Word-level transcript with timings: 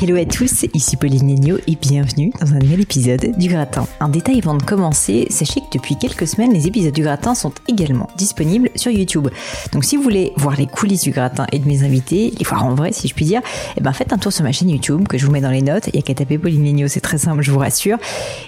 Hello 0.00 0.14
à 0.14 0.24
tous, 0.24 0.64
ici 0.74 0.96
Pauline 0.96 1.26
Legno 1.26 1.56
et 1.66 1.74
bienvenue 1.74 2.30
dans 2.40 2.52
un 2.52 2.60
nouvel 2.60 2.82
épisode 2.82 3.36
du 3.36 3.48
Gratin. 3.48 3.84
Un 3.98 4.08
détail 4.08 4.38
avant 4.38 4.54
de 4.54 4.62
commencer, 4.62 5.26
sachez 5.28 5.58
que 5.58 5.76
depuis 5.76 5.96
quelques 5.96 6.28
semaines, 6.28 6.52
les 6.52 6.68
épisodes 6.68 6.94
du 6.94 7.02
Gratin 7.02 7.34
sont 7.34 7.52
également 7.66 8.08
disponibles 8.16 8.70
sur 8.76 8.92
YouTube. 8.92 9.26
Donc 9.72 9.84
si 9.84 9.96
vous 9.96 10.04
voulez 10.04 10.32
voir 10.36 10.54
les 10.54 10.68
coulisses 10.68 11.02
du 11.02 11.10
Gratin 11.10 11.46
et 11.50 11.58
de 11.58 11.66
mes 11.66 11.82
invités, 11.82 12.32
les 12.38 12.44
voir 12.44 12.64
en 12.64 12.76
vrai 12.76 12.92
si 12.92 13.08
je 13.08 13.14
puis 13.14 13.24
dire, 13.24 13.40
eh 13.76 13.80
ben 13.80 13.92
faites 13.92 14.12
un 14.12 14.18
tour 14.18 14.32
sur 14.32 14.44
ma 14.44 14.52
chaîne 14.52 14.70
YouTube 14.70 15.08
que 15.08 15.18
je 15.18 15.26
vous 15.26 15.32
mets 15.32 15.40
dans 15.40 15.50
les 15.50 15.62
notes. 15.62 15.88
Il 15.88 15.96
y 15.96 15.98
a 15.98 16.02
qu'à 16.02 16.14
taper 16.14 16.38
Pauline 16.38 16.64
Legno, 16.64 16.86
c'est 16.86 17.00
très 17.00 17.18
simple, 17.18 17.42
je 17.42 17.50
vous 17.50 17.58
rassure. 17.58 17.98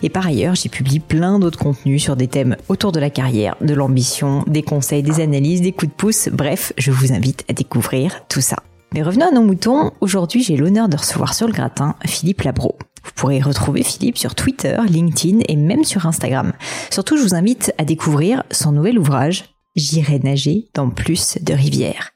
Et 0.04 0.08
par 0.08 0.28
ailleurs, 0.28 0.54
j'y 0.54 0.68
publie 0.68 1.00
plein 1.00 1.40
d'autres 1.40 1.58
contenus 1.58 2.00
sur 2.00 2.14
des 2.14 2.28
thèmes 2.28 2.56
autour 2.68 2.92
de 2.92 3.00
la 3.00 3.10
carrière, 3.10 3.56
de 3.60 3.74
l'ambition, 3.74 4.44
des 4.46 4.62
conseils, 4.62 5.02
des 5.02 5.18
analyses, 5.18 5.62
des 5.62 5.72
coups 5.72 5.90
de 5.90 5.96
pouce. 5.96 6.28
Bref, 6.32 6.72
je 6.78 6.92
vous 6.92 7.12
invite 7.12 7.44
à 7.48 7.54
découvrir 7.54 8.22
tout 8.28 8.40
ça. 8.40 8.58
Mais 8.92 9.02
revenons 9.02 9.28
à 9.28 9.30
nos 9.30 9.42
moutons, 9.42 9.92
aujourd'hui 10.00 10.42
j'ai 10.42 10.56
l'honneur 10.56 10.88
de 10.88 10.96
recevoir 10.96 11.34
sur 11.34 11.46
le 11.46 11.52
gratin 11.52 11.94
Philippe 12.04 12.42
Labro. 12.42 12.76
Vous 13.04 13.12
pourrez 13.14 13.40
retrouver 13.40 13.82
Philippe 13.82 14.18
sur 14.18 14.34
Twitter, 14.34 14.76
LinkedIn 14.88 15.40
et 15.48 15.56
même 15.56 15.84
sur 15.84 16.06
Instagram. 16.06 16.52
Surtout, 16.90 17.16
je 17.16 17.22
vous 17.22 17.34
invite 17.34 17.72
à 17.78 17.84
découvrir 17.84 18.42
son 18.50 18.72
nouvel 18.72 18.98
ouvrage 18.98 19.44
J'irai 19.76 20.18
nager 20.18 20.68
dans 20.74 20.90
plus 20.90 21.38
de 21.40 21.54
rivières. 21.54 22.10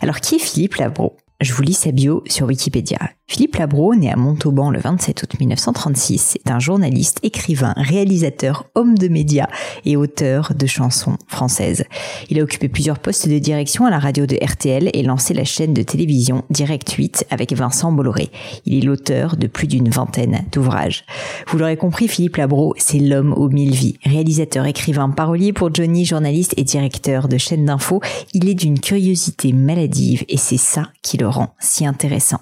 Alors 0.00 0.20
qui 0.20 0.36
est 0.36 0.38
Philippe 0.38 0.76
Labro? 0.76 1.16
Je 1.44 1.52
vous 1.52 1.62
lis 1.62 1.74
sa 1.74 1.92
bio 1.92 2.22
sur 2.26 2.46
Wikipédia. 2.46 2.98
Philippe 3.26 3.56
Labro, 3.56 3.94
né 3.94 4.10
à 4.10 4.16
Montauban 4.16 4.70
le 4.70 4.78
27 4.78 5.22
août 5.22 5.40
1936, 5.40 6.36
est 6.36 6.50
un 6.50 6.58
journaliste, 6.58 7.18
écrivain, 7.22 7.74
réalisateur, 7.76 8.66
homme 8.74 8.96
de 8.96 9.08
médias 9.08 9.48
et 9.84 9.96
auteur 9.96 10.52
de 10.54 10.66
chansons 10.66 11.16
françaises. 11.26 11.84
Il 12.30 12.38
a 12.38 12.42
occupé 12.42 12.68
plusieurs 12.68 12.98
postes 12.98 13.28
de 13.28 13.38
direction 13.38 13.84
à 13.84 13.90
la 13.90 13.98
radio 13.98 14.24
de 14.24 14.38
RTL 14.42 14.90
et 14.92 15.02
lancé 15.02 15.34
la 15.34 15.44
chaîne 15.44 15.74
de 15.74 15.82
télévision 15.82 16.44
Direct 16.48 16.90
8 16.92 17.26
avec 17.30 17.52
Vincent 17.52 17.92
Bolloré. 17.92 18.30
Il 18.64 18.78
est 18.78 18.86
l'auteur 18.86 19.36
de 19.36 19.46
plus 19.46 19.66
d'une 19.66 19.88
vingtaine 19.88 20.44
d'ouvrages. 20.52 21.04
Vous 21.48 21.58
l'aurez 21.58 21.76
compris, 21.76 22.08
Philippe 22.08 22.36
Labro, 22.36 22.74
c'est 22.78 23.00
l'homme 23.00 23.34
aux 23.34 23.48
mille 23.48 23.74
vies. 23.74 23.98
Réalisateur, 24.04 24.64
écrivain, 24.64 25.10
parolier 25.10 25.52
pour 25.52 25.74
Johnny, 25.74 26.04
journaliste 26.04 26.54
et 26.56 26.64
directeur 26.64 27.28
de 27.28 27.36
chaîne 27.36 27.66
d'infos, 27.66 28.00
il 28.32 28.48
est 28.48 28.54
d'une 28.54 28.80
curiosité 28.80 29.52
maladive 29.52 30.24
et 30.28 30.38
c'est 30.38 30.56
ça 30.56 30.88
qui 31.02 31.16
le 31.16 31.33
si 31.58 31.86
intéressant. 31.86 32.40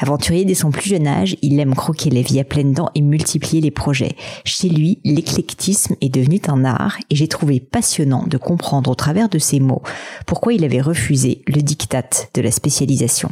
Aventurier 0.00 0.44
dès 0.44 0.54
son 0.54 0.70
plus 0.70 0.90
jeune 0.90 1.06
âge, 1.06 1.36
il 1.42 1.58
aime 1.58 1.74
croquer 1.74 2.10
la 2.10 2.22
vie 2.22 2.40
à 2.40 2.44
pleines 2.44 2.72
dents 2.72 2.90
et 2.94 3.00
multiplier 3.00 3.60
les 3.60 3.70
projets. 3.70 4.16
Chez 4.44 4.68
lui, 4.68 5.00
l'éclectisme 5.04 5.96
est 6.00 6.08
devenu 6.08 6.40
un 6.48 6.64
art 6.64 6.96
et 7.10 7.16
j'ai 7.16 7.28
trouvé 7.28 7.60
passionnant 7.60 8.24
de 8.26 8.36
comprendre 8.36 8.90
au 8.90 8.94
travers 8.94 9.28
de 9.28 9.38
ses 9.38 9.60
mots 9.60 9.82
pourquoi 10.26 10.52
il 10.52 10.64
avait 10.64 10.80
refusé 10.80 11.42
le 11.46 11.62
diktat 11.62 12.28
de 12.34 12.42
la 12.42 12.50
spécialisation. 12.50 13.30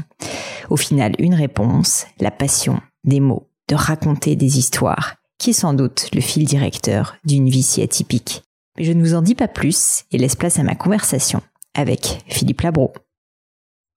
Au 0.71 0.77
final, 0.77 1.15
une 1.19 1.35
réponse, 1.35 2.07
la 2.21 2.31
passion 2.31 2.81
des 3.05 3.21
mots, 3.21 3.49
de 3.69 3.75
raconter 3.75 4.37
des 4.37 4.59
histoires, 4.59 5.17
qui 5.39 5.51
est 5.51 5.55
sans 5.55 5.75
doute 5.75 6.09
le 6.15 6.21
fil 6.21 6.45
directeur 6.45 7.17
d'une 7.25 7.49
vie 7.49 7.63
si 7.63 7.83
atypique. 7.83 8.43
Mais 8.77 8.85
je 8.85 8.93
ne 8.93 9.01
vous 9.01 9.15
en 9.15 9.23
dis 9.23 9.35
pas 9.35 9.49
plus 9.49 10.05
et 10.11 10.19
laisse 10.19 10.37
place 10.37 10.59
à 10.59 10.63
ma 10.63 10.75
conversation 10.75 11.43
avec 11.75 12.23
Philippe 12.27 12.63
Labro. 12.63 12.93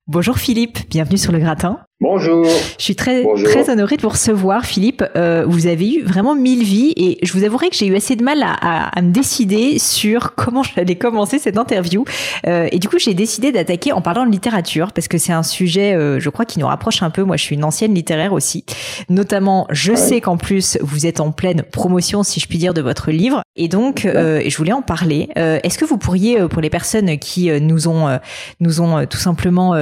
Bonjour 0.09 0.38
Philippe, 0.38 0.90
bienvenue 0.90 1.18
sur 1.18 1.34
le 1.34 1.40
gratin. 1.40 1.81
Bonjour. 1.99 2.45
Je 2.77 2.83
suis 2.83 2.95
très 2.95 3.23
très 3.43 3.71
honorée 3.71 3.97
de 3.97 4.03
vous 4.03 4.09
recevoir, 4.09 4.65
Philippe. 4.65 5.03
Euh, 5.15 5.45
vous 5.47 5.65
avez 5.65 5.95
eu 5.95 6.03
vraiment 6.03 6.35
mille 6.35 6.63
vies 6.63 6.93
et 6.95 7.17
je 7.23 7.33
vous 7.33 7.43
avouerai 7.43 7.69
que 7.69 7.75
j'ai 7.75 7.87
eu 7.87 7.95
assez 7.95 8.15
de 8.15 8.23
mal 8.23 8.43
à, 8.43 8.89
à, 8.95 9.01
me 9.01 9.11
décider 9.11 9.79
sur 9.79 10.35
comment 10.35 10.61
j'allais 10.75 10.93
commencer 10.93 11.39
cette 11.39 11.57
interview. 11.57 12.05
Euh, 12.45 12.67
et 12.71 12.77
du 12.77 12.87
coup, 12.87 12.99
j'ai 12.99 13.15
décidé 13.15 13.51
d'attaquer 13.51 13.93
en 13.93 14.01
parlant 14.01 14.27
de 14.27 14.31
littérature 14.31 14.91
parce 14.91 15.07
que 15.07 15.17
c'est 15.17 15.33
un 15.33 15.41
sujet, 15.41 15.95
euh, 15.95 16.19
je 16.19 16.29
crois, 16.29 16.45
qui 16.45 16.59
nous 16.59 16.67
rapproche 16.67 17.01
un 17.01 17.09
peu. 17.09 17.23
Moi, 17.23 17.35
je 17.35 17.41
suis 17.41 17.55
une 17.55 17.63
ancienne 17.63 17.95
littéraire 17.95 18.31
aussi. 18.31 18.63
Notamment, 19.09 19.65
je 19.71 19.95
sais 19.95 20.21
qu'en 20.21 20.37
plus, 20.37 20.77
vous 20.81 21.07
êtes 21.07 21.19
en 21.19 21.31
pleine 21.31 21.63
promotion, 21.63 22.21
si 22.21 22.39
je 22.39 22.47
puis 22.47 22.59
dire, 22.59 22.75
de 22.75 22.81
votre 22.81 23.09
livre. 23.09 23.41
Et 23.55 23.69
donc, 23.69 24.05
euh, 24.05 24.43
je 24.45 24.55
voulais 24.55 24.71
en 24.71 24.83
parler. 24.83 25.29
Euh, 25.39 25.59
est-ce 25.63 25.79
que 25.79 25.85
vous 25.85 25.97
pourriez, 25.97 26.47
pour 26.47 26.61
les 26.61 26.69
personnes 26.69 27.17
qui 27.17 27.49
nous 27.59 27.87
ont 27.87 28.19
nous 28.59 28.81
ont 28.81 29.07
tout 29.07 29.17
simplement 29.17 29.73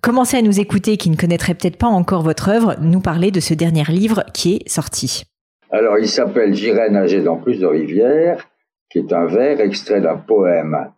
commencé 0.00 0.36
à 0.36 0.42
nous 0.42 0.60
écouter, 0.60 0.96
qui 0.96 1.10
ne 1.10 1.16
connaîtraient 1.16 1.47
peut-être 1.54 1.78
pas 1.78 1.86
encore 1.86 2.22
votre 2.22 2.48
œuvre, 2.48 2.76
nous 2.80 3.00
parler 3.00 3.30
de 3.30 3.40
ce 3.40 3.54
dernier 3.54 3.84
livre 3.84 4.24
qui 4.34 4.56
est 4.56 4.68
sorti. 4.68 5.24
Alors, 5.70 5.98
il 5.98 6.08
s'appelle 6.08 6.54
J'irai 6.54 6.90
nager 6.90 7.22
dans 7.22 7.36
plus 7.36 7.60
de 7.60 7.66
rivières, 7.66 8.48
qui 8.90 8.98
est 8.98 9.12
un 9.12 9.26
vers 9.26 9.60
extrait 9.60 10.00
d'un 10.00 10.16
poème 10.16 10.92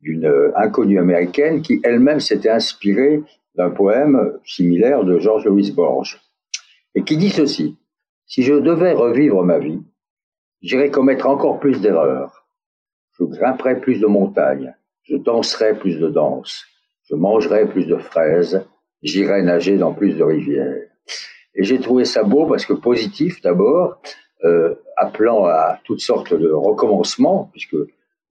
d'une 0.00 0.52
inconnue 0.56 0.98
américaine 0.98 1.62
qui 1.62 1.80
elle-même 1.84 2.20
s'était 2.20 2.50
inspirée 2.50 3.22
d'un 3.54 3.70
poème 3.70 4.38
similaire 4.44 5.04
de 5.04 5.18
George 5.18 5.44
Louis 5.44 5.72
Borges, 5.72 6.20
et 6.94 7.02
qui 7.02 7.16
dit 7.16 7.30
ceci 7.30 7.76
Si 8.26 8.42
je 8.42 8.54
devais 8.54 8.92
revivre 8.92 9.42
ma 9.42 9.58
vie, 9.58 9.82
j'irais 10.62 10.90
commettre 10.90 11.26
encore 11.26 11.60
plus 11.60 11.80
d'erreurs. 11.80 12.46
Je 13.18 13.24
grimperais 13.24 13.80
plus 13.80 14.00
de 14.00 14.06
montagnes, 14.06 14.74
je 15.02 15.16
danserais 15.16 15.78
plus 15.78 15.98
de 15.98 16.08
danses, 16.08 16.64
je 17.04 17.14
mangerais 17.14 17.66
plus 17.68 17.86
de 17.86 17.96
fraises, 17.96 18.64
j'irai 19.02 19.42
nager 19.42 19.76
dans 19.76 19.92
plus 19.92 20.16
de 20.16 20.22
rivières. 20.22 20.76
Et 21.54 21.64
j'ai 21.64 21.80
trouvé 21.80 22.04
ça 22.04 22.22
beau 22.22 22.46
parce 22.46 22.66
que 22.66 22.72
positif 22.72 23.40
d'abord, 23.42 24.00
euh, 24.44 24.74
appelant 24.96 25.44
à 25.44 25.78
toutes 25.84 26.00
sortes 26.00 26.34
de 26.34 26.50
recommencements, 26.50 27.48
puisque 27.52 27.76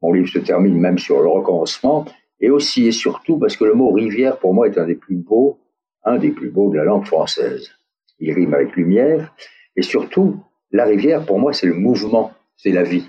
mon 0.02 0.14
livre 0.14 0.30
se 0.30 0.40
termine 0.40 0.80
même 0.80 0.98
sur 0.98 1.22
le 1.22 1.28
recommencement, 1.28 2.06
et 2.40 2.50
aussi 2.50 2.88
et 2.88 2.92
surtout 2.92 3.38
parce 3.38 3.58
que 3.58 3.66
le 3.66 3.74
mot 3.74 3.92
rivière 3.92 4.38
pour 4.38 4.54
moi 4.54 4.68
est 4.68 4.78
un 4.78 4.86
des 4.86 4.96
plus 4.96 5.18
beaux, 5.18 5.60
un 6.04 6.18
des 6.18 6.32
plus 6.32 6.50
beaux 6.50 6.70
de 6.72 6.78
la 6.78 6.86
langue 6.86 7.06
française. 7.06 7.72
Il 8.20 8.34
rime 8.34 8.54
avec 8.54 8.76
lumière, 8.76 9.34
et 9.76 9.82
surtout, 9.82 10.38
la 10.72 10.86
rivière 10.86 11.26
pour 11.26 11.40
moi 11.40 11.54
c'est 11.54 11.68
le 11.68 11.74
mouvement, 11.74 12.32
c'est 12.56 12.72
la 12.72 12.84
vie. 12.84 13.08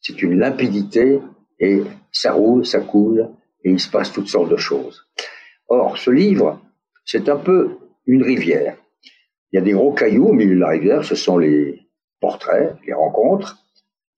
C'est 0.00 0.22
une 0.22 0.38
limpidité, 0.38 1.20
et 1.58 1.82
ça 2.12 2.32
roule, 2.32 2.64
ça 2.64 2.80
coule, 2.80 3.28
et 3.64 3.70
il 3.70 3.80
se 3.80 3.90
passe 3.90 4.12
toutes 4.12 4.28
sortes 4.28 4.50
de 4.50 4.56
choses. 4.56 5.06
Or, 5.68 5.98
ce 5.98 6.10
livre, 6.10 6.60
c'est 7.10 7.28
un 7.28 7.36
peu 7.36 7.78
une 8.06 8.22
rivière. 8.22 8.76
Il 9.50 9.56
y 9.56 9.58
a 9.58 9.62
des 9.62 9.72
gros 9.72 9.92
cailloux 9.92 10.28
au 10.28 10.32
milieu 10.32 10.54
de 10.54 10.60
la 10.60 10.68
rivière, 10.68 11.04
ce 11.04 11.16
sont 11.16 11.38
les 11.38 11.80
portraits, 12.20 12.76
les 12.86 12.92
rencontres. 12.92 13.58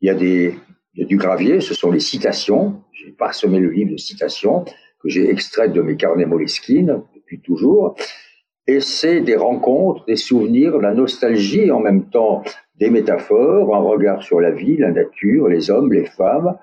Il 0.03 0.09
y 0.09 0.11
a, 0.11 1.05
du 1.07 1.17
gravier, 1.17 1.63
ce 1.63 1.73
sont 1.73 1.91
les 1.91 2.01
citations. 2.01 2.83
J'ai 2.93 3.13
parsemé 3.13 3.61
le 3.61 3.71
livre 3.71 3.93
de 3.93 3.97
citations 3.97 4.67
que 5.01 5.09
j'ai 5.09 5.31
extraites 5.31 5.73
de 5.73 5.81
mes 5.81 5.97
carnets 5.97 6.27
Moleskine 6.27 7.03
depuis 7.15 7.41
toujours. 7.41 7.97
Et 8.67 8.81
c'est 8.81 9.23
des 9.23 9.37
rencontres, 9.37 10.05
des 10.05 10.17
souvenirs, 10.17 10.77
la 10.77 10.93
nostalgie, 10.93 11.71
en 11.71 11.81
même 11.81 12.11
temps 12.11 12.43
des 12.75 12.91
métaphores, 12.91 13.75
un 13.75 13.81
regard 13.81 14.23
sur 14.23 14.39
la 14.39 14.51
vie, 14.51 14.77
la 14.77 14.91
nature, 14.91 15.49
les 15.49 15.71
hommes, 15.71 15.95
les 15.95 16.05
femmes. 16.05 16.59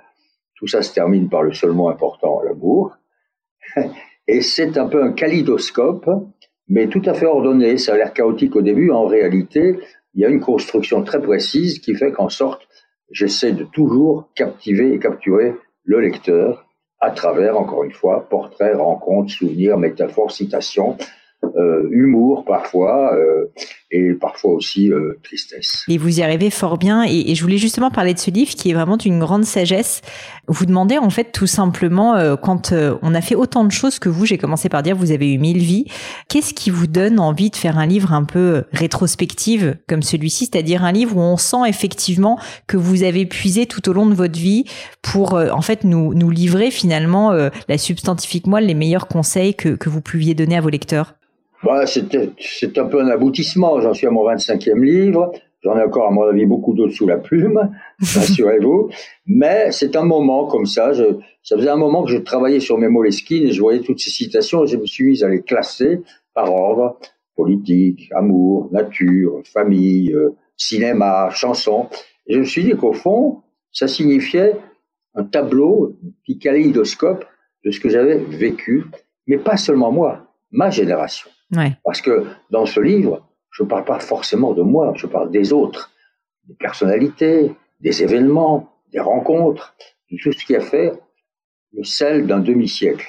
Tout 0.54 0.68
ça 0.68 0.84
se 0.84 0.94
termine 0.94 1.28
par 1.28 1.42
le 1.42 1.54
seul 1.54 1.72
mot 1.72 1.90
important, 1.90 2.40
l'amour. 2.44 2.96
Et 4.32 4.42
c'est 4.42 4.78
un 4.78 4.86
peu 4.86 5.02
un 5.04 5.12
kalidoscope, 5.12 6.08
mais 6.68 6.88
tout 6.88 7.02
à 7.06 7.16
fait 7.16 7.26
ordonné. 7.26 7.80
Ça 7.80 7.94
a 7.94 7.98
l'air 7.98 8.14
chaotique 8.14 8.56
au 8.56 8.62
début. 8.62 8.92
En 8.92 9.08
réalité, 9.08 9.80
il 10.14 10.22
y 10.22 10.26
a 10.26 10.30
une 10.30 10.40
construction 10.40 11.02
très 11.02 11.20
précise 11.20 11.80
qui 11.80 11.96
fait 11.96 12.12
qu'en 12.12 12.30
sorte, 12.30 12.68
j'essaie 13.10 13.54
de 13.54 13.64
toujours 13.64 14.30
captiver 14.36 14.94
et 14.94 15.00
capturer 15.00 15.56
le 15.84 16.00
lecteur 16.00 16.68
à 17.00 17.10
travers, 17.10 17.58
encore 17.58 17.84
une 17.84 17.92
fois, 17.92 18.30
portraits, 18.30 18.78
rencontres, 18.78 19.32
souvenirs, 19.32 19.80
métaphores, 19.80 20.32
citations, 20.32 20.96
humour 21.92 22.46
parfois 22.46 23.16
euh, 23.16 23.46
et 23.92 24.14
parfois 24.14 24.54
aussi 24.54 24.92
euh, 24.92 25.20
tristesse. 25.24 25.84
Et 25.88 25.98
vous 25.98 26.20
y 26.20 26.24
arrivez 26.24 26.50
fort 26.50 26.78
bien. 26.78 27.04
Et, 27.04 27.34
je 27.34 27.42
voulais 27.42 27.58
justement 27.58 27.90
parler 27.90 28.14
de 28.14 28.20
ce 28.20 28.32
livre 28.32 28.52
qui 28.52 28.70
est 28.70 28.74
vraiment 28.74 28.98
d'une 28.98 29.20
grande 29.20 29.46
sagesse. 29.46 30.02
Vous 30.48 30.66
demandez 30.66 30.98
en 30.98 31.10
fait 31.10 31.32
tout 31.32 31.48
simplement, 31.48 32.36
quand 32.38 32.74
on 33.02 33.14
a 33.14 33.22
fait 33.22 33.36
autant 33.36 33.64
de 33.64 33.72
choses 33.72 34.00
que 34.00 34.10
vous, 34.10 34.26
j'ai 34.26 34.38
commencé 34.38 34.68
par 34.68 34.84
dire 34.84 34.96
vous 34.96 35.12
avez 35.12 35.32
eu 35.32 35.38
mille 35.38 35.60
vies, 35.60 35.86
qu'est-ce 36.28 36.54
qui 36.54 36.70
vous 36.70 36.88
donne 36.88 37.20
envie 37.20 37.50
de 37.50 37.56
faire 37.56 37.78
un 37.78 37.86
livre 37.86 38.14
un 38.14 38.24
peu 38.24 38.64
rétrospective 38.72 39.78
comme 39.88 40.02
celui-ci, 40.02 40.46
c'est-à-dire 40.46 40.84
un 40.84 40.92
livre 40.92 41.18
où 41.18 41.22
on 41.22 41.38
sent 41.38 41.68
effectivement 41.68 42.40
que 42.68 42.78
vous 42.78 43.04
avez 43.04 43.26
puisé 43.26 43.68
tout 43.68 43.88
au 43.90 43.94
long 43.94 44.08
de 44.08 44.16
votre 44.16 44.40
vie 44.40 44.66
pour 45.02 45.34
en 45.34 45.62
fait 45.62 45.84
nous, 45.84 46.14
nous 46.14 46.32
livrer 46.32 46.72
finalement 46.72 47.32
la 47.68 47.78
substantifique 47.78 48.48
moelle, 48.48 48.66
les 48.66 48.74
meilleurs 48.74 49.08
conseils 49.08 49.54
que, 49.54 49.70
que 49.70 49.90
vous 49.90 50.02
pouviez 50.02 50.34
donner 50.34 50.58
à 50.58 50.62
vos 50.62 50.70
lecteurs? 50.70 51.16
Bah, 51.64 51.86
c'est 51.86 52.78
un 52.78 52.86
peu 52.86 53.02
un 53.02 53.08
aboutissement. 53.08 53.82
J'en 53.82 53.94
suis 53.94 54.08
à 54.08 54.12
mon 54.12 54.26
25e 54.26 54.82
livre. 54.82 55.32
J'en 55.62 55.78
ai 55.78 55.84
encore, 55.84 56.08
à 56.08 56.12
mon 56.12 56.24
avis, 56.24 56.46
beaucoup 56.46 56.74
d'autres 56.74 56.94
sous 56.94 57.06
la 57.06 57.18
plume, 57.18 57.60
rassurez-vous. 58.00 58.90
Mais 59.26 59.72
c'est 59.72 59.98
un 59.98 60.06
moment 60.06 60.46
comme 60.46 60.66
ça. 60.66 60.94
Je, 60.94 61.04
ça 61.44 61.58
faisait 61.58 61.70
un 61.70 61.76
moment 61.76 62.04
que 62.04 62.12
je 62.12 62.18
travaillais 62.18 62.62
sur 62.62 62.78
mes 62.78 62.88
Moleskine 62.88 63.48
et 63.48 63.52
je 63.52 63.60
voyais 63.60 63.82
toutes 63.82 64.00
ces 64.00 64.10
citations 64.10 64.64
et 64.64 64.68
je 64.68 64.78
me 64.78 64.86
suis 64.86 65.04
mis 65.06 65.24
à 65.24 65.28
les 65.28 65.42
classer 65.42 66.02
par 66.34 66.54
ordre 66.54 66.98
politique, 67.36 68.10
amour, 68.14 68.70
nature, 68.72 69.42
famille, 69.46 70.14
euh, 70.14 70.30
cinéma, 70.56 71.30
chanson. 71.32 71.88
Et 72.28 72.34
je 72.36 72.40
me 72.40 72.44
suis 72.46 72.64
dit 72.64 72.76
qu'au 72.76 72.94
fond, 72.94 73.42
ça 73.72 73.88
signifiait 73.88 74.56
un 75.16 75.24
tableau, 75.24 75.98
un 76.06 76.10
petit 76.24 76.38
kaléidoscope 76.38 77.26
de 77.66 77.72
ce 77.72 77.80
que 77.80 77.90
j'avais 77.90 78.18
vécu, 78.18 78.86
mais 79.28 79.38
pas 79.38 79.58
seulement 79.58 79.92
moi, 79.92 80.28
ma 80.52 80.70
génération. 80.70 81.30
Parce 81.84 82.02
que 82.02 82.26
dans 82.52 82.66
ce 82.66 82.80
livre, 82.80 83.28
je 83.52 83.64
ne 83.64 83.68
parle 83.68 83.86
pas 83.86 84.00
forcément 84.00 84.54
de 84.54 84.62
moi, 84.62 84.94
je 84.96 85.08
parle 85.08 85.32
des 85.32 85.52
autres, 85.52 85.92
des 86.48 86.54
personnalités, 86.56 87.52
des 87.80 88.04
événements, 88.04 88.70
des 88.92 89.00
rencontres, 89.00 89.76
de 90.12 90.18
tout 90.22 90.32
ce 90.32 90.46
qui 90.46 90.56
a 90.56 90.62
fait 90.62 90.94
le 91.74 91.84
sel 91.84 92.28
d'un 92.28 92.40
demi-siècle. 92.40 93.08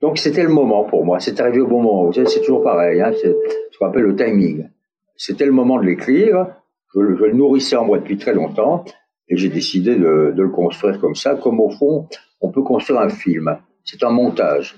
Donc 0.00 0.18
c'était 0.18 0.42
le 0.42 0.48
moment 0.48 0.84
pour 0.84 1.04
moi, 1.04 1.18
c'est 1.18 1.40
arrivé 1.40 1.60
au 1.60 1.66
bon 1.66 1.82
moment. 1.82 2.12
C'est 2.12 2.40
toujours 2.40 2.62
pareil, 2.62 3.00
hein, 3.00 3.12
c'est 3.20 3.34
ce 3.72 3.78
qu'on 3.78 3.86
appelle 3.86 4.02
le 4.02 4.16
timing. 4.16 4.68
C'était 5.16 5.46
le 5.46 5.52
moment 5.52 5.78
de 5.78 5.86
l'écrire, 5.86 6.46
je, 6.94 7.00
le 7.00 7.32
nourrissais 7.32 7.76
en 7.76 7.84
moi 7.84 7.98
depuis 7.98 8.16
très 8.16 8.32
longtemps, 8.32 8.84
et 9.28 9.36
j'ai 9.36 9.48
décidé 9.48 9.96
de, 9.96 10.32
de, 10.34 10.42
le 10.42 10.48
construire 10.48 11.00
comme 11.00 11.16
ça, 11.16 11.34
comme 11.34 11.60
au 11.60 11.70
fond, 11.70 12.08
on 12.40 12.50
peut 12.50 12.62
construire 12.62 13.00
un 13.00 13.08
film. 13.08 13.58
C'est 13.84 14.02
un 14.04 14.10
montage. 14.10 14.76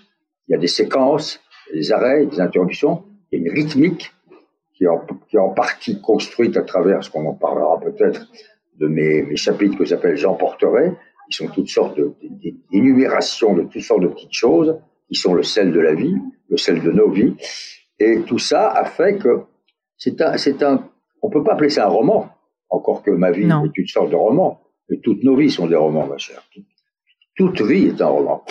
Il 0.48 0.52
y 0.52 0.54
a 0.54 0.58
des 0.58 0.66
séquences, 0.66 1.40
des 1.72 1.92
arrêts, 1.92 2.26
des 2.26 2.40
interruptions, 2.40 3.04
il 3.30 3.40
y 3.40 3.42
a 3.42 3.46
une 3.46 3.52
rythmique 3.52 4.12
qui 4.74 4.84
est 4.84 4.88
en, 4.88 5.04
qui 5.28 5.36
est 5.36 5.40
en 5.40 5.50
partie 5.50 6.00
construite 6.00 6.56
à 6.56 6.62
travers 6.62 7.04
ce 7.04 7.10
qu'on 7.10 7.26
en 7.26 7.34
parlera 7.34 7.78
peut-être 7.80 8.28
de 8.78 8.86
mes, 8.86 9.22
mes, 9.22 9.36
chapitres 9.36 9.76
que 9.76 9.84
j'appelle 9.84 10.16
J'emporterai, 10.16 10.92
qui 11.30 11.36
sont 11.36 11.48
toutes 11.48 11.68
sortes 11.68 12.00
d'énumérations 12.72 13.54
de, 13.54 13.62
de 13.62 13.68
toutes 13.68 13.82
sortes 13.82 14.00
de 14.00 14.08
petites 14.08 14.32
choses, 14.32 14.78
qui 15.08 15.14
sont 15.14 15.34
le 15.34 15.42
sel 15.42 15.72
de 15.72 15.80
la 15.80 15.94
vie, 15.94 16.16
le 16.48 16.56
sel 16.56 16.82
de 16.82 16.90
nos 16.90 17.10
vies. 17.10 17.34
Et 17.98 18.22
tout 18.22 18.38
ça 18.38 18.70
a 18.70 18.84
fait 18.84 19.18
que 19.18 19.42
c'est 19.98 20.20
un, 20.22 20.36
c'est 20.38 20.62
un, 20.62 20.88
on 21.20 21.28
peut 21.28 21.44
pas 21.44 21.52
appeler 21.52 21.68
ça 21.68 21.86
un 21.86 21.90
roman, 21.90 22.30
encore 22.70 23.02
que 23.02 23.10
ma 23.10 23.30
vie 23.30 23.46
est 23.46 23.78
une 23.78 23.86
sorte 23.86 24.10
de 24.10 24.16
roman. 24.16 24.62
Mais 24.88 24.98
toutes 24.98 25.22
nos 25.22 25.36
vies 25.36 25.50
sont 25.50 25.66
des 25.66 25.76
romans, 25.76 26.06
ma 26.06 26.18
chère. 26.18 26.42
toute 27.36 27.60
vie 27.60 27.88
est 27.88 28.00
un 28.00 28.06
roman. 28.06 28.44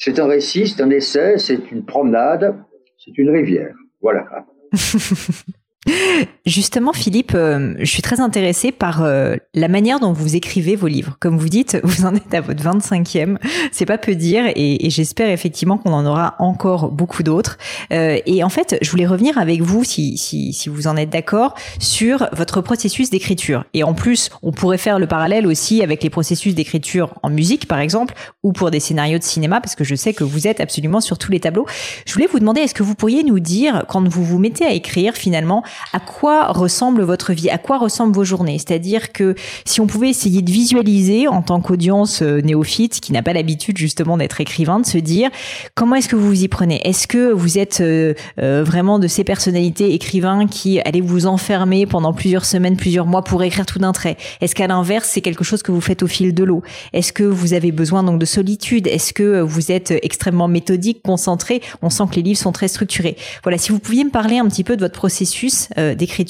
C'est 0.00 0.20
un 0.20 0.26
récit, 0.26 0.68
c'est 0.68 0.80
un 0.80 0.90
essai, 0.90 1.38
c'est 1.38 1.72
une 1.72 1.84
promenade, 1.84 2.56
c'est 3.04 3.18
une 3.18 3.30
rivière. 3.30 3.74
Voilà. 4.00 4.46
Justement, 6.48 6.94
Philippe, 6.94 7.32
euh, 7.34 7.74
je 7.78 7.84
suis 7.84 8.00
très 8.00 8.20
intéressée 8.20 8.72
par 8.72 9.02
euh, 9.02 9.36
la 9.52 9.68
manière 9.68 10.00
dont 10.00 10.14
vous 10.14 10.34
écrivez 10.34 10.76
vos 10.76 10.86
livres. 10.86 11.18
Comme 11.20 11.36
vous 11.36 11.50
dites, 11.50 11.78
vous 11.84 12.06
en 12.06 12.14
êtes 12.14 12.32
à 12.32 12.40
votre 12.40 12.64
25e, 12.64 13.36
c'est 13.70 13.84
pas 13.84 13.98
peu 13.98 14.14
dire, 14.14 14.44
et, 14.56 14.88
j'espère 14.88 15.28
effectivement 15.28 15.76
qu'on 15.76 15.92
en 15.92 16.06
aura 16.06 16.36
encore 16.38 16.90
beaucoup 16.90 17.22
d'autres. 17.22 17.58
Euh, 17.92 18.18
et 18.24 18.42
en 18.42 18.48
fait, 18.48 18.78
je 18.80 18.90
voulais 18.90 19.06
revenir 19.06 19.36
avec 19.36 19.60
vous, 19.60 19.84
si, 19.84 20.16
si, 20.16 20.54
si 20.54 20.70
vous 20.70 20.86
en 20.86 20.96
êtes 20.96 21.10
d'accord, 21.10 21.54
sur 21.80 22.26
votre 22.32 22.62
processus 22.62 23.10
d'écriture. 23.10 23.64
Et 23.74 23.84
en 23.84 23.92
plus, 23.92 24.30
on 24.42 24.50
pourrait 24.50 24.78
faire 24.78 24.98
le 24.98 25.06
parallèle 25.06 25.46
aussi 25.46 25.82
avec 25.82 26.02
les 26.02 26.08
processus 26.08 26.54
d'écriture 26.54 27.12
en 27.22 27.28
musique, 27.28 27.68
par 27.68 27.78
exemple, 27.78 28.14
ou 28.42 28.54
pour 28.54 28.70
des 28.70 28.80
scénarios 28.80 29.18
de 29.18 29.22
cinéma, 29.22 29.60
parce 29.60 29.74
que 29.74 29.84
je 29.84 29.94
sais 29.94 30.14
que 30.14 30.24
vous 30.24 30.46
êtes 30.46 30.60
absolument 30.60 31.02
sur 31.02 31.18
tous 31.18 31.30
les 31.30 31.40
tableaux. 31.40 31.66
Je 32.06 32.14
voulais 32.14 32.28
vous 32.32 32.38
demander, 32.38 32.62
est-ce 32.62 32.74
que 32.74 32.82
vous 32.82 32.94
pourriez 32.94 33.22
nous 33.22 33.38
dire, 33.38 33.84
quand 33.86 34.08
vous 34.08 34.24
vous 34.24 34.38
mettez 34.38 34.64
à 34.64 34.72
écrire, 34.72 35.14
finalement, 35.14 35.62
à 35.92 36.00
quoi 36.00 36.37
ressemble 36.46 37.02
votre 37.02 37.32
vie, 37.32 37.50
à 37.50 37.58
quoi 37.58 37.78
ressemblent 37.78 38.14
vos 38.14 38.24
journées? 38.24 38.58
C'est-à-dire 38.58 39.12
que 39.12 39.34
si 39.64 39.80
on 39.80 39.86
pouvait 39.86 40.10
essayer 40.10 40.42
de 40.42 40.50
visualiser 40.50 41.28
en 41.28 41.42
tant 41.42 41.60
qu'audience 41.60 42.22
euh, 42.22 42.40
néophyte 42.40 43.00
qui 43.00 43.12
n'a 43.12 43.22
pas 43.22 43.32
l'habitude 43.32 43.76
justement 43.76 44.16
d'être 44.16 44.40
écrivain, 44.40 44.80
de 44.80 44.86
se 44.86 44.98
dire 44.98 45.30
comment 45.74 45.96
est-ce 45.96 46.08
que 46.08 46.16
vous 46.16 46.28
vous 46.28 46.44
y 46.44 46.48
prenez? 46.48 46.86
Est-ce 46.86 47.06
que 47.06 47.32
vous 47.32 47.58
êtes 47.58 47.80
euh, 47.80 48.14
euh, 48.40 48.62
vraiment 48.64 48.98
de 48.98 49.08
ces 49.08 49.24
personnalités 49.24 49.94
écrivains 49.94 50.46
qui 50.46 50.80
allez 50.80 51.00
vous 51.00 51.26
enfermer 51.26 51.86
pendant 51.86 52.12
plusieurs 52.12 52.44
semaines, 52.44 52.76
plusieurs 52.76 53.06
mois 53.06 53.22
pour 53.22 53.42
écrire 53.42 53.66
tout 53.66 53.78
d'un 53.78 53.92
trait? 53.92 54.16
Est-ce 54.40 54.54
qu'à 54.54 54.66
l'inverse, 54.66 55.08
c'est 55.12 55.20
quelque 55.20 55.44
chose 55.44 55.62
que 55.62 55.72
vous 55.72 55.80
faites 55.80 56.02
au 56.02 56.06
fil 56.06 56.34
de 56.34 56.44
l'eau? 56.44 56.62
Est-ce 56.92 57.12
que 57.12 57.24
vous 57.24 57.54
avez 57.54 57.72
besoin 57.72 58.02
donc 58.02 58.18
de 58.18 58.26
solitude? 58.26 58.86
Est-ce 58.86 59.12
que 59.12 59.40
vous 59.40 59.72
êtes 59.72 59.92
extrêmement 60.02 60.48
méthodique, 60.48 61.02
concentré? 61.02 61.62
On 61.82 61.90
sent 61.90 62.04
que 62.10 62.16
les 62.16 62.22
livres 62.22 62.38
sont 62.38 62.52
très 62.52 62.68
structurés. 62.68 63.16
Voilà, 63.42 63.58
si 63.58 63.72
vous 63.72 63.78
pouviez 63.78 64.04
me 64.04 64.10
parler 64.10 64.38
un 64.38 64.46
petit 64.46 64.64
peu 64.64 64.76
de 64.76 64.80
votre 64.80 64.94
processus 64.94 65.68
d'écriture 65.76 66.27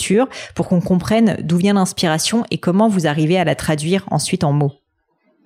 pour 0.55 0.69
qu'on 0.69 0.81
comprenne 0.81 1.37
d'où 1.43 1.57
vient 1.57 1.75
l'inspiration 1.75 2.45
et 2.51 2.59
comment 2.59 2.89
vous 2.89 3.07
arrivez 3.07 3.39
à 3.39 3.45
la 3.45 3.55
traduire 3.55 4.07
ensuite 4.11 4.45
en 4.45 4.53
mots. 4.53 4.73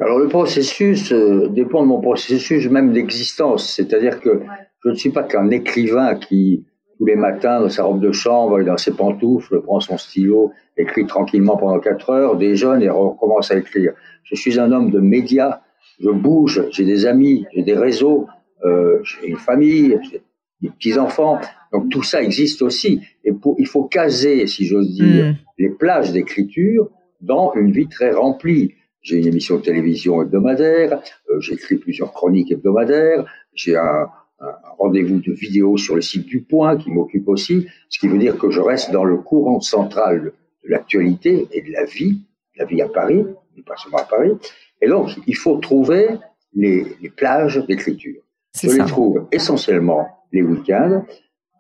Alors 0.01 0.19
le 0.19 0.29
processus 0.29 1.13
euh, 1.13 1.49
dépend 1.49 1.83
de 1.83 1.89
mon 1.89 2.01
processus 2.01 2.69
même 2.69 2.93
d'existence, 2.93 3.73
c'est-à-dire 3.73 4.21
que 4.21 4.43
je 4.85 4.91
ne 4.91 4.95
suis 4.95 5.11
pas 5.11 5.23
qu'un 5.23 5.51
écrivain 5.51 6.17
qui 6.17 6.65
tous 6.99 7.07
les 7.07 7.17
matins 7.17 7.61
dans 7.61 7.69
sa 7.69 7.85
robe 7.85 8.01
de 8.01 8.13
chambre 8.13 8.61
et 8.61 8.65
dans 8.65 8.77
ses 8.77 8.93
pantoufles 8.93 9.61
prend 9.63 9.81
son 9.81 9.99
stylo, 9.99 10.53
écrit 10.77 11.07
tranquillement 11.07 11.57
pendant 11.57 11.81
quatre 11.81 12.11
heures, 12.11 12.37
déjeune 12.37 12.83
et 12.83 12.89
recommence 12.89 13.51
à 13.51 13.59
écrire. 13.59 13.93
Je 14.25 14.35
suis 14.35 14.59
un 14.61 14.71
homme 14.71 14.91
de 14.91 15.01
médias, 15.01 15.61
je 16.01 16.11
bouge, 16.11 16.65
j'ai 16.71 16.85
des 16.85 17.07
amis, 17.07 17.45
j'ai 17.55 17.63
des 17.63 17.75
réseaux, 17.75 18.27
euh, 18.65 19.01
j'ai 19.03 19.29
une 19.29 19.37
famille, 19.37 19.99
j'ai 20.11 20.23
des 20.63 20.71
petits-enfants. 20.71 21.41
Donc 21.73 21.91
tout 21.91 22.03
ça 22.03 22.23
existe 22.23 22.63
aussi. 22.63 23.01
Et 23.25 23.33
pour, 23.33 23.57
il 23.59 23.67
faut 23.67 23.85
caser, 23.85 24.47
si 24.47 24.65
j'ose 24.65 24.91
dire, 24.93 25.33
hmm. 25.33 25.37
les 25.59 25.71
plages 25.71 26.13
d'écriture 26.13 26.89
dans 27.21 27.53
une 27.55 27.73
vie 27.73 27.89
très 27.89 28.13
remplie. 28.13 28.75
J'ai 29.01 29.17
une 29.19 29.27
émission 29.27 29.57
de 29.57 29.63
télévision 29.63 30.23
hebdomadaire, 30.23 31.03
euh, 31.31 31.41
j'écris 31.41 31.77
plusieurs 31.77 32.13
chroniques 32.13 32.53
hebdomadaires, 32.53 33.25
j'ai 33.53 33.77
un, 33.77 34.07
un 34.39 34.55
rendez-vous 34.79 35.21
de 35.21 35.33
vidéo 35.33 35.77
sur 35.77 35.97
le 35.97 36.03
site 36.03 36.27
du 36.27 36.43
Point 36.43 36.77
qui 36.77 36.91
m'occupe 36.91 37.29
aussi, 37.29 37.67
ce 37.89 37.99
qui 37.99 38.09
veut 38.09 38.19
dire 38.19 38.39
que 38.39 38.51
je 38.51 38.61
reste 38.61 38.93
dans 38.93 39.05
le 39.05 39.17
courant 39.17 39.61
central 39.61 40.33
de 40.65 40.69
l'actualité 40.71 41.49
et 41.53 41.63
de 41.63 41.73
la 41.73 41.85
vie, 41.85 42.21
la 42.57 42.65
vie 42.65 42.83
à 42.83 42.89
Paris, 42.89 43.25
mais 43.57 43.63
pas 43.63 43.77
seulement 43.77 43.99
à 43.99 44.05
Paris. 44.05 44.33
Et 44.81 44.89
donc, 44.89 45.11
il 45.27 45.37
faut 45.37 45.57
trouver 45.59 46.09
les, 46.55 46.87
les 47.01 47.11
plages 47.11 47.65
d'écriture. 47.67 48.23
Je 48.61 48.69
les 48.69 48.85
trouve 48.85 49.27
essentiellement 49.33 50.07
les 50.33 50.43
week-ends, 50.43 51.05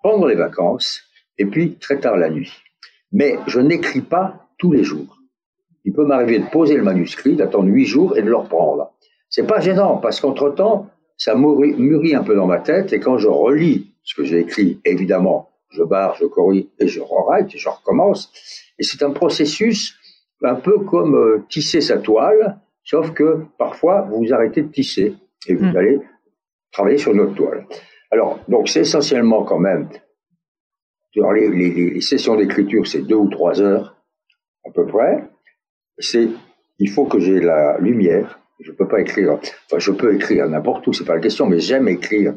pendant 0.02 0.26
les 0.26 0.34
vacances, 0.34 1.02
et 1.38 1.46
puis 1.46 1.76
très 1.76 2.00
tard 2.00 2.16
la 2.16 2.30
nuit. 2.30 2.52
Mais 3.12 3.36
je 3.46 3.60
n'écris 3.60 4.00
pas 4.00 4.48
tous 4.58 4.72
les 4.72 4.84
jours. 4.84 5.18
Il 5.84 5.92
peut 5.92 6.04
m'arriver 6.04 6.38
de 6.38 6.46
poser 6.46 6.76
le 6.76 6.82
manuscrit, 6.82 7.36
d'attendre 7.36 7.68
huit 7.68 7.86
jours 7.86 8.16
et 8.16 8.22
de 8.22 8.28
le 8.28 8.36
reprendre. 8.36 8.92
C'est 9.28 9.46
pas 9.46 9.60
gênant 9.60 9.96
parce 9.96 10.20
qu'entre-temps, 10.20 10.88
ça 11.16 11.34
mûrit, 11.34 12.14
un 12.14 12.22
peu 12.22 12.34
dans 12.34 12.46
ma 12.46 12.58
tête 12.58 12.92
et 12.92 13.00
quand 13.00 13.18
je 13.18 13.28
relis 13.28 13.94
ce 14.02 14.14
que 14.14 14.24
j'ai 14.24 14.40
écrit, 14.40 14.80
évidemment, 14.84 15.50
je 15.70 15.82
barre, 15.82 16.16
je 16.16 16.26
corrige 16.26 16.66
et 16.78 16.88
je 16.88 17.00
rewrite 17.00 17.54
et 17.54 17.58
je 17.58 17.68
recommence. 17.68 18.32
Et 18.78 18.82
c'est 18.82 19.02
un 19.02 19.10
processus 19.10 19.96
un 20.42 20.56
peu 20.56 20.80
comme 20.80 21.14
euh, 21.14 21.44
tisser 21.48 21.80
sa 21.80 21.98
toile, 21.98 22.58
sauf 22.84 23.12
que 23.12 23.44
parfois 23.58 24.02
vous 24.02 24.24
vous 24.24 24.32
arrêtez 24.32 24.62
de 24.62 24.68
tisser 24.68 25.14
et 25.46 25.54
vous 25.54 25.66
hmm. 25.66 25.76
allez 25.76 26.00
travailler 26.72 26.98
sur 26.98 27.14
notre 27.14 27.34
toile. 27.34 27.66
Alors, 28.12 28.38
donc 28.46 28.68
c'est 28.68 28.80
essentiellement 28.80 29.42
quand 29.42 29.58
même, 29.58 29.88
dans 31.16 31.32
les, 31.32 32.00
sessions 32.02 32.36
d'écriture, 32.36 32.86
c'est 32.86 33.00
deux 33.00 33.16
ou 33.16 33.28
trois 33.28 33.60
heures 33.62 33.96
à 34.66 34.70
peu 34.70 34.86
près. 34.86 35.24
C'est, 35.98 36.28
il 36.78 36.90
faut 36.90 37.06
que 37.06 37.18
j'ai 37.18 37.40
la 37.40 37.78
lumière. 37.78 38.38
Je 38.60 38.70
peux 38.70 38.86
pas 38.86 39.00
écrire, 39.00 39.32
enfin 39.66 39.78
je 39.78 39.90
peux 39.90 40.14
écrire 40.14 40.46
n'importe 40.48 40.86
où, 40.86 40.92
c'est 40.92 41.06
pas 41.06 41.14
la 41.14 41.20
question, 41.20 41.46
mais 41.46 41.58
j'aime 41.58 41.88
écrire. 41.88 42.34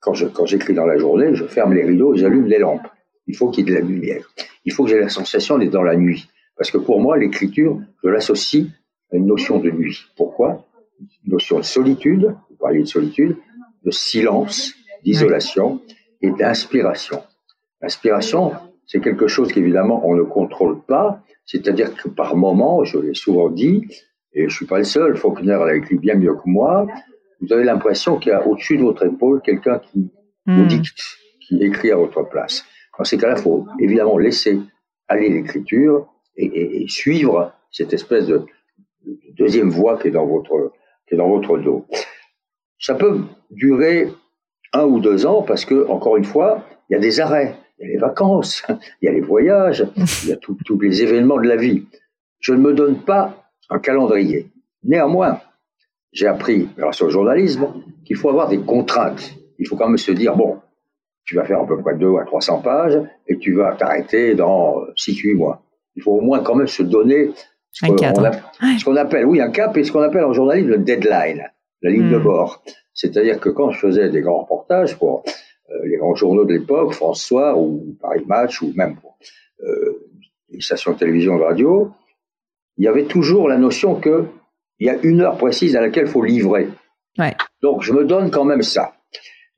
Quand 0.00 0.14
je, 0.14 0.26
quand 0.26 0.46
j'écris 0.46 0.74
dans 0.74 0.86
la 0.86 0.96
journée, 0.96 1.34
je 1.34 1.44
ferme 1.44 1.74
les 1.74 1.84
rideaux 1.84 2.14
et 2.14 2.18
j'allume 2.18 2.46
les 2.46 2.58
lampes. 2.58 2.86
Il 3.26 3.36
faut 3.36 3.50
qu'il 3.50 3.68
y 3.68 3.72
ait 3.72 3.74
de 3.74 3.80
la 3.80 3.84
lumière. 3.84 4.32
Il 4.64 4.72
faut 4.72 4.84
que 4.84 4.90
j'ai 4.90 5.00
la 5.00 5.08
sensation 5.08 5.58
d'être 5.58 5.72
dans 5.72 5.82
la 5.82 5.96
nuit. 5.96 6.28
Parce 6.56 6.70
que 6.70 6.78
pour 6.78 7.00
moi, 7.00 7.18
l'écriture, 7.18 7.80
je 8.02 8.08
l'associe 8.08 8.66
à 9.12 9.16
une 9.16 9.26
notion 9.26 9.58
de 9.58 9.70
nuit. 9.70 10.06
Pourquoi? 10.16 10.64
Notion 11.26 11.58
de 11.58 11.64
solitude, 11.64 12.34
vous 12.48 12.56
parliez 12.56 12.82
de 12.82 12.88
solitude, 12.88 13.36
de 13.84 13.90
silence, 13.90 14.74
d'isolation 15.04 15.80
et 16.20 16.30
d'inspiration. 16.30 17.22
L'inspiration, 17.80 18.52
c'est 18.86 19.00
quelque 19.00 19.28
chose 19.28 19.52
qu'évidemment 19.52 20.06
on 20.06 20.14
ne 20.14 20.22
contrôle 20.22 20.82
pas, 20.82 21.22
c'est-à-dire 21.46 21.94
que 21.94 22.08
par 22.08 22.36
moment, 22.36 22.84
je 22.84 22.98
l'ai 22.98 23.14
souvent 23.14 23.48
dit, 23.48 23.86
et 24.32 24.48
je 24.48 24.54
suis 24.54 24.66
pas 24.66 24.78
le 24.78 24.84
seul, 24.84 25.16
Faulkner 25.16 25.58
l'a 25.64 25.76
écrit 25.76 25.96
bien 25.96 26.14
mieux 26.14 26.34
que 26.34 26.46
moi, 26.46 26.86
vous 27.40 27.52
avez 27.52 27.64
l'impression 27.64 28.18
qu'il 28.18 28.30
y 28.30 28.34
a 28.34 28.46
au-dessus 28.46 28.76
de 28.76 28.82
votre 28.82 29.04
épaule 29.06 29.40
quelqu'un 29.42 29.78
qui 29.78 30.10
vous 30.46 30.64
hmm. 30.64 30.68
dicte, 30.68 31.00
qui 31.40 31.62
écrit 31.62 31.90
à 31.92 31.96
votre 31.96 32.22
place. 32.28 32.64
Dans 32.98 33.04
ces 33.04 33.16
cas-là, 33.16 33.34
il 33.36 33.42
faut 33.42 33.66
évidemment 33.78 34.18
laisser 34.18 34.58
aller 35.06 35.28
l'écriture 35.28 36.08
et, 36.36 36.84
suivre 36.88 37.52
cette 37.70 37.92
espèce 37.92 38.26
de, 38.26 38.44
deuxième 39.36 39.70
voie 39.70 39.98
qui 39.98 40.08
est 40.08 40.12
dans 40.12 40.26
votre 40.26 40.72
qui 41.06 41.14
est 41.14 41.16
dans 41.16 41.28
votre 41.28 41.58
dos. 41.58 41.86
Ça 42.78 42.94
peut 42.94 43.20
durer 43.50 44.08
un 44.72 44.84
ou 44.84 45.00
deux 45.00 45.26
ans 45.26 45.42
parce 45.42 45.64
que 45.64 45.88
encore 45.88 46.16
une 46.16 46.24
fois, 46.24 46.64
il 46.88 46.94
y 46.94 46.96
a 46.96 47.00
des 47.00 47.20
arrêts, 47.20 47.56
il 47.78 47.86
y 47.86 47.90
a 47.90 47.92
les 47.92 47.98
vacances, 47.98 48.64
il 49.02 49.06
y 49.06 49.08
a 49.08 49.12
les 49.12 49.20
voyages, 49.20 49.86
il 50.24 50.30
y 50.30 50.32
a 50.32 50.36
tous 50.36 50.56
les 50.80 51.02
événements 51.02 51.38
de 51.38 51.48
la 51.48 51.56
vie. 51.56 51.86
Je 52.40 52.52
ne 52.52 52.58
me 52.58 52.72
donne 52.72 53.00
pas 53.00 53.50
un 53.70 53.78
calendrier. 53.78 54.50
Néanmoins, 54.84 55.40
j'ai 56.12 56.26
appris, 56.26 56.68
grâce 56.76 57.02
au 57.02 57.10
journalisme, 57.10 57.68
qu'il 58.04 58.16
faut 58.16 58.30
avoir 58.30 58.48
des 58.48 58.60
contraintes. 58.60 59.34
Il 59.58 59.66
faut 59.66 59.76
quand 59.76 59.88
même 59.88 59.98
se 59.98 60.12
dire, 60.12 60.36
bon, 60.36 60.58
tu 61.24 61.34
vas 61.34 61.44
faire 61.44 61.60
à 61.60 61.66
peu 61.66 61.78
près 61.78 61.94
2 61.96 62.16
à 62.16 62.24
300 62.24 62.60
pages 62.60 62.98
et 63.26 63.36
tu 63.38 63.54
vas 63.54 63.74
t'arrêter 63.74 64.34
dans 64.34 64.84
6-8 64.96 65.36
mois. 65.36 65.62
Il 65.96 66.02
faut 66.02 66.12
au 66.12 66.20
moins 66.20 66.40
quand 66.40 66.54
même 66.54 66.68
se 66.68 66.82
donner 66.82 67.32
ce 67.72 68.84
qu'on 68.84 68.96
appelle, 68.96 69.26
oui, 69.26 69.40
un 69.40 69.50
cap 69.50 69.76
et 69.76 69.84
ce 69.84 69.92
qu'on 69.92 70.00
appelle 70.00 70.24
en 70.24 70.32
journalisme 70.32 70.68
le 70.68 70.78
deadline, 70.78 71.50
la 71.82 71.90
ligne 71.90 72.10
de 72.10 72.18
hmm. 72.18 72.22
bord. 72.22 72.62
C'est-à-dire 72.94 73.38
que 73.40 73.48
quand 73.48 73.70
je 73.70 73.78
faisais 73.78 74.08
des 74.10 74.20
grands 74.20 74.42
reportages 74.42 74.98
pour 74.98 75.22
euh, 75.70 75.86
les 75.86 75.96
grands 75.96 76.14
journaux 76.14 76.44
de 76.44 76.54
l'époque, 76.54 76.92
François 76.92 77.56
ou 77.56 77.96
Paris 78.00 78.24
Match 78.26 78.62
ou 78.62 78.72
même 78.74 78.96
pour 78.96 79.18
euh, 79.62 80.08
les 80.50 80.60
stations 80.60 80.92
de 80.92 80.98
télévision 80.98 81.36
et 81.36 81.38
de 81.38 81.44
radio, 81.44 81.92
il 82.76 82.84
y 82.84 82.88
avait 82.88 83.04
toujours 83.04 83.48
la 83.48 83.58
notion 83.58 84.00
qu'il 84.00 84.26
y 84.80 84.88
a 84.88 84.96
une 85.02 85.20
heure 85.20 85.36
précise 85.36 85.76
à 85.76 85.80
laquelle 85.80 86.06
il 86.06 86.10
faut 86.10 86.24
livrer. 86.24 86.68
Donc 87.62 87.82
je 87.82 87.92
me 87.92 88.04
donne 88.04 88.30
quand 88.30 88.44
même 88.44 88.62
ça. 88.62 88.94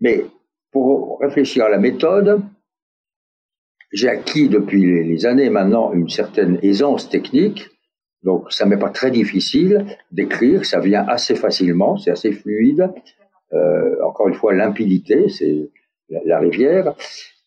Mais 0.01 0.25
pour 0.71 1.19
réfléchir 1.21 1.67
à 1.67 1.69
la 1.69 1.79
méthode, 1.79 2.41
j'ai 3.93 4.09
acquis 4.09 4.49
depuis 4.49 5.05
les 5.05 5.27
années 5.27 5.51
maintenant 5.51 5.93
une 5.93 6.09
certaine 6.09 6.59
aisance 6.63 7.09
technique. 7.09 7.69
Donc, 8.23 8.53
ça 8.53 8.67
m'est 8.67 8.77
pas 8.77 8.91
très 8.91 9.11
difficile 9.11 9.87
d'écrire, 10.13 10.65
ça 10.65 10.81
vient 10.81 11.07
assez 11.09 11.35
facilement, 11.35 11.97
c'est 11.97 12.11
assez 12.11 12.33
fluide. 12.33 12.91
Euh, 13.53 13.97
encore 14.05 14.29
une 14.29 14.35
fois, 14.35 14.55
limpidité, 14.55 15.29
c'est 15.29 15.71
la, 16.09 16.39
rivière. 16.39 16.95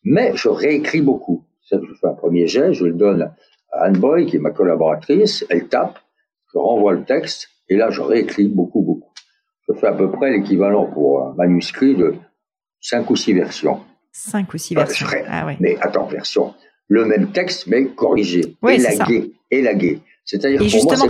Mais 0.03 0.31
je 0.35 0.49
réécris 0.49 1.01
beaucoup. 1.01 1.45
Je 1.71 1.77
fais 1.77 2.07
un 2.07 2.13
premier 2.13 2.47
jet, 2.47 2.73
je 2.73 2.85
le 2.85 2.93
donne 2.93 3.31
à 3.71 3.85
Anne 3.85 3.97
Boy, 3.97 4.25
qui 4.25 4.37
est 4.37 4.39
ma 4.39 4.51
collaboratrice, 4.51 5.45
elle 5.49 5.67
tape, 5.67 5.99
je 6.53 6.57
renvoie 6.57 6.93
le 6.93 7.03
texte, 7.03 7.49
et 7.69 7.75
là, 7.75 7.89
je 7.89 8.01
réécris 8.01 8.47
beaucoup, 8.47 8.81
beaucoup. 8.81 9.11
Je 9.67 9.73
fais 9.73 9.87
à 9.87 9.93
peu 9.93 10.11
près 10.11 10.31
l'équivalent 10.31 10.85
pour 10.85 11.23
un 11.23 11.33
manuscrit 11.35 11.95
de 11.95 12.15
cinq 12.81 13.09
ou 13.09 13.15
six 13.15 13.33
versions. 13.33 13.79
Cinq 14.11 14.53
ou 14.53 14.57
six 14.57 14.75
versions. 14.75 15.07
Ah, 15.27 15.47
Mais 15.59 15.77
attends, 15.81 16.05
version. 16.05 16.53
Le 16.87 17.05
même 17.05 17.31
texte, 17.31 17.67
mais 17.67 17.85
corrigé, 17.87 18.55
élagué, 18.67 19.33
élagué. 19.49 20.01
C'est-à-dire 20.25 20.59
pour 20.59 20.97
moi, 20.97 21.09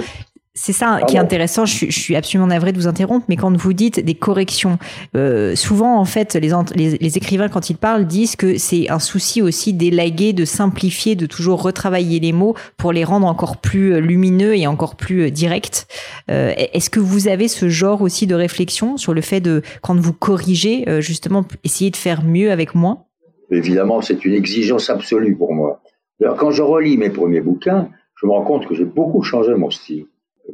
c'est 0.56 0.74
ça 0.74 1.00
qui 1.08 1.16
est 1.16 1.20
intéressant. 1.20 1.66
Je, 1.66 1.90
suis 1.90 2.16
absolument 2.16 2.48
navré 2.48 2.72
de 2.72 2.78
vous 2.78 2.86
interrompre, 2.86 3.26
mais 3.28 3.38
quand 3.38 3.56
vous 3.58 3.74
dites 3.74 4.00
des 4.00 4.14
corrections, 4.14 4.78
euh, 5.16 5.56
souvent 5.56 5.98
en 5.98 6.06
fait, 6.06 6.36
les, 6.36 6.52
les, 6.76 7.18
écrivains 7.18 7.50
quand 7.50 7.72
ils 7.72 7.76
parlent 7.76 8.06
disent 8.06 8.36
que 8.36 8.60
c'est 8.60 8.88
un 8.92 9.00
souci 9.00 9.42
aussi 9.42 9.74
d'élaguer, 9.74 10.32
de 10.32 10.46
simplifier, 10.46 11.16
de 11.16 11.26
toujours 11.26 11.64
retravailler 11.64 12.20
les 12.20 12.34
mots 12.34 12.54
pour 12.78 12.94
les 12.94 13.04
rendre 13.04 13.26
encore 13.26 13.58
plus 13.58 13.96
euh, 13.96 14.00
lumineux 14.00 14.56
et 14.56 14.68
encore 14.68 14.96
plus 14.96 15.24
euh, 15.24 15.32
directs. 15.32 15.86
Est-ce 16.28 16.90
que 16.90 17.00
vous 17.00 17.28
avez 17.28 17.48
ce 17.48 17.68
genre 17.68 18.02
aussi 18.02 18.28
de 18.28 18.36
réflexion 18.36 18.98
sur 18.98 19.14
le 19.14 19.22
fait 19.22 19.42
de 19.42 19.62
quand 19.82 20.00
vous 20.00 20.14
corrigez, 20.14 20.86
justement, 21.02 21.46
essayer 21.64 21.92
de 21.92 21.96
faire 21.96 22.24
mieux 22.24 22.52
avec 22.52 22.76
moins? 22.76 23.06
Évidemment, 23.52 24.02
c'est 24.02 24.26
une 24.26 24.34
exigence 24.34 24.90
absolue 24.90 25.36
pour 25.36 25.54
moi. 25.54 25.82
Alors, 26.22 26.38
quand 26.38 26.52
je 26.52 26.62
relis 26.62 26.98
mes 26.98 27.10
premiers 27.10 27.42
bouquins, 27.42 27.90
je 28.24 28.28
me 28.28 28.32
rends 28.32 28.46
compte 28.46 28.66
que 28.66 28.74
j'ai 28.74 28.86
beaucoup 28.86 29.22
changé 29.22 29.54
mon 29.54 29.70
style 29.70 30.08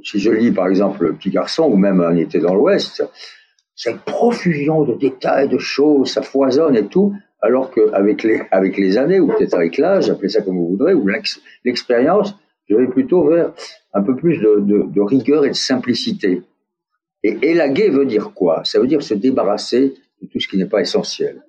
si 0.03 0.19
je 0.19 0.31
lis 0.31 0.51
par 0.51 0.67
exemple 0.67 1.05
Le 1.05 1.13
Petit 1.13 1.29
Garçon 1.29 1.63
ou 1.63 1.75
même 1.75 2.01
Un 2.01 2.15
été 2.15 2.39
dans 2.39 2.53
l'Ouest, 2.53 3.03
cette 3.75 3.99
profusion 4.01 4.83
de 4.83 4.95
détails, 4.95 5.49
de 5.49 5.57
choses, 5.57 6.11
ça 6.11 6.21
foisonne 6.21 6.75
et 6.75 6.85
tout, 6.87 7.13
alors 7.41 7.71
qu'avec 7.71 8.23
les, 8.23 8.41
avec 8.51 8.77
les 8.77 8.97
années, 8.97 9.19
ou 9.19 9.27
peut-être 9.27 9.53
avec 9.53 9.77
l'âge, 9.77 10.09
appelez 10.09 10.29
ça 10.29 10.41
comme 10.41 10.57
vous 10.57 10.67
voudrez, 10.67 10.93
ou 10.93 11.07
l'expérience, 11.63 12.35
je 12.67 12.75
vais 12.75 12.87
plutôt 12.87 13.23
vers 13.23 13.53
un 13.93 14.03
peu 14.03 14.15
plus 14.15 14.39
de, 14.39 15.01
rigueur 15.01 15.45
et 15.45 15.49
de 15.49 15.55
simplicité. 15.55 16.43
Et 17.23 17.37
élaguer 17.41 17.89
veut 17.89 18.05
dire 18.05 18.33
quoi? 18.33 18.63
Ça 18.65 18.79
veut 18.79 18.87
dire 18.87 19.01
se 19.01 19.13
débarrasser 19.13 19.95
de 20.21 20.27
tout 20.27 20.39
ce 20.39 20.47
qui 20.47 20.57
n'est 20.57 20.65
pas 20.65 20.81
essentiel. 20.81 21.41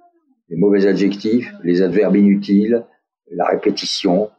Les 0.49 0.57
mauvais 0.57 0.87
adjectifs, 0.87 1.53
les 1.63 1.83
adverbes 1.83 2.17
inutiles, 2.17 2.85
la 3.31 3.47
répétition, 3.47 4.31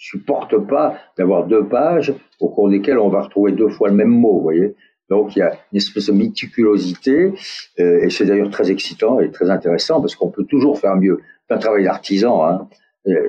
supporte 0.00 0.56
pas 0.66 0.98
d'avoir 1.18 1.46
deux 1.46 1.66
pages 1.66 2.14
au 2.40 2.48
cours 2.48 2.70
desquelles 2.70 2.98
on 2.98 3.10
va 3.10 3.20
retrouver 3.20 3.52
deux 3.52 3.68
fois 3.68 3.90
le 3.90 3.94
même 3.94 4.08
mot, 4.08 4.32
vous 4.32 4.42
voyez. 4.42 4.74
Donc 5.10 5.36
il 5.36 5.40
y 5.40 5.42
a 5.42 5.52
une 5.72 5.76
espèce 5.76 6.06
de 6.06 6.12
méticulosité, 6.12 7.32
euh, 7.78 8.00
et 8.02 8.08
c'est 8.08 8.24
d'ailleurs 8.24 8.50
très 8.50 8.70
excitant 8.70 9.20
et 9.20 9.30
très 9.30 9.50
intéressant 9.50 10.00
parce 10.00 10.14
qu'on 10.14 10.30
peut 10.30 10.44
toujours 10.44 10.78
faire 10.80 10.96
mieux. 10.96 11.20
C'est 11.46 11.54
un 11.54 11.58
travail 11.58 11.84
d'artisan. 11.84 12.44
Hein. 12.44 12.68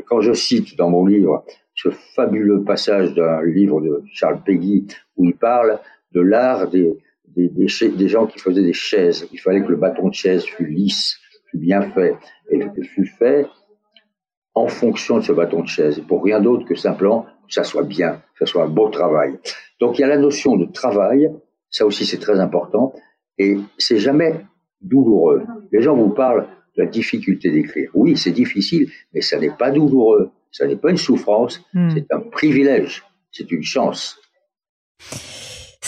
Quand 0.08 0.22
je 0.22 0.34
cite 0.34 0.78
dans 0.78 0.90
mon 0.90 1.06
livre 1.06 1.44
ce 1.75 1.90
fabuleux 2.16 2.63
passage 2.63 3.13
d'un 3.16 3.44
livre 3.44 3.82
de 3.82 4.04
Charles 4.13 4.42
Peggy 4.44 4.88
où 5.18 5.25
il 5.25 5.36
parle 5.36 5.80
de 6.13 6.22
l'art 6.22 6.70
des, 6.70 6.94
des, 7.28 7.50
des, 7.50 7.68
des, 7.90 8.08
gens 8.08 8.28
qui 8.28 8.40
faisaient 8.40 8.62
des 8.62 8.74
chaises. 8.74 9.28
Il 9.32 9.40
fallait 9.40 9.63
que 9.63 9.70
le 9.70 9.78
bâton 9.78 10.10
de 10.10 10.13
chaise 10.13 10.44
fût 10.44 10.66
lisse, 10.66 11.18
fût 11.50 11.58
bien 11.58 11.82
fait, 11.82 12.16
et 12.50 12.60
fût 12.84 13.06
fait 13.06 13.48
en 14.62 14.68
fonction 14.68 15.18
de 15.18 15.24
ce 15.24 15.32
bâton 15.32 15.62
de 15.62 15.68
chaise, 15.68 16.00
et 16.00 16.01
pour 16.01 16.24
rien 16.24 16.39
d'autre 16.39 16.65
que 16.65 16.75
simplement 16.75 17.25
que 17.48 17.53
ça 17.53 17.63
soit 17.63 17.84
bien, 17.84 18.22
que 18.34 18.46
ça 18.46 18.51
soit 18.51 18.63
un 18.63 18.70
beau 18.70 18.89
travail. 18.89 19.39
Donc 19.80 19.98
il 19.98 20.01
y 20.01 20.03
a 20.03 20.08
la 20.08 20.18
notion 20.18 20.56
de 20.56 20.65
travail, 20.65 21.30
ça 21.70 21.86
aussi 21.86 22.06
c'est 22.06 22.20
très 22.20 22.39
important, 22.39 22.94
et 23.38 23.58
c'est 23.77 23.98
jamais 23.98 24.46
douloureux. 24.82 25.44
Les 25.72 25.82
gens 25.82 25.96
vous 25.96 26.10
parlent 26.10 26.48
de 26.77 26.84
la 26.84 26.89
difficulté 26.89 27.51
d'écrire. 27.51 27.89
Oui, 27.94 28.15
c'est 28.18 28.32
difficile, 28.32 28.89
mais 29.13 29.22
ça 29.22 29.39
n'est 29.39 29.50
pas 29.50 29.72
douloureux, 29.72 30.30
ça 30.51 30.68
n'est 30.68 30.75
pas 30.75 30.91
une 30.91 30.98
souffrance, 30.98 31.62
hmm. 31.74 31.89
c'est 31.94 32.12
un 32.12 32.20
privilège, 32.20 33.03
c'est 33.32 33.51
une 33.51 33.63
chance 33.63 34.18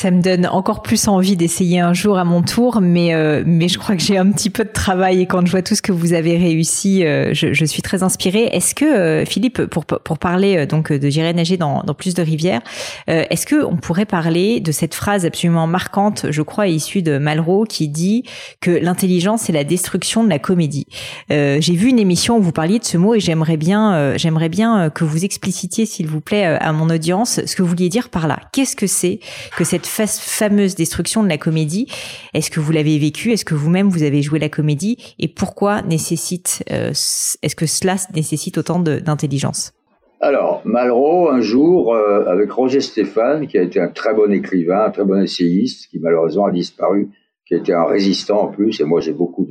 ça 0.04 0.12
me 0.12 0.22
donne 0.22 0.48
encore 0.48 0.82
plus 0.82 1.08
envie 1.08 1.38
d'essayer 1.38 1.80
un 1.80 1.94
jour 1.94 2.18
à 2.18 2.26
mon 2.26 2.42
tour, 2.42 2.82
mais 2.82 3.14
euh, 3.14 3.42
mais 3.46 3.70
je 3.70 3.80
crois 3.80 3.96
que 3.96 4.02
j'ai 4.02 4.18
un 4.18 4.30
petit 4.34 4.50
peu 4.50 4.66
de 4.66 4.70
travail 4.70 5.22
et 5.22 5.28
quand 5.28 5.46
je 5.46 5.52
vois 5.52 5.62
tout 5.62 5.76
ce 5.76 5.82
que 5.82 5.94
vous 5.94 6.12
avez 6.12 6.36
réussi, 6.36 7.06
euh, 7.06 7.34
je, 7.34 7.64
suis 7.64 7.82
très 7.82 8.04
inspirée. 8.04 8.50
Est-ce 8.52 8.76
que 8.76 8.84
euh, 8.84 9.26
Philippe, 9.26 9.64
pour 9.68 9.86
pour 9.86 10.18
parler 10.18 10.66
donc 10.66 10.92
de 10.92 11.10
j'irai 11.10 11.34
nager 11.34 11.56
dans, 11.56 11.84
dans 11.84 11.94
plus 11.94 12.16
de 12.16 12.22
rivières, 12.22 12.60
est-ce 13.08 13.46
que 13.46 13.64
on 13.64 13.78
pourrait 13.78 14.06
parler 14.06 14.60
de 14.60 14.74
cette 14.74 14.94
phrase 14.94 15.26
absolument 15.26 15.68
marquante, 15.68 16.26
je 16.30 16.42
crois 16.42 16.68
issue 16.68 17.02
de 17.02 17.18
Malraux, 17.18 17.64
qui 17.64 17.88
dit 17.88 18.24
que 18.60 18.72
l'intelligence 18.72 19.44
c'est 19.44 19.54
la 19.54 19.64
destruction 19.64 20.26
de 20.26 20.30
la 20.30 20.40
comédie? 20.40 20.88
j'ai 21.30 21.76
vu 21.76 21.88
une 21.88 22.00
émission 22.00 22.38
où 22.38 22.42
vous 22.42 22.52
parliez 22.52 22.80
de 22.80 22.84
ce 22.84 22.98
mot 22.98 23.16
et 23.16 23.22
j'aimerais 23.22 23.56
bien 23.56 24.18
j'aimerais 24.18 24.50
bien 24.50 24.90
que 24.90 25.06
vous 25.06 25.24
explicitiez 25.24 25.86
s'il 25.86 26.08
vous 26.08 26.20
plaît 26.20 26.44
à 26.44 26.74
mon 26.74 26.90
audience 26.90 27.40
ce 27.46 27.56
que 27.56 27.62
vous 27.62 27.70
vouliez 27.70 27.90
dire 27.90 28.10
par 28.10 28.28
là. 28.28 28.40
Qu'est-ce 28.52 28.76
que 28.76 28.88
c'est 28.88 29.22
que 29.56 29.64
cette 29.64 29.88
fameuse 29.94 30.76
destruction 30.76 31.24
de 31.24 31.30
la 31.30 31.38
comédie. 31.38 31.88
Est-ce 32.34 32.50
que 32.50 32.60
vous 32.60 32.72
l'avez 32.72 32.98
vécu? 32.98 33.32
Est-ce 33.32 33.46
que 33.46 33.56
vous-même 33.56 33.90
vous 33.90 34.04
avez 34.04 34.22
joué 34.22 34.40
la 34.40 34.50
comédie? 34.50 34.98
Et 35.20 35.28
pourquoi 35.28 35.82
nécessite 35.82 36.64
euh, 36.72 36.90
Est-ce 36.90 37.56
que 37.56 37.66
cela 37.66 37.96
nécessite 38.14 38.58
autant 38.58 38.80
d'intelligence? 38.80 39.74
Alors, 40.20 40.62
Malraux, 40.64 41.30
un 41.30 41.42
jour, 41.42 41.94
euh, 41.94 42.26
avec 42.28 42.50
Roger 42.50 42.80
Stéphane, 42.80 43.46
qui 43.46 43.58
a 43.58 43.62
été 43.62 43.82
un 43.82 43.90
très 43.90 44.14
bon 44.14 44.32
écrivain, 44.32 44.86
un 44.86 44.90
très 44.90 45.04
bon 45.04 45.22
essayiste, 45.22 45.88
qui 45.90 46.00
malheureusement 46.00 46.46
a 46.46 46.52
disparu, 46.52 47.10
qui 47.46 47.56
été 47.56 47.74
un 47.74 47.84
résistant 47.84 48.44
en 48.44 48.48
plus, 48.48 48.80
et 48.80 48.86
moi 48.86 49.02
j'ai 49.02 49.12
beaucoup 49.12 49.46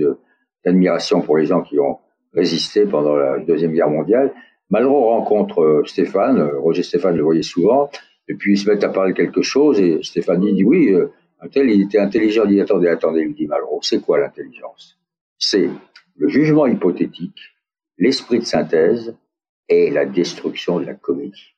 d'admiration 0.64 1.20
pour 1.20 1.36
les 1.36 1.44
gens 1.44 1.60
qui 1.60 1.78
ont 1.78 1.98
résisté 2.32 2.86
pendant 2.86 3.16
la 3.16 3.38
Deuxième 3.38 3.72
Guerre 3.72 3.90
mondiale. 3.90 4.32
Malraux 4.70 5.10
rencontre 5.10 5.60
euh, 5.60 5.82
Stéphane, 5.84 6.42
Roger 6.58 6.82
Stéphane 6.82 7.16
le 7.16 7.22
voyait 7.22 7.42
souvent, 7.42 7.90
et 8.32 8.34
puis 8.34 8.54
ils 8.54 8.58
se 8.58 8.68
mettent 8.68 8.82
à 8.82 8.88
parler 8.88 9.12
quelque 9.12 9.42
chose 9.42 9.78
et 9.78 10.02
Stéphanie 10.02 10.54
dit 10.54 10.64
oui, 10.64 10.88
euh, 10.88 11.08
un 11.40 11.48
tel 11.48 11.68
il 11.68 11.82
était 11.82 11.98
intelligent. 11.98 12.44
Il 12.44 12.54
dit 12.54 12.60
attendez, 12.62 12.88
attendez, 12.88 13.26
il 13.28 13.34
dit 13.34 13.46
Malraux, 13.46 13.80
c'est 13.82 14.00
quoi 14.00 14.18
l'intelligence? 14.18 14.98
C'est 15.36 15.68
le 16.16 16.28
jugement 16.28 16.66
hypothétique, 16.66 17.38
l'esprit 17.98 18.38
de 18.38 18.44
synthèse 18.44 19.14
et 19.68 19.90
la 19.90 20.06
destruction 20.06 20.80
de 20.80 20.86
la 20.86 20.94
comédie. 20.94 21.54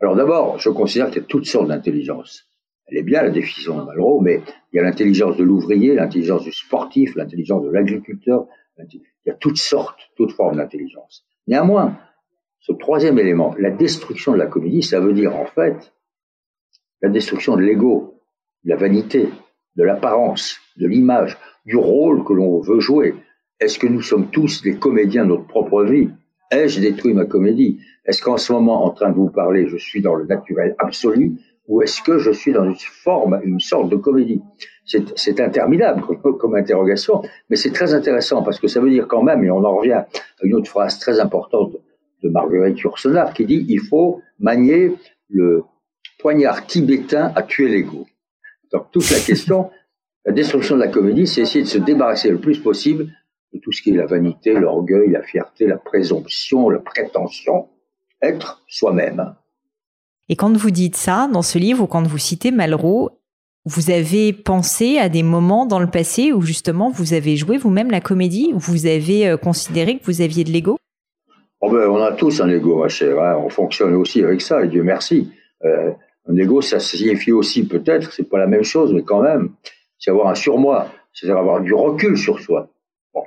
Alors 0.00 0.16
d'abord, 0.16 0.58
je 0.58 0.70
considère 0.70 1.08
qu'il 1.10 1.20
y 1.20 1.24
a 1.24 1.28
toutes 1.28 1.44
sortes 1.44 1.68
d'intelligence. 1.68 2.46
Elle 2.86 2.96
est 2.96 3.02
bien 3.02 3.22
la 3.22 3.30
définition 3.30 3.78
de 3.78 3.84
Malraux, 3.84 4.22
mais 4.22 4.40
il 4.72 4.76
y 4.76 4.78
a 4.78 4.82
l'intelligence 4.82 5.36
de 5.36 5.44
l'ouvrier, 5.44 5.94
l'intelligence 5.94 6.44
du 6.44 6.52
sportif, 6.52 7.14
l'intelligence 7.14 7.62
de 7.62 7.70
l'agriculteur. 7.70 8.46
Il 8.78 9.02
y 9.26 9.30
a 9.30 9.34
toutes 9.34 9.58
sortes, 9.58 10.00
toutes 10.16 10.32
formes 10.32 10.56
d'intelligence. 10.56 11.26
Néanmoins, 11.46 11.98
ce 12.60 12.72
troisième 12.72 13.18
élément, 13.18 13.54
la 13.58 13.70
destruction 13.70 14.32
de 14.32 14.36
la 14.36 14.46
comédie, 14.46 14.82
ça 14.82 15.00
veut 15.00 15.14
dire 15.14 15.34
en 15.34 15.46
fait 15.46 15.92
la 17.00 17.08
destruction 17.08 17.56
de 17.56 17.62
l'ego, 17.62 18.20
de 18.64 18.70
la 18.70 18.76
vanité, 18.76 19.30
de 19.76 19.82
l'apparence, 19.82 20.58
de 20.76 20.86
l'image, 20.86 21.38
du 21.64 21.76
rôle 21.76 22.22
que 22.22 22.34
l'on 22.34 22.60
veut 22.60 22.80
jouer. 22.80 23.14
Est-ce 23.60 23.78
que 23.78 23.86
nous 23.86 24.02
sommes 24.02 24.28
tous 24.30 24.62
des 24.62 24.76
comédiens 24.76 25.24
de 25.24 25.30
notre 25.30 25.46
propre 25.46 25.84
vie? 25.84 26.10
Ai-je 26.50 26.80
détruit 26.80 27.14
ma 27.14 27.24
comédie? 27.24 27.78
Est-ce 28.04 28.22
qu'en 28.22 28.36
ce 28.36 28.52
moment, 28.52 28.84
en 28.84 28.90
train 28.90 29.10
de 29.10 29.14
vous 29.14 29.30
parler, 29.30 29.66
je 29.66 29.78
suis 29.78 30.02
dans 30.02 30.14
le 30.14 30.26
naturel 30.26 30.74
absolu? 30.78 31.32
Ou 31.68 31.80
est-ce 31.80 32.02
que 32.02 32.18
je 32.18 32.30
suis 32.30 32.52
dans 32.52 32.64
une 32.64 32.74
forme, 32.76 33.40
une 33.44 33.60
sorte 33.60 33.88
de 33.88 33.96
comédie? 33.96 34.42
C'est 34.84 35.40
interminable 35.40 36.02
comme, 36.02 36.56
interrogation, 36.56 37.22
mais 37.48 37.56
c'est 37.56 37.70
très 37.70 37.94
intéressant 37.94 38.42
parce 38.42 38.58
que 38.58 38.66
ça 38.66 38.80
veut 38.80 38.90
dire 38.90 39.06
quand 39.08 39.22
même, 39.22 39.44
et 39.44 39.50
on 39.50 39.64
en 39.64 39.76
revient 39.76 39.92
à 39.92 40.06
une 40.42 40.54
autre 40.54 40.68
phrase 40.68 40.98
très 40.98 41.20
importante 41.20 41.76
de 42.22 42.28
Marguerite 42.28 42.78
Yourcenar 42.80 43.32
qui 43.34 43.46
dit 43.46 43.64
il 43.68 43.80
faut 43.80 44.22
manier 44.38 44.94
le 45.28 45.64
poignard 46.18 46.66
tibétain 46.66 47.32
à 47.34 47.42
tuer 47.42 47.68
l'ego. 47.68 48.06
Donc 48.72 48.90
toute 48.92 49.10
la 49.10 49.18
question, 49.18 49.70
la 50.24 50.32
destruction 50.32 50.76
de 50.76 50.80
la 50.80 50.88
comédie, 50.88 51.26
c'est 51.26 51.42
essayer 51.42 51.64
de 51.64 51.68
se 51.68 51.78
débarrasser 51.78 52.30
le 52.30 52.38
plus 52.38 52.58
possible 52.58 53.08
de 53.52 53.58
tout 53.58 53.72
ce 53.72 53.82
qui 53.82 53.90
est 53.90 53.96
la 53.96 54.06
vanité, 54.06 54.52
l'orgueil, 54.52 55.10
la 55.10 55.22
fierté, 55.22 55.66
la 55.66 55.78
présomption, 55.78 56.70
la 56.70 56.78
prétention, 56.78 57.68
être 58.22 58.62
soi-même. 58.68 59.34
Et 60.28 60.36
quand 60.36 60.56
vous 60.56 60.70
dites 60.70 60.96
ça 60.96 61.28
dans 61.32 61.42
ce 61.42 61.58
livre 61.58 61.82
ou 61.82 61.86
quand 61.86 62.06
vous 62.06 62.18
citez 62.18 62.52
Malraux, 62.52 63.10
vous 63.66 63.90
avez 63.90 64.32
pensé 64.32 64.98
à 64.98 65.08
des 65.08 65.22
moments 65.22 65.66
dans 65.66 65.80
le 65.80 65.90
passé 65.90 66.32
où 66.32 66.40
justement 66.40 66.90
vous 66.90 67.12
avez 67.12 67.36
joué 67.36 67.58
vous-même 67.58 67.90
la 67.90 68.00
comédie, 68.00 68.52
où 68.54 68.58
vous 68.58 68.86
avez 68.86 69.28
euh, 69.28 69.36
considéré 69.36 69.98
que 69.98 70.04
vous 70.04 70.22
aviez 70.22 70.44
de 70.44 70.50
l'ego? 70.50 70.78
Oh 71.60 71.70
ben, 71.70 71.88
On 71.88 72.02
a 72.02 72.12
tous 72.12 72.40
un 72.40 72.48
ego, 72.48 72.76
ma 72.76 72.88
chère. 72.88 73.22
Hein. 73.22 73.36
On 73.44 73.48
fonctionne 73.48 73.94
aussi 73.94 74.22
avec 74.22 74.40
ça, 74.40 74.64
et 74.64 74.68
Dieu 74.68 74.82
merci. 74.82 75.30
Euh, 75.64 75.90
un 76.26 76.36
ego, 76.36 76.60
ça 76.60 76.78
signifie 76.78 77.32
aussi 77.32 77.66
peut-être, 77.66 78.12
c'est 78.12 78.28
pas 78.28 78.38
la 78.38 78.46
même 78.46 78.62
chose, 78.62 78.92
mais 78.92 79.02
quand 79.02 79.22
même, 79.22 79.50
c'est 79.98 80.10
avoir 80.10 80.28
un 80.28 80.34
surmoi, 80.34 80.88
c'est-à-dire 81.12 81.38
avoir 81.38 81.60
du 81.60 81.74
recul 81.74 82.16
sur 82.16 82.40
soi. 82.40 82.68
Bon. 83.14 83.22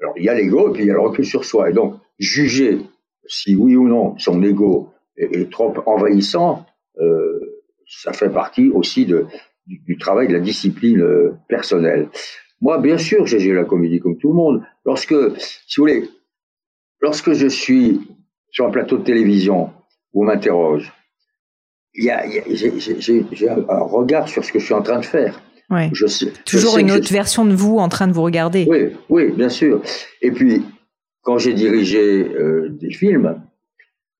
Alors 0.00 0.14
il 0.16 0.24
y 0.24 0.28
a 0.28 0.34
l'ego 0.34 0.68
et 0.68 0.72
puis 0.72 0.82
il 0.82 0.86
y 0.88 0.90
a 0.90 0.94
le 0.94 1.00
recul 1.00 1.24
sur 1.24 1.44
soi. 1.44 1.70
Et 1.70 1.72
donc, 1.72 1.94
juger 2.18 2.78
si 3.26 3.54
oui 3.54 3.76
ou 3.76 3.88
non 3.88 4.18
son 4.18 4.42
ego 4.42 4.90
est, 5.16 5.50
trop 5.50 5.72
envahissant, 5.86 6.66
euh, 7.00 7.40
ça 7.86 8.12
fait 8.12 8.30
partie 8.30 8.70
aussi 8.70 9.06
de, 9.06 9.26
du, 9.66 9.96
travail 9.96 10.28
de 10.28 10.34
la 10.34 10.40
discipline 10.40 11.00
euh, 11.00 11.34
personnelle. 11.48 12.08
Moi, 12.60 12.78
bien 12.78 12.98
sûr, 12.98 13.26
j'ai 13.26 13.52
la 13.52 13.64
comédie 13.64 14.00
comme 14.00 14.16
tout 14.16 14.28
le 14.28 14.34
monde. 14.34 14.62
Lorsque, 14.84 15.14
si 15.38 15.80
vous 15.80 15.82
voulez, 15.82 16.04
lorsque 17.04 17.34
je 17.34 17.46
suis 17.46 18.00
sur 18.50 18.64
un 18.66 18.70
plateau 18.70 18.96
de 18.96 19.04
télévision 19.04 19.70
où 20.14 20.22
on 20.22 20.26
m'interroge, 20.26 20.90
il 21.92 22.04
y 22.04 22.10
a, 22.10 22.24
j'ai 22.48 23.48
un 23.50 23.84
regard 23.98 24.26
sur 24.26 24.42
ce 24.42 24.50
que 24.50 24.58
je 24.58 24.64
suis 24.64 24.74
en 24.74 24.80
train 24.82 25.00
de 25.00 25.04
faire. 25.04 25.42
Ouais. 25.68 25.90
Je 25.92 26.06
sais, 26.06 26.32
Toujours 26.46 26.78
une 26.78 26.90
autre 26.90 27.12
version 27.12 27.44
de 27.44 27.54
vous 27.54 27.76
en 27.76 27.90
train 27.90 28.08
de 28.08 28.12
vous 28.12 28.22
regarder. 28.22 28.66
Oui, 28.68 28.96
oui, 29.10 29.32
bien 29.32 29.50
sûr. 29.50 29.82
Et 30.22 30.30
puis, 30.30 30.64
quand 31.22 31.36
j'ai 31.36 31.52
dirigé 31.52 32.24
euh, 32.24 32.70
des 32.70 32.90
films, 32.90 33.42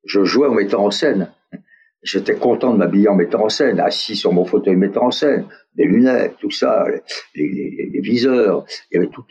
je 0.05 0.23
jouais 0.25 0.49
en 0.49 0.55
mettant 0.55 0.85
en 0.85 0.91
scène. 0.91 1.33
J'étais 2.03 2.35
content 2.35 2.75
de 2.75 2.79
m'habiller 2.79 3.09
en 3.09 3.15
mettant 3.15 3.45
en 3.45 3.49
scène, 3.49 3.81
assis 3.81 4.15
sur 4.15 4.33
mon 4.33 4.45
fauteuil 4.45 4.77
mettant 4.77 5.07
en 5.07 5.11
scène, 5.11 5.47
des 5.75 5.85
lunettes, 5.85 6.37
tout 6.39 6.51
ça, 6.51 6.85
les, 7.35 8.01
viseurs, 8.03 8.67
il 8.91 8.97
y 8.97 8.99
avait 8.99 9.09
tout, 9.09 9.25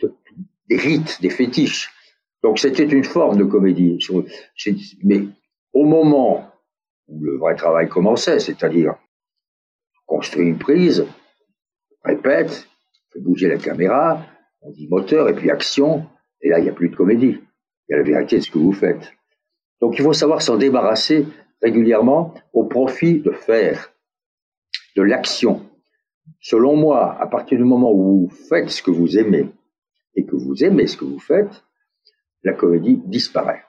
des 0.68 0.76
rites, 0.76 1.22
des 1.22 1.30
fétiches. 1.30 1.93
Donc 2.44 2.58
c'était 2.58 2.84
une 2.84 3.04
forme 3.04 3.38
de 3.38 3.44
comédie. 3.44 3.98
Mais 5.02 5.22
au 5.72 5.86
moment 5.86 6.52
où 7.08 7.18
le 7.24 7.38
vrai 7.38 7.56
travail 7.56 7.88
commençait, 7.88 8.38
c'est-à-dire 8.38 8.96
construire 10.04 10.48
une 10.48 10.58
prise, 10.58 11.06
répète, 12.04 12.68
fait 13.14 13.20
bouger 13.20 13.48
la 13.48 13.56
caméra, 13.56 14.26
on 14.60 14.70
dit 14.72 14.86
moteur 14.88 15.30
et 15.30 15.34
puis 15.34 15.50
action, 15.50 16.06
et 16.42 16.50
là 16.50 16.58
il 16.58 16.64
n'y 16.64 16.68
a 16.68 16.74
plus 16.74 16.90
de 16.90 16.96
comédie. 16.96 17.40
Il 17.88 17.92
y 17.92 17.94
a 17.94 17.96
la 17.96 18.02
vérité 18.02 18.36
de 18.36 18.42
ce 18.42 18.50
que 18.50 18.58
vous 18.58 18.74
faites. 18.74 19.14
Donc 19.80 19.94
il 19.98 20.02
faut 20.02 20.12
savoir 20.12 20.42
s'en 20.42 20.58
débarrasser 20.58 21.26
régulièrement 21.62 22.34
au 22.52 22.64
profit 22.64 23.20
de 23.20 23.30
faire, 23.30 23.90
de 24.96 25.02
l'action. 25.02 25.66
Selon 26.40 26.76
moi, 26.76 27.18
à 27.18 27.26
partir 27.26 27.56
du 27.56 27.64
moment 27.64 27.90
où 27.90 28.28
vous 28.28 28.36
faites 28.50 28.68
ce 28.68 28.82
que 28.82 28.90
vous 28.90 29.16
aimez 29.16 29.48
et 30.14 30.26
que 30.26 30.36
vous 30.36 30.62
aimez 30.62 30.86
ce 30.86 30.98
que 30.98 31.06
vous 31.06 31.18
faites, 31.18 31.64
la 32.44 32.52
comédie 32.52 33.00
disparaît. 33.06 33.62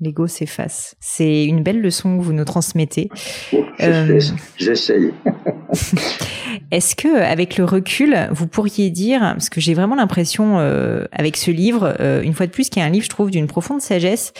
L'ego 0.00 0.26
s'efface. 0.26 0.96
C'est 1.00 1.44
une 1.44 1.62
belle 1.62 1.80
leçon 1.80 2.18
que 2.18 2.22
vous 2.22 2.32
nous 2.32 2.44
transmettez. 2.44 3.08
Oh, 3.52 3.64
euh, 3.80 4.20
j'essaye. 4.56 5.12
Est-ce 6.70 6.96
que, 6.96 7.20
avec 7.20 7.56
le 7.56 7.64
recul, 7.64 8.16
vous 8.32 8.46
pourriez 8.46 8.90
dire, 8.90 9.20
parce 9.20 9.48
que 9.48 9.60
j'ai 9.60 9.74
vraiment 9.74 9.94
l'impression, 9.94 10.58
euh, 10.58 11.04
avec 11.12 11.36
ce 11.36 11.50
livre, 11.50 11.94
euh, 12.00 12.22
une 12.22 12.32
fois 12.32 12.46
de 12.46 12.50
plus, 12.50 12.68
qui 12.68 12.78
est 12.78 12.82
un 12.82 12.90
livre, 12.90 13.04
je 13.04 13.10
trouve, 13.10 13.30
d'une 13.30 13.46
profonde 13.46 13.80
sagesse, 13.80 14.32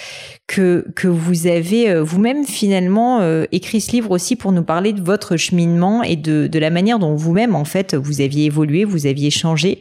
que 0.46 0.86
que 0.94 1.08
vous 1.08 1.46
avez 1.46 1.90
euh, 1.90 2.02
vous-même 2.02 2.44
finalement 2.44 3.20
écrit 3.52 3.80
ce 3.80 3.92
livre 3.92 4.10
aussi 4.10 4.36
pour 4.36 4.52
nous 4.52 4.62
parler 4.62 4.92
de 4.92 5.00
votre 5.00 5.36
cheminement 5.36 6.02
et 6.02 6.16
de 6.16 6.46
de 6.46 6.58
la 6.58 6.70
manière 6.70 6.98
dont 6.98 7.14
vous-même, 7.14 7.54
en 7.54 7.64
fait, 7.64 7.94
vous 7.94 8.20
aviez 8.20 8.46
évolué, 8.46 8.84
vous 8.84 9.06
aviez 9.06 9.30
changé. 9.30 9.80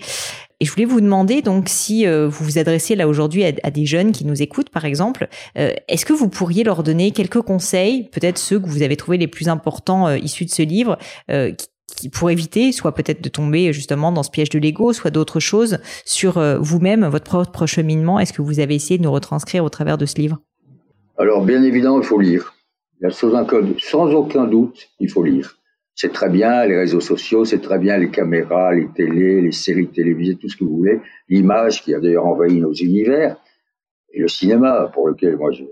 Et 0.60 0.66
je 0.66 0.72
voulais 0.72 0.86
vous 0.86 1.02
demander 1.02 1.42
donc 1.42 1.68
si 1.68 2.06
vous 2.06 2.30
vous 2.30 2.58
adressez 2.58 2.96
là 2.96 3.08
aujourd'hui 3.08 3.44
à, 3.44 3.72
des 3.72 3.86
jeunes 3.86 4.12
qui 4.12 4.26
nous 4.26 4.42
écoutent 4.42 4.70
par 4.70 4.86
exemple, 4.86 5.28
est-ce 5.56 6.06
que 6.06 6.14
vous 6.14 6.30
pourriez 6.30 6.64
leur 6.64 6.84
donner 6.84 7.12
quelques 7.12 7.42
conseils, 7.42 8.10
peut-être 8.10 8.38
ceux 8.38 8.60
que 8.60 8.68
vous 8.68 8.82
avez 8.82 8.96
trouvés 8.96 9.18
les 9.18 9.28
plus 9.28 9.50
importants 9.50 10.14
issus 10.14 10.46
de 10.46 10.50
ce 10.50 10.62
livre, 10.62 10.98
qui, 11.96 12.10
pour 12.10 12.30
éviter 12.30 12.72
soit 12.72 12.94
peut-être 12.94 13.22
de 13.22 13.30
tomber 13.30 13.74
justement 13.74 14.12
dans 14.12 14.24
ce 14.24 14.32
piège 14.32 14.50
de 14.50 14.60
l'ego, 14.60 14.94
soit 14.94 15.12
d'autres 15.12 15.40
choses 15.40 15.80
sur 16.06 16.38
euh, 16.38 16.58
vous-même, 16.60 17.06
votre 17.06 17.26
propre 17.26 17.66
cheminement? 17.66 18.20
Est-ce 18.20 18.34
que 18.34 18.42
vous 18.42 18.60
avez 18.60 18.76
essayé 18.76 18.98
de 18.98 19.04
nous 19.04 19.12
retranscrire 19.12 19.64
au 19.64 19.70
travers 19.70 19.98
de 19.98 20.06
ce 20.06 20.16
livre? 20.16 20.40
Alors, 21.18 21.44
bien 21.46 21.62
évidemment, 21.64 22.02
il 22.02 22.06
faut 22.06 22.20
lire. 22.20 22.54
Sans 23.10 24.14
aucun 24.14 24.46
doute, 24.46 24.90
il 25.00 25.10
faut 25.10 25.24
lire. 25.24 25.58
C'est 25.96 26.12
très 26.12 26.30
bien 26.30 26.66
les 26.66 26.78
réseaux 26.78 27.00
sociaux, 27.00 27.46
c'est 27.46 27.62
très 27.62 27.78
bien 27.78 27.98
les 27.98 28.10
caméras, 28.10 28.74
les 28.74 28.88
télés, 28.96 29.42
les 29.42 29.52
séries 29.52 29.90
télévisées, 29.90 30.36
tout 30.36 30.50
ce 30.50 30.58
que 30.58 30.64
vous 30.64 30.78
voulez. 30.78 31.00
L'image 31.30 31.84
qui 31.84 31.94
a 31.94 32.00
d'ailleurs 32.00 32.26
envahi 32.26 32.60
nos 32.60 32.74
univers 32.74 33.38
et 34.12 34.20
le 34.20 34.28
cinéma, 34.28 34.90
pour 34.94 35.08
lequel 35.08 35.38
moi 35.38 35.52
j'ai 35.52 35.70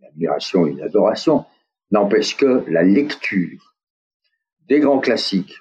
une 0.00 0.06
admiration 0.06 0.66
et 0.66 0.70
une 0.70 0.82
adoration, 0.82 1.44
n'empêche 1.90 2.36
que 2.36 2.64
la 2.68 2.82
lecture 2.82 3.74
des 4.68 4.80
grands 4.80 4.98
classiques, 4.98 5.54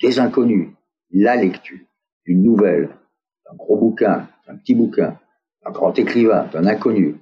des 0.00 0.18
inconnus, 0.18 0.68
la 1.10 1.36
lecture, 1.36 1.78
une 2.24 2.42
nouvelle, 2.42 2.90
un 3.50 3.54
gros 3.56 3.76
bouquin, 3.76 4.28
un 4.48 4.56
petit 4.56 4.74
bouquin, 4.74 5.18
un 5.64 5.70
grand 5.70 5.96
écrivain, 5.98 6.48
d'un 6.52 6.66
inconnu, 6.66 7.16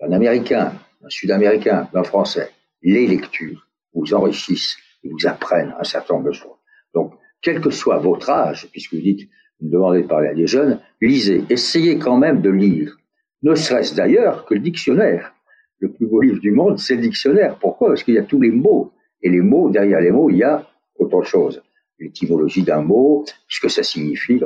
d'un 0.00 0.12
américain, 0.12 0.72
d'un 1.00 1.08
sud-américain, 1.08 1.88
d'un 1.92 2.02
français, 2.02 2.50
les 2.82 3.06
lectures 3.06 3.66
vous 3.94 4.14
enrichissent 4.14 4.76
vous 5.08 5.26
apprennent 5.26 5.74
un 5.78 5.84
certain 5.84 6.14
nombre 6.14 6.26
de 6.26 6.32
choses. 6.32 6.56
Donc, 6.94 7.12
quel 7.42 7.60
que 7.60 7.70
soit 7.70 7.98
votre 7.98 8.30
âge, 8.30 8.68
puisque 8.72 8.94
vous 8.94 9.00
dites, 9.00 9.28
vous 9.60 9.66
me 9.66 9.72
demandez 9.72 10.02
de 10.02 10.06
parler 10.06 10.28
à 10.28 10.34
des 10.34 10.46
jeunes, 10.46 10.80
lisez, 11.00 11.44
essayez 11.48 11.98
quand 11.98 12.16
même 12.16 12.40
de 12.40 12.50
lire. 12.50 12.96
Ne 13.42 13.54
serait-ce 13.54 13.94
d'ailleurs 13.94 14.44
que 14.44 14.54
le 14.54 14.60
dictionnaire. 14.60 15.32
Le 15.78 15.92
plus 15.92 16.06
beau 16.06 16.20
livre 16.20 16.40
du 16.40 16.50
monde, 16.50 16.78
c'est 16.78 16.96
le 16.96 17.02
dictionnaire. 17.02 17.58
Pourquoi? 17.58 17.88
Parce 17.88 18.02
qu'il 18.02 18.14
y 18.14 18.18
a 18.18 18.22
tous 18.22 18.40
les 18.40 18.50
mots 18.50 18.92
et 19.22 19.28
les 19.28 19.40
mots, 19.40 19.70
derrière 19.70 20.00
les 20.00 20.10
mots, 20.10 20.30
il 20.30 20.38
y 20.38 20.42
a 20.42 20.66
autre 20.98 21.22
chose. 21.22 21.62
L'étymologie 21.98 22.62
d'un 22.62 22.82
mot, 22.82 23.24
ce 23.48 23.60
que 23.60 23.68
ça 23.68 23.82
signifie, 23.82 24.40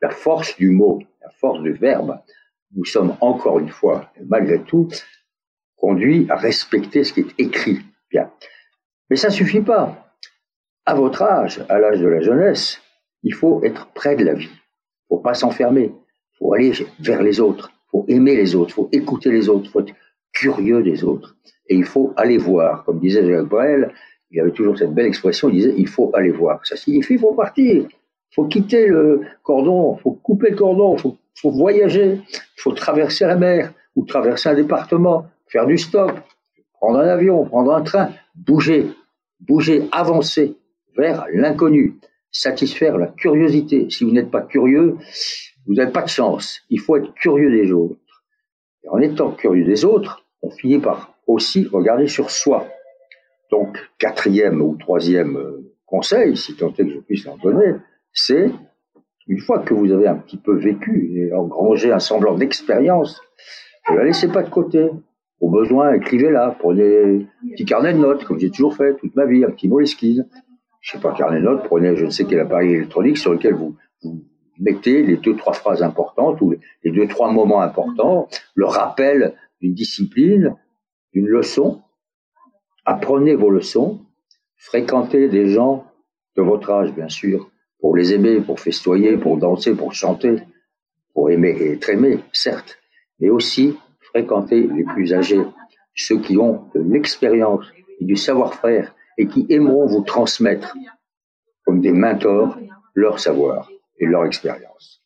la 0.00 0.10
force 0.10 0.56
du 0.56 0.70
mot, 0.70 1.02
la 1.22 1.30
force 1.30 1.62
du 1.62 1.72
verbe. 1.72 2.18
Nous 2.76 2.84
sommes 2.84 3.16
encore 3.20 3.58
une 3.58 3.68
fois, 3.68 4.10
malgré 4.26 4.60
tout, 4.62 4.88
conduits 5.76 6.26
à 6.28 6.36
respecter 6.36 7.04
ce 7.04 7.12
qui 7.12 7.20
est 7.20 7.34
écrit. 7.38 7.80
Bien. 8.10 8.30
Mais 9.10 9.16
ça 9.16 9.30
suffit 9.30 9.60
pas. 9.60 10.03
À 10.86 10.94
votre 10.94 11.22
âge, 11.22 11.64
à 11.68 11.78
l'âge 11.78 12.00
de 12.00 12.06
la 12.06 12.20
jeunesse, 12.20 12.80
il 13.22 13.34
faut 13.34 13.62
être 13.64 13.88
près 13.94 14.16
de 14.16 14.24
la 14.24 14.34
vie. 14.34 14.50
Il 14.50 15.06
faut 15.08 15.18
pas 15.18 15.34
s'enfermer. 15.34 15.92
Il 15.94 16.38
faut 16.38 16.52
aller 16.52 16.72
vers 17.00 17.22
les 17.22 17.40
autres. 17.40 17.70
Il 17.72 17.90
faut 17.90 18.04
aimer 18.08 18.36
les 18.36 18.54
autres. 18.54 18.70
Il 18.70 18.74
faut 18.74 18.88
écouter 18.92 19.30
les 19.30 19.48
autres. 19.48 19.64
Il 19.64 19.70
faut 19.70 19.80
être 19.80 19.94
curieux 20.32 20.82
des 20.82 21.04
autres. 21.04 21.36
Et 21.68 21.76
il 21.76 21.84
faut 21.84 22.12
aller 22.16 22.36
voir. 22.36 22.84
Comme 22.84 23.00
disait 23.00 23.26
Jacques 23.26 23.48
Brel, 23.48 23.92
il 24.30 24.40
avait 24.40 24.50
toujours 24.50 24.76
cette 24.76 24.92
belle 24.92 25.06
expression, 25.06 25.48
il 25.48 25.54
disait 25.54 25.74
il 25.78 25.88
faut 25.88 26.10
aller 26.12 26.30
voir. 26.30 26.64
Ça 26.66 26.76
signifie 26.76 27.14
il 27.14 27.20
faut 27.20 27.34
partir, 27.34 27.86
il 27.86 28.34
faut 28.34 28.46
quitter 28.46 28.88
le 28.88 29.22
cordon, 29.42 29.96
il 29.96 30.02
faut 30.02 30.10
couper 30.10 30.50
le 30.50 30.56
cordon, 30.56 30.96
il 30.96 31.00
faut, 31.00 31.16
faut, 31.36 31.50
voyager, 31.52 32.20
il 32.32 32.60
faut 32.60 32.72
traverser 32.72 33.26
la 33.26 33.36
mer 33.36 33.72
ou 33.94 34.04
traverser 34.04 34.48
un 34.48 34.54
département, 34.54 35.26
faire 35.46 35.66
du 35.66 35.78
stop, 35.78 36.12
prendre 36.72 36.98
un 36.98 37.08
avion, 37.08 37.44
prendre 37.46 37.72
un 37.72 37.82
train, 37.82 38.10
bouger, 38.34 38.88
bouger, 39.40 39.88
avancer 39.92 40.56
vers 40.96 41.26
l'inconnu, 41.32 41.98
satisfaire 42.30 42.98
la 42.98 43.06
curiosité. 43.06 43.88
Si 43.90 44.04
vous 44.04 44.10
n'êtes 44.10 44.30
pas 44.30 44.42
curieux, 44.42 44.96
vous 45.66 45.74
n'avez 45.74 45.92
pas 45.92 46.02
de 46.02 46.08
chance. 46.08 46.60
Il 46.70 46.80
faut 46.80 46.96
être 46.96 47.12
curieux 47.14 47.50
des 47.50 47.72
autres. 47.72 48.24
Et 48.82 48.88
en 48.88 48.98
étant 48.98 49.32
curieux 49.32 49.64
des 49.64 49.84
autres, 49.84 50.26
on 50.42 50.50
finit 50.50 50.78
par 50.78 51.14
aussi 51.26 51.66
regarder 51.66 52.06
sur 52.06 52.30
soi. 52.30 52.66
Donc, 53.50 53.78
quatrième 53.98 54.60
ou 54.60 54.76
troisième 54.76 55.36
euh, 55.36 55.72
conseil, 55.86 56.36
si 56.36 56.56
tant 56.56 56.72
est 56.72 56.84
que 56.84 56.90
je 56.90 56.98
puisse 56.98 57.26
en 57.26 57.36
donner, 57.36 57.76
c'est 58.12 58.50
une 59.26 59.40
fois 59.40 59.60
que 59.60 59.72
vous 59.72 59.90
avez 59.92 60.06
un 60.06 60.16
petit 60.16 60.36
peu 60.36 60.56
vécu 60.56 61.12
et 61.16 61.32
engrangé 61.32 61.92
un 61.92 61.98
semblant 61.98 62.34
d'expérience, 62.34 63.22
ne 63.90 63.96
la 63.96 64.04
laissez 64.04 64.28
pas 64.28 64.42
de 64.42 64.50
côté. 64.50 64.90
Au 65.40 65.50
besoin, 65.50 65.94
écrivez-la. 65.94 66.56
Prenez 66.58 67.26
un 67.44 67.48
petit 67.50 67.64
carnet 67.64 67.92
de 67.92 67.98
notes, 67.98 68.24
comme 68.24 68.38
j'ai 68.38 68.50
toujours 68.50 68.76
fait 68.76 68.94
toute 68.96 69.14
ma 69.14 69.26
vie, 69.26 69.44
un 69.44 69.50
petit 69.50 69.68
moleskine. 69.68 70.26
Je 70.84 70.92
sais 70.92 70.98
pas, 71.00 71.14
carnet 71.14 71.40
de 71.40 71.44
notes, 71.44 71.64
prenez 71.64 71.96
je 71.96 72.04
ne 72.04 72.10
sais 72.10 72.26
quel 72.26 72.40
appareil 72.40 72.74
électronique 72.74 73.16
sur 73.16 73.32
lequel 73.32 73.54
vous, 73.54 73.74
mettez 74.60 75.02
les 75.02 75.16
deux, 75.16 75.34
trois 75.34 75.54
phrases 75.54 75.82
importantes 75.82 76.42
ou 76.42 76.54
les 76.82 76.90
deux, 76.90 77.08
trois 77.08 77.32
moments 77.32 77.62
importants, 77.62 78.28
le 78.54 78.66
rappel 78.66 79.34
d'une 79.62 79.72
discipline, 79.72 80.54
d'une 81.14 81.26
leçon. 81.26 81.80
Apprenez 82.84 83.34
vos 83.34 83.48
leçons, 83.48 84.02
fréquentez 84.56 85.30
des 85.30 85.48
gens 85.48 85.86
de 86.36 86.42
votre 86.42 86.70
âge, 86.70 86.92
bien 86.92 87.08
sûr, 87.08 87.50
pour 87.80 87.96
les 87.96 88.12
aimer, 88.12 88.42
pour 88.42 88.60
festoyer, 88.60 89.16
pour 89.16 89.38
danser, 89.38 89.74
pour 89.74 89.94
chanter, 89.94 90.42
pour 91.14 91.30
aimer 91.30 91.56
et 91.58 91.72
être 91.72 91.88
aimé, 91.88 92.18
certes, 92.34 92.76
mais 93.20 93.30
aussi 93.30 93.74
fréquenter 94.00 94.66
les 94.66 94.84
plus 94.84 95.14
âgés, 95.14 95.44
ceux 95.94 96.18
qui 96.18 96.36
ont 96.36 96.68
de 96.74 96.80
l'expérience 96.80 97.64
et 98.00 98.04
du 98.04 98.16
savoir-faire 98.16 98.93
et 99.18 99.26
qui 99.26 99.46
aimeront 99.48 99.86
vous 99.86 100.02
transmettre 100.02 100.74
comme 101.64 101.80
des 101.80 101.92
mentors 101.92 102.58
leur 102.94 103.18
savoir 103.18 103.70
et 103.98 104.06
leur 104.06 104.24
expérience. 104.24 105.02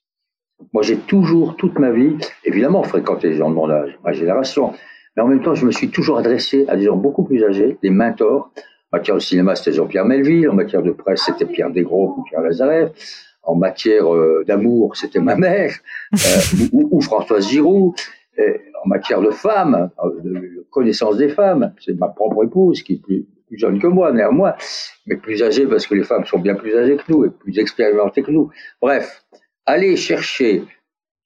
Moi, 0.73 0.83
j'ai 0.83 0.97
toujours, 0.97 1.57
toute 1.57 1.79
ma 1.79 1.91
vie, 1.91 2.17
évidemment, 2.45 2.83
fréquenté 2.83 3.29
les 3.29 3.37
gens 3.37 3.49
de 3.49 3.55
mon 3.55 3.71
âge, 3.71 3.99
ma 4.05 4.13
génération, 4.13 4.73
mais 5.17 5.23
en 5.23 5.29
même 5.29 5.43
temps, 5.43 5.55
je 5.55 5.65
me 5.65 5.71
suis 5.71 5.91
toujours 5.91 6.19
adressé 6.19 6.65
à 6.69 6.77
des 6.77 6.85
gens 6.85 6.97
beaucoup 6.97 7.25
plus 7.25 7.45
âgés, 7.45 7.79
des 7.83 7.91
mentors. 7.91 8.51
En 8.93 8.99
matière 8.99 9.17
de 9.17 9.21
cinéma, 9.21 9.55
c'était 9.55 9.73
Jean-Pierre 9.73 10.05
Melville. 10.05 10.49
En 10.49 10.55
matière 10.55 10.83
de 10.83 10.91
presse, 10.91 11.23
c'était 11.27 11.47
Pierre 11.47 11.71
Desgros 11.71 12.15
ou 12.17 12.23
Pierre 12.25 12.41
Lazareff. 12.41 12.91
En 13.43 13.55
matière 13.55 14.13
euh, 14.13 14.45
d'amour, 14.47 14.97
c'était 14.97 15.21
ma 15.21 15.37
mère 15.37 15.73
euh, 16.13 16.67
ou, 16.73 16.89
ou, 16.91 17.01
Françoise 17.01 17.49
Giroud 17.49 17.95
en 18.85 18.89
matière 18.89 19.21
de 19.21 19.31
femmes, 19.31 19.91
euh, 20.05 20.21
de 20.23 20.67
connaissance 20.71 21.17
des 21.17 21.29
femmes, 21.29 21.73
c'est 21.79 21.99
ma 21.99 22.09
propre 22.09 22.45
épouse 22.45 22.83
qui 22.83 23.03
jeune 23.57 23.79
que 23.79 23.87
moi, 23.87 24.13
néanmoins, 24.13 24.55
mais 25.07 25.17
plus 25.17 25.43
âgée 25.43 25.67
parce 25.67 25.87
que 25.87 25.95
les 25.95 26.05
femmes 26.05 26.25
sont 26.27 26.39
bien 26.39 26.55
plus 26.55 26.77
âgées 26.77 26.97
que 26.97 27.13
nous 27.13 27.25
et 27.25 27.31
plus 27.31 27.59
expérimentées 27.59 28.23
que 28.23 28.31
nous. 28.31 28.51
Bref, 28.81 29.25
allez 29.67 29.97
chercher 29.97 30.65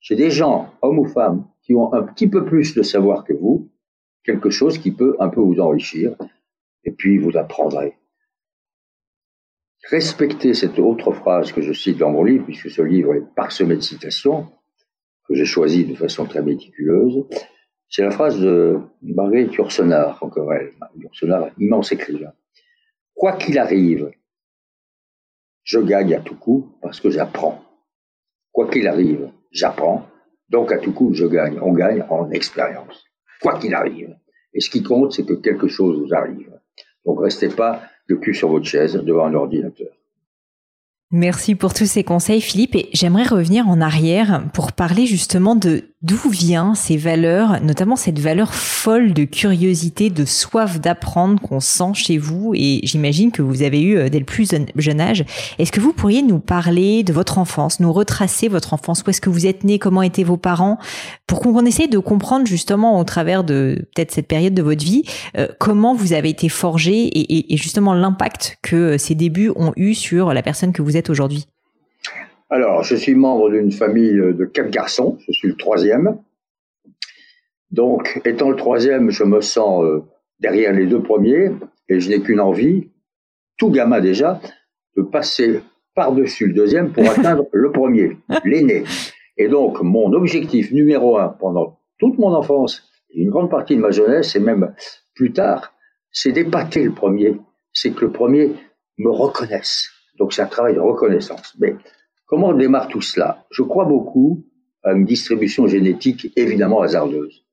chez 0.00 0.16
des 0.16 0.30
gens, 0.30 0.72
hommes 0.82 0.98
ou 0.98 1.06
femmes, 1.06 1.46
qui 1.62 1.74
ont 1.74 1.92
un 1.92 2.02
petit 2.02 2.28
peu 2.28 2.44
plus 2.44 2.74
de 2.74 2.82
savoir 2.82 3.24
que 3.24 3.32
vous, 3.32 3.70
quelque 4.24 4.50
chose 4.50 4.78
qui 4.78 4.92
peut 4.92 5.16
un 5.20 5.28
peu 5.28 5.40
vous 5.40 5.60
enrichir, 5.60 6.16
et 6.84 6.90
puis 6.90 7.18
vous 7.18 7.36
apprendrez. 7.36 7.96
Respectez 9.90 10.54
cette 10.54 10.78
autre 10.78 11.12
phrase 11.12 11.52
que 11.52 11.60
je 11.60 11.72
cite 11.72 11.98
dans 11.98 12.10
mon 12.10 12.24
livre, 12.24 12.44
puisque 12.44 12.70
ce 12.70 12.82
livre 12.82 13.14
est 13.14 13.34
parsemé 13.34 13.74
de 13.74 13.80
citations, 13.80 14.46
que 15.28 15.34
j'ai 15.34 15.44
choisi 15.44 15.84
de 15.84 15.94
façon 15.94 16.24
très 16.26 16.42
méticuleuse, 16.42 17.24
c'est 17.92 18.02
la 18.02 18.10
phrase 18.10 18.40
de 18.40 18.80
Marguerite 19.02 19.52
Yourcenar, 19.52 20.18
encore 20.22 20.54
elle, 20.54 20.72
Yourcenar, 20.98 21.50
immense 21.58 21.92
écrivain. 21.92 22.32
Quoi 23.14 23.36
qu'il 23.36 23.58
arrive, 23.58 24.10
je 25.62 25.78
gagne 25.78 26.14
à 26.14 26.20
tout 26.20 26.36
coup 26.36 26.72
parce 26.80 27.00
que 27.00 27.10
j'apprends. 27.10 27.62
Quoi 28.50 28.70
qu'il 28.70 28.88
arrive, 28.88 29.30
j'apprends, 29.50 30.08
donc 30.48 30.72
à 30.72 30.78
tout 30.78 30.92
coup, 30.92 31.12
je 31.12 31.26
gagne. 31.26 31.58
On 31.60 31.74
gagne 31.74 32.02
en 32.08 32.30
expérience. 32.30 33.04
Quoi 33.42 33.58
qu'il 33.58 33.74
arrive. 33.74 34.16
Et 34.54 34.60
ce 34.60 34.70
qui 34.70 34.82
compte, 34.82 35.12
c'est 35.12 35.26
que 35.26 35.34
quelque 35.34 35.68
chose 35.68 36.02
vous 36.02 36.14
arrive. 36.14 36.50
Donc 37.04 37.20
restez 37.20 37.48
pas 37.48 37.82
le 38.06 38.16
cul 38.16 38.34
sur 38.34 38.48
votre 38.48 38.66
chaise 38.66 38.94
devant 38.94 39.26
un 39.26 39.34
ordinateur. 39.34 39.92
Merci 41.10 41.54
pour 41.56 41.74
tous 41.74 41.84
ces 41.84 42.04
conseils, 42.04 42.40
Philippe. 42.40 42.74
Et 42.74 42.88
j'aimerais 42.94 43.24
revenir 43.24 43.68
en 43.68 43.82
arrière 43.82 44.48
pour 44.54 44.72
parler 44.72 45.04
justement 45.04 45.56
de 45.56 45.91
d'où 46.02 46.28
vient 46.28 46.74
ces 46.74 46.96
valeurs, 46.96 47.62
notamment 47.62 47.94
cette 47.94 48.18
valeur 48.18 48.54
folle 48.54 49.12
de 49.12 49.24
curiosité, 49.24 50.10
de 50.10 50.24
soif 50.24 50.80
d'apprendre 50.80 51.40
qu'on 51.40 51.60
sent 51.60 51.94
chez 51.94 52.18
vous. 52.18 52.52
Et 52.54 52.80
j'imagine 52.82 53.30
que 53.30 53.42
vous 53.42 53.62
avez 53.62 53.80
eu 53.80 53.96
euh, 53.96 54.08
dès 54.08 54.18
le 54.18 54.24
plus 54.24 54.52
jeune 54.76 55.00
âge. 55.00 55.24
Est-ce 55.58 55.70
que 55.70 55.80
vous 55.80 55.92
pourriez 55.92 56.22
nous 56.22 56.40
parler 56.40 57.04
de 57.04 57.12
votre 57.12 57.38
enfance, 57.38 57.78
nous 57.78 57.92
retracer 57.92 58.48
votre 58.48 58.74
enfance? 58.74 59.04
Où 59.06 59.10
est-ce 59.10 59.20
que 59.20 59.30
vous 59.30 59.46
êtes 59.46 59.62
né 59.64 59.78
Comment 59.78 60.02
étaient 60.02 60.24
vos 60.24 60.36
parents? 60.36 60.78
Pour 61.26 61.40
qu'on 61.40 61.64
essaie 61.64 61.88
de 61.88 61.98
comprendre 61.98 62.46
justement 62.46 62.98
au 62.98 63.04
travers 63.04 63.44
de 63.44 63.86
peut-être 63.94 64.10
cette 64.10 64.28
période 64.28 64.54
de 64.54 64.62
votre 64.62 64.84
vie, 64.84 65.04
euh, 65.36 65.46
comment 65.58 65.94
vous 65.94 66.12
avez 66.12 66.30
été 66.30 66.48
forgé 66.48 67.10
et, 67.14 67.56
justement 67.56 67.94
l'impact 67.94 68.58
que 68.62 68.76
euh, 68.76 68.98
ces 68.98 69.14
débuts 69.14 69.50
ont 69.54 69.72
eu 69.76 69.94
sur 69.94 70.34
la 70.34 70.42
personne 70.42 70.72
que 70.72 70.82
vous 70.82 70.96
êtes 70.96 71.10
aujourd'hui 71.10 71.46
Alors, 72.52 72.82
je 72.82 72.94
suis 72.94 73.14
membre 73.14 73.48
d'une 73.48 73.72
famille 73.72 74.12
de 74.12 74.44
quatre 74.44 74.68
garçons, 74.68 75.16
je 75.26 75.32
suis 75.32 75.48
le 75.48 75.56
troisième. 75.56 76.18
Donc, 77.70 78.20
étant 78.26 78.50
le 78.50 78.56
troisième, 78.56 79.08
je 79.08 79.24
me 79.24 79.40
sens 79.40 79.82
euh, 79.82 80.02
derrière 80.38 80.74
les 80.74 80.84
deux 80.84 81.02
premiers 81.02 81.50
et 81.88 81.98
je 81.98 82.10
n'ai 82.10 82.20
qu'une 82.20 82.40
envie, 82.40 82.90
tout 83.56 83.70
gamin 83.70 84.00
déjà, 84.00 84.38
de 84.98 85.02
passer 85.02 85.62
par-dessus 85.94 86.48
le 86.48 86.52
deuxième 86.52 86.92
pour 86.92 87.08
atteindre 87.10 87.46
le 87.52 87.72
premier, 87.72 88.18
l'aîné. 88.44 88.84
Et 89.38 89.48
donc, 89.48 89.80
mon 89.80 90.12
objectif 90.12 90.72
numéro 90.72 91.16
un 91.16 91.28
pendant 91.28 91.78
toute 91.96 92.18
mon 92.18 92.34
enfance 92.34 92.86
et 93.08 93.22
une 93.22 93.30
grande 93.30 93.48
partie 93.48 93.76
de 93.76 93.80
ma 93.80 93.92
jeunesse 93.92 94.36
et 94.36 94.40
même 94.40 94.74
plus 95.14 95.32
tard, 95.32 95.72
c'est 96.10 96.32
d'épater 96.32 96.84
le 96.84 96.92
premier. 96.92 97.34
C'est 97.72 97.92
que 97.92 98.04
le 98.04 98.12
premier 98.12 98.52
me 98.98 99.08
reconnaisse. 99.08 99.88
Donc 100.18 100.34
c'est 100.34 100.42
un 100.42 100.46
travail 100.46 100.74
de 100.74 100.80
reconnaissance. 100.80 101.56
Mais 101.58 101.76
comment 102.32 102.54
démarre 102.54 102.88
tout 102.88 103.02
cela? 103.02 103.44
Je 103.50 103.62
crois 103.62 103.84
beaucoup 103.84 104.42
à 104.82 104.92
une 104.92 105.04
distribution 105.04 105.66
génétique 105.66 106.32
évidemment 106.34 106.80
hasardeuse. 106.80 107.44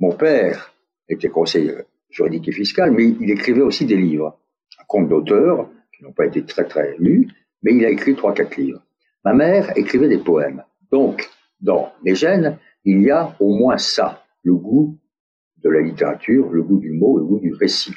Mon 0.00 0.10
père 0.10 0.74
était 1.08 1.28
conseiller 1.28 1.74
juridique 2.10 2.48
et 2.48 2.52
fiscal, 2.52 2.90
mais 2.90 3.04
il 3.04 3.30
écrivait 3.30 3.62
aussi 3.62 3.86
des 3.86 3.94
livres, 3.94 4.36
un 4.80 4.84
compte 4.88 5.08
d'auteur, 5.08 5.70
qui 5.92 6.02
n'ont 6.02 6.10
pas 6.10 6.26
été 6.26 6.44
très 6.44 6.64
très 6.64 6.96
lus, 6.98 7.28
mais 7.62 7.72
il 7.76 7.84
a 7.84 7.88
écrit 7.88 8.16
trois, 8.16 8.34
quatre 8.34 8.56
livres. 8.56 8.82
Ma 9.24 9.32
mère 9.32 9.78
écrivait 9.78 10.08
des 10.08 10.18
poèmes. 10.18 10.64
Donc, 10.90 11.30
dans 11.60 11.92
mes 12.02 12.16
gènes, 12.16 12.58
il 12.84 13.02
y 13.02 13.12
a 13.12 13.36
au 13.38 13.56
moins 13.56 13.78
ça, 13.78 14.24
le 14.42 14.56
goût 14.56 14.98
de 15.62 15.70
la 15.70 15.82
littérature, 15.82 16.50
le 16.50 16.64
goût 16.64 16.78
du 16.78 16.90
mot, 16.90 17.16
le 17.16 17.24
goût 17.24 17.38
du 17.38 17.52
récit. 17.52 17.94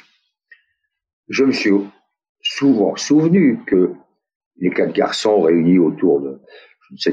Je 1.28 1.42
me 1.42 1.50
suis 1.50 1.72
souvent 2.40 2.94
souvenu 2.94 3.58
que 3.66 3.94
les 4.60 4.70
quatre 4.70 4.92
garçons 4.92 5.40
réunis 5.40 5.78
autour 5.78 6.20
de 6.20 6.38
je 6.90 6.94
ne 6.94 6.98
sais 6.98 7.12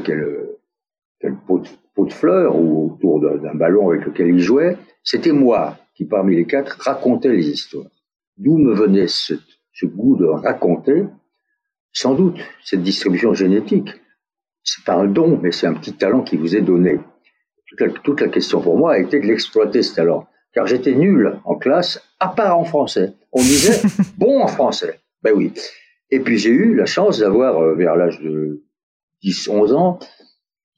quel, 1.19 1.35
pot, 1.45 1.63
de, 1.97 2.13
fleurs 2.13 2.55
ou 2.55 2.93
autour 2.93 3.19
d'un 3.21 3.53
ballon 3.53 3.89
avec 3.89 4.05
lequel 4.05 4.27
ils 4.29 4.39
jouaient, 4.39 4.77
c'était 5.03 5.31
moi 5.31 5.77
qui, 5.95 6.05
parmi 6.05 6.35
les 6.35 6.45
quatre, 6.45 6.77
racontais 6.79 7.29
les 7.29 7.47
histoires. 7.47 7.89
D'où 8.37 8.57
me 8.57 8.73
venait 8.73 9.07
ce, 9.07 9.35
goût 9.83 10.15
de 10.15 10.25
raconter? 10.25 11.05
Sans 11.91 12.13
doute, 12.13 12.39
cette 12.63 12.81
distribution 12.81 13.33
génétique. 13.33 13.89
C'est 14.63 14.83
pas 14.83 14.95
un 14.95 15.05
don, 15.05 15.39
mais 15.41 15.51
c'est 15.51 15.67
un 15.67 15.73
petit 15.73 15.93
talent 15.93 16.21
qui 16.23 16.37
vous 16.37 16.55
est 16.55 16.61
donné. 16.61 16.99
Toute 17.67 17.81
la, 17.81 17.89
toute 17.89 18.21
la 18.21 18.27
question 18.29 18.61
pour 18.61 18.77
moi 18.77 18.93
a 18.93 18.99
été 18.99 19.19
de 19.19 19.25
l'exploiter, 19.25 19.81
ce 19.81 19.95
talent. 19.95 20.27
Car 20.53 20.65
j'étais 20.67 20.93
nul 20.93 21.39
en 21.45 21.55
classe, 21.55 22.01
à 22.19 22.29
part 22.29 22.59
en 22.59 22.63
français. 22.63 23.13
On 23.31 23.41
disait 23.41 23.81
bon 24.17 24.41
en 24.41 24.47
français. 24.47 24.99
Ben 25.21 25.33
oui. 25.35 25.53
Et 26.09 26.19
puis 26.19 26.37
j'ai 26.37 26.51
eu 26.51 26.75
la 26.75 26.85
chance 26.85 27.19
d'avoir, 27.19 27.61
euh, 27.61 27.75
vers 27.75 27.95
l'âge 27.95 28.21
de 28.21 28.63
10-11 29.23 29.73
ans, 29.73 29.99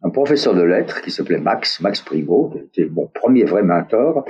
un 0.02 0.10
professeur 0.10 0.56
de 0.56 0.64
lettres 0.64 1.02
qui 1.02 1.12
s'appelait 1.12 1.40
Max, 1.40 1.82
Max 1.82 2.02
Primo, 2.02 2.50
qui 2.50 2.60
était 2.60 2.90
mon 2.90 3.08
premier 3.08 3.44
vrai 3.44 3.64
mentor, 3.64 4.26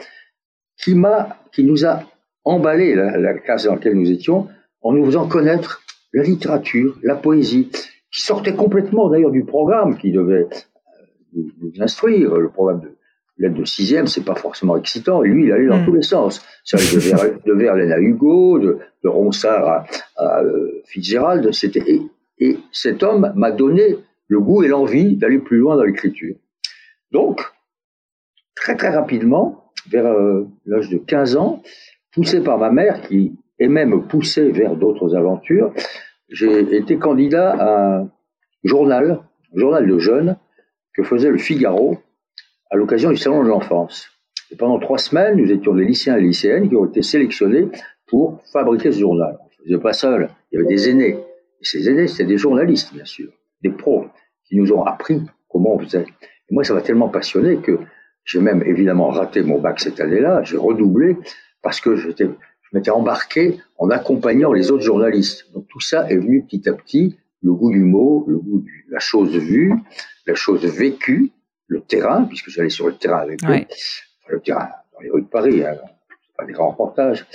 qui 0.77 0.95
m'a, 0.95 1.37
qui 1.51 1.63
nous 1.63 1.85
a 1.85 2.03
emballé 2.43 2.95
la, 2.95 3.17
la 3.17 3.33
classe 3.35 3.65
dans 3.65 3.75
laquelle 3.75 3.95
nous 3.95 4.11
étions 4.11 4.47
en 4.81 4.93
nous 4.93 5.05
faisant 5.05 5.27
connaître 5.27 5.81
la 6.13 6.23
littérature, 6.23 6.97
la 7.03 7.15
poésie, 7.15 7.69
qui 8.11 8.21
sortait 8.21 8.55
complètement 8.55 9.09
d'ailleurs 9.09 9.31
du 9.31 9.43
programme 9.43 9.97
qui 9.97 10.11
devait 10.11 10.47
euh, 10.47 11.05
nous, 11.33 11.51
nous 11.61 11.81
instruire, 11.81 12.35
le 12.35 12.49
programme 12.49 12.81
de, 12.81 12.98
l'aide 13.39 13.53
de 13.53 13.65
sixième, 13.65 14.05
c'est 14.05 14.23
pas 14.23 14.35
forcément 14.35 14.77
excitant. 14.77 15.23
Et 15.23 15.29
lui, 15.29 15.45
il 15.45 15.51
allait 15.51 15.67
dans 15.67 15.79
hmm. 15.79 15.85
tous 15.85 15.93
les 15.93 16.01
sens. 16.01 16.45
Ça 16.63 16.77
allait 16.77 17.35
de, 17.45 17.53
Verlaine 17.53 17.91
à 17.91 17.99
Hugo, 17.99 18.59
de, 18.59 18.77
de 19.03 19.09
Ronsard 19.09 19.85
à, 20.17 20.41
euh, 20.41 20.81
Fitzgerald. 20.85 21.51
C'était 21.53 21.83
et, 21.87 22.01
et, 22.37 22.59
cet 22.71 23.01
homme 23.01 23.31
m'a 23.35 23.51
donné 23.51 23.97
le 24.27 24.39
goût 24.39 24.63
et 24.63 24.67
l'envie 24.67 25.15
d'aller 25.15 25.39
plus 25.39 25.57
loin 25.57 25.77
dans 25.77 25.83
l'écriture. 25.83 26.35
Donc, 27.11 27.41
très 28.55 28.75
très 28.75 28.89
rapidement, 28.89 29.71
vers 29.89 30.05
euh, 30.05 30.47
l'âge 30.65 30.89
de 30.89 30.97
15 30.97 31.37
ans, 31.37 31.63
poussé 32.11 32.41
par 32.41 32.57
ma 32.57 32.69
mère 32.69 33.01
qui 33.01 33.33
aimait 33.57 33.85
me 33.85 34.01
pousser 34.01 34.51
vers 34.51 34.75
d'autres 34.75 35.15
aventures, 35.15 35.73
j'ai 36.29 36.75
été 36.75 36.97
candidat 36.97 37.51
à 37.51 37.97
un 37.99 38.11
journal, 38.63 39.21
un 39.55 39.59
journal 39.59 39.87
de 39.87 39.97
jeunes, 39.97 40.37
que 40.93 41.03
faisait 41.03 41.31
le 41.31 41.37
Figaro 41.37 41.97
à 42.69 42.77
l'occasion 42.77 43.11
du 43.11 43.17
Salon 43.17 43.43
de 43.43 43.49
l'enfance. 43.49 44.09
Et 44.51 44.55
pendant 44.55 44.79
trois 44.79 44.97
semaines, 44.97 45.37
nous 45.37 45.51
étions 45.51 45.73
des 45.73 45.85
lycéens 45.85 46.17
et 46.17 46.21
lycéennes 46.21 46.69
qui 46.69 46.75
ont 46.75 46.85
été 46.85 47.01
sélectionnés 47.01 47.67
pour 48.07 48.41
fabriquer 48.51 48.91
ce 48.91 48.99
journal. 48.99 49.37
On 49.39 49.45
ne 49.45 49.65
faisait 49.65 49.81
pas 49.81 49.93
seul, 49.93 50.29
il 50.51 50.55
y 50.55 50.61
avait 50.61 50.67
des 50.67 50.89
aînés. 50.89 51.17
Et 51.61 51.65
ces 51.65 51.89
aînés, 51.89 52.07
c'était 52.07 52.25
des 52.25 52.37
journalistes, 52.37 52.93
bien 52.93 53.05
sûr, 53.05 53.31
des 53.61 53.69
pros, 53.69 54.05
qui 54.45 54.55
nous 54.55 54.71
ont 54.71 54.83
appris 54.83 55.21
comment 55.49 55.75
on 55.75 55.79
faisait. 55.79 56.05
Et 56.49 56.53
moi, 56.53 56.63
ça 56.63 56.73
m'a 56.73 56.81
tellement 56.81 57.09
passionné 57.09 57.57
que 57.57 57.79
j'ai 58.23 58.39
même 58.39 58.63
évidemment 58.65 59.09
raté 59.09 59.41
mon 59.41 59.59
bac 59.59 59.79
cette 59.79 59.99
année-là, 59.99 60.43
j'ai 60.43 60.57
redoublé, 60.57 61.17
parce 61.61 61.81
que 61.81 61.95
je 61.95 62.09
m'étais 62.73 62.91
embarqué 62.91 63.59
en 63.77 63.89
accompagnant 63.89 64.53
les 64.53 64.71
autres 64.71 64.83
journalistes. 64.83 65.51
Donc 65.53 65.67
tout 65.67 65.79
ça 65.79 66.09
est 66.09 66.15
venu 66.15 66.43
petit 66.43 66.67
à 66.69 66.73
petit, 66.73 67.17
le 67.41 67.53
goût 67.53 67.71
du 67.71 67.79
mot, 67.79 68.25
le 68.27 68.37
goût 68.37 68.59
de 68.59 68.67
la 68.89 68.99
chose 68.99 69.35
vue, 69.35 69.73
la 70.25 70.35
chose 70.35 70.65
vécue, 70.65 71.31
le 71.69 71.81
terrain, 71.81 72.25
puisque 72.25 72.49
j'allais 72.49 72.69
sur 72.69 72.87
le 72.87 72.95
terrain 72.95 73.19
avec 73.19 73.41
eux, 73.43 73.65
le 74.27 74.39
terrain 74.41 74.69
dans 74.93 74.99
les 74.99 75.09
rues 75.09 75.21
de 75.21 75.27
Paris, 75.27 75.63
hein, 75.63 75.75
pas 76.37 76.45
des 76.45 76.53
grands 76.53 76.71
reportages. 76.71 77.25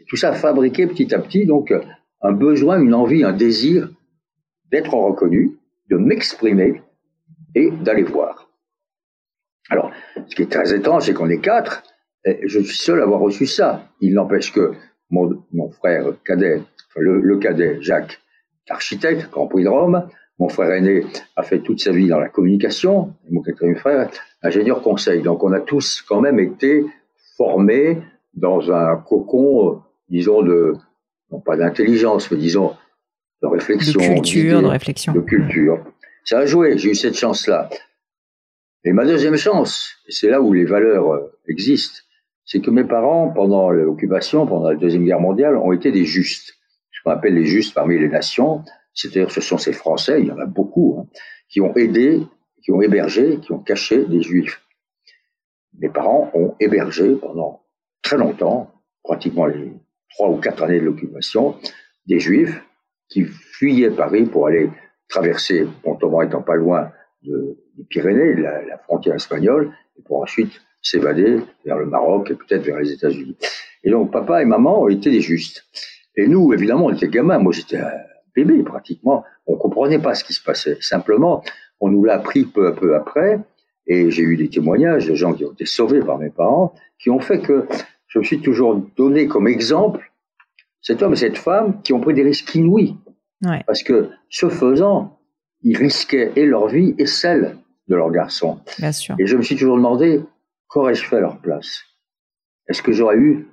Et 0.00 0.04
tout 0.04 0.16
ça 0.16 0.30
a 0.30 0.32
fabriqué 0.34 0.86
petit 0.86 1.14
à 1.14 1.18
petit 1.18 1.46
donc 1.46 1.72
un 2.20 2.32
besoin, 2.32 2.78
une 2.78 2.94
envie, 2.94 3.24
un 3.24 3.32
désir 3.32 3.88
d'être 4.70 4.94
reconnu, 4.94 5.58
de 5.88 5.96
m'exprimer 5.96 6.82
et 7.54 7.70
d'aller 7.70 8.02
voir. 8.02 8.50
Alors, 9.70 9.90
ce 10.28 10.34
qui 10.34 10.42
est 10.42 10.50
très 10.50 10.74
étrange, 10.74 11.04
c'est 11.04 11.14
qu'on 11.14 11.30
est 11.30 11.40
quatre, 11.40 11.82
et 12.24 12.40
je 12.46 12.60
suis 12.60 12.76
seul 12.76 13.00
à 13.00 13.04
avoir 13.04 13.20
reçu 13.20 13.46
ça. 13.46 13.88
Il 14.00 14.14
n'empêche 14.14 14.52
que 14.52 14.72
mon, 15.10 15.70
frère 15.70 16.06
cadet, 16.24 16.62
le, 16.96 17.38
cadet 17.38 17.78
Jacques, 17.80 18.20
architecte, 18.68 19.30
Grand 19.30 19.46
Prix 19.46 19.64
de 19.64 19.68
Rome, 19.68 20.08
mon 20.38 20.48
frère 20.48 20.70
aîné 20.72 21.04
a 21.36 21.42
fait 21.42 21.60
toute 21.60 21.80
sa 21.80 21.92
vie 21.92 22.08
dans 22.08 22.18
la 22.18 22.28
communication, 22.28 23.14
et 23.26 23.32
mon 23.32 23.42
quatrième 23.42 23.76
frère, 23.76 24.10
ingénieur 24.42 24.82
conseil. 24.82 25.22
Donc 25.22 25.42
on 25.42 25.52
a 25.52 25.60
tous 25.60 26.02
quand 26.02 26.20
même 26.20 26.38
été 26.38 26.84
formés 27.36 27.98
dans 28.34 28.70
un 28.70 28.96
cocon, 28.96 29.82
disons, 30.08 30.42
de, 30.42 30.74
non 31.30 31.40
pas 31.40 31.56
d'intelligence, 31.56 32.30
mais 32.30 32.36
disons, 32.36 32.74
de 33.42 33.48
réflexion. 33.48 34.00
De 34.00 34.06
culture, 34.06 34.62
de 34.62 34.66
réflexion. 34.66 35.12
De 35.12 35.20
culture. 35.20 35.84
Ça 36.24 36.40
a 36.40 36.46
joué, 36.46 36.76
j'ai 36.76 36.90
eu 36.90 36.94
cette 36.94 37.16
chance-là. 37.16 37.70
Et 38.84 38.92
ma 38.92 39.04
deuxième 39.04 39.36
chance, 39.36 39.96
et 40.06 40.12
c'est 40.12 40.28
là 40.28 40.40
où 40.40 40.52
les 40.52 40.64
valeurs 40.64 41.12
euh, 41.12 41.32
existent, 41.48 42.00
c'est 42.44 42.60
que 42.60 42.70
mes 42.70 42.84
parents, 42.84 43.30
pendant 43.30 43.70
l'occupation, 43.70 44.46
pendant 44.46 44.70
la 44.70 44.76
Deuxième 44.76 45.04
Guerre 45.04 45.18
mondiale, 45.18 45.56
ont 45.56 45.72
été 45.72 45.90
des 45.90 46.04
justes. 46.04 46.54
Ce 46.92 47.02
qu'on 47.02 47.10
appelle 47.10 47.34
les 47.34 47.46
justes 47.46 47.74
parmi 47.74 47.98
les 47.98 48.08
nations, 48.08 48.62
c'est-à-dire 48.96 49.30
ce 49.30 49.40
sont 49.40 49.58
ces 49.58 49.72
Français, 49.72 50.20
il 50.20 50.26
y 50.26 50.32
en 50.32 50.38
a 50.38 50.46
beaucoup, 50.46 50.98
hein, 50.98 51.06
qui 51.48 51.60
ont 51.60 51.74
aidé, 51.76 52.22
qui 52.62 52.72
ont 52.72 52.82
hébergé, 52.82 53.38
qui 53.38 53.52
ont 53.52 53.60
caché 53.60 54.04
des 54.06 54.22
Juifs. 54.22 54.60
Mes 55.78 55.90
parents 55.90 56.30
ont 56.34 56.56
hébergé 56.58 57.14
pendant 57.14 57.62
très 58.02 58.16
longtemps, 58.16 58.72
pratiquement 59.04 59.46
les 59.46 59.72
trois 60.10 60.30
ou 60.30 60.38
quatre 60.38 60.62
années 60.64 60.80
de 60.80 60.84
l'occupation, 60.86 61.56
des 62.06 62.18
Juifs 62.18 62.60
qui 63.08 63.24
fuyaient 63.24 63.90
Paris 63.90 64.24
pour 64.24 64.46
aller 64.46 64.70
traverser, 65.08 65.66
Montauban 65.84 66.22
étant 66.22 66.42
pas 66.42 66.56
loin 66.56 66.90
de, 67.22 67.58
des 67.76 67.84
Pyrénées, 67.84 68.34
la, 68.34 68.78
frontière 68.78 69.14
espagnole, 69.14 69.72
et 69.98 70.02
pour 70.02 70.22
ensuite 70.22 70.60
s'évader 70.82 71.40
vers 71.64 71.78
le 71.78 71.86
Maroc 71.86 72.30
et 72.30 72.34
peut-être 72.34 72.64
vers 72.64 72.78
les 72.78 72.92
États-Unis. 72.92 73.36
Et 73.84 73.90
donc 73.90 74.10
papa 74.10 74.42
et 74.42 74.44
maman 74.44 74.82
ont 74.82 74.88
été 74.88 75.10
des 75.10 75.20
justes. 75.20 75.64
Et 76.16 76.26
nous, 76.26 76.52
évidemment, 76.54 76.86
on 76.86 76.94
était 76.94 77.08
gamins. 77.08 77.38
Moi, 77.38 77.52
j'étais 77.52 77.78
bébé 78.36 78.62
pratiquement. 78.62 79.24
On 79.46 79.56
comprenait 79.56 79.98
pas 79.98 80.14
ce 80.14 80.22
qui 80.22 80.34
se 80.34 80.42
passait. 80.42 80.78
Simplement, 80.80 81.42
on 81.80 81.88
nous 81.88 82.04
l'a 82.04 82.14
appris 82.14 82.44
peu 82.44 82.68
à 82.68 82.72
peu 82.72 82.94
après. 82.94 83.40
Et 83.86 84.10
j'ai 84.10 84.22
eu 84.22 84.36
des 84.36 84.48
témoignages 84.48 85.06
de 85.08 85.14
gens 85.14 85.32
qui 85.32 85.44
ont 85.44 85.52
été 85.52 85.64
sauvés 85.64 86.00
par 86.00 86.18
mes 86.18 86.30
parents, 86.30 86.74
qui 86.98 87.10
ont 87.10 87.20
fait 87.20 87.40
que 87.40 87.66
je 88.08 88.18
me 88.18 88.24
suis 88.24 88.40
toujours 88.40 88.80
donné 88.96 89.26
comme 89.26 89.48
exemple 89.48 90.12
cet 90.80 91.02
homme 91.02 91.14
et 91.14 91.16
cette 91.16 91.38
femme 91.38 91.82
qui 91.82 91.92
ont 91.92 92.00
pris 92.00 92.14
des 92.14 92.22
risques 92.22 92.54
inouïs. 92.54 92.96
Parce 93.66 93.82
que 93.82 94.10
ce 94.30 94.48
faisant, 94.48 95.18
ils 95.62 95.76
risquaient 95.76 96.32
et 96.36 96.46
leur 96.46 96.68
vie 96.68 96.94
et 96.98 97.06
celle 97.06 97.56
de 97.88 97.94
leur 97.94 98.10
garçon. 98.10 98.60
Bien 98.78 98.92
sûr. 98.92 99.14
Et 99.18 99.26
je 99.26 99.36
me 99.36 99.42
suis 99.42 99.56
toujours 99.56 99.76
demandé, 99.76 100.22
qu'aurais-je 100.68 101.04
fait 101.04 101.16
à 101.16 101.20
leur 101.20 101.38
place? 101.38 101.82
Est-ce 102.68 102.82
que 102.82 102.92
j'aurais 102.92 103.16
eu 103.16 103.46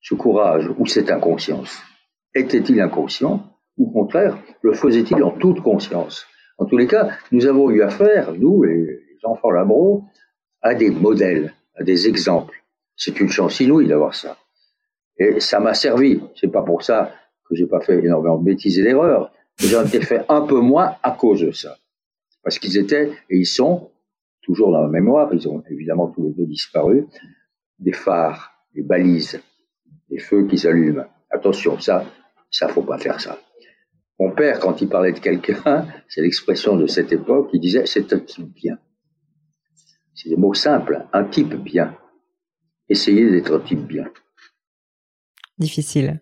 ce 0.00 0.14
courage 0.14 0.68
ou 0.78 0.86
cette 0.86 1.10
inconscience? 1.10 1.80
Était-il 2.34 2.80
inconscient? 2.80 3.46
Au 3.78 3.90
contraire, 3.90 4.38
le 4.62 4.72
faisait-il 4.72 5.22
en 5.22 5.30
toute 5.30 5.60
conscience 5.60 6.26
En 6.58 6.64
tous 6.64 6.76
les 6.76 6.86
cas, 6.86 7.10
nous 7.30 7.46
avons 7.46 7.70
eu 7.70 7.82
affaire, 7.82 8.32
nous, 8.34 8.62
les 8.62 9.00
enfants 9.24 9.50
Labro, 9.50 10.04
à 10.60 10.74
des 10.74 10.90
modèles, 10.90 11.54
à 11.76 11.82
des 11.82 12.08
exemples. 12.08 12.62
C'est 12.96 13.18
une 13.20 13.28
chance 13.28 13.60
inouïe 13.60 13.88
d'avoir 13.88 14.14
ça. 14.14 14.36
Et 15.18 15.40
ça 15.40 15.60
m'a 15.60 15.74
servi. 15.74 16.20
C'est 16.34 16.50
pas 16.50 16.62
pour 16.62 16.82
ça 16.82 17.12
que 17.48 17.54
j'ai 17.54 17.66
pas 17.66 17.80
fait 17.80 17.98
énormément 17.98 18.38
de 18.38 18.44
bêtises 18.44 18.78
et 18.78 18.82
d'erreurs. 18.82 19.32
J'en 19.58 19.84
ai 19.84 20.00
fait 20.00 20.24
un 20.28 20.42
peu 20.42 20.60
moins 20.60 20.96
à 21.02 21.12
cause 21.12 21.40
de 21.40 21.50
ça. 21.50 21.76
Parce 22.42 22.58
qu'ils 22.58 22.76
étaient, 22.76 23.10
et 23.30 23.36
ils 23.36 23.46
sont, 23.46 23.90
toujours 24.42 24.72
dans 24.72 24.82
la 24.82 24.88
mémoire, 24.88 25.32
ils 25.32 25.48
ont 25.48 25.62
évidemment 25.70 26.08
tous 26.08 26.24
les 26.24 26.32
deux 26.32 26.46
disparu, 26.46 27.06
des 27.78 27.92
phares, 27.92 28.52
des 28.74 28.82
balises, 28.82 29.40
des 30.10 30.18
feux 30.18 30.46
qui 30.46 30.58
s'allument. 30.58 31.06
Attention, 31.30 31.78
ça, 31.80 32.04
ça 32.50 32.68
faut 32.68 32.82
pas 32.82 32.98
faire 32.98 33.20
ça. 33.20 33.38
Mon 34.22 34.30
père, 34.30 34.60
quand 34.60 34.80
il 34.80 34.88
parlait 34.88 35.10
de 35.10 35.18
quelqu'un, 35.18 35.84
c'est 36.08 36.20
l'expression 36.20 36.76
de 36.76 36.86
cette 36.86 37.10
époque, 37.10 37.50
il 37.52 37.60
disait 37.60 37.86
c'est 37.86 38.12
un 38.12 38.20
type 38.20 38.54
bien. 38.54 38.78
C'est 40.14 40.28
des 40.28 40.36
mots 40.36 40.54
simples, 40.54 41.08
un 41.12 41.24
type 41.24 41.56
bien. 41.56 41.98
Essayez 42.88 43.28
d'être 43.28 43.52
un 43.52 43.58
type 43.58 43.84
bien. 43.84 44.08
Difficile. 45.58 46.20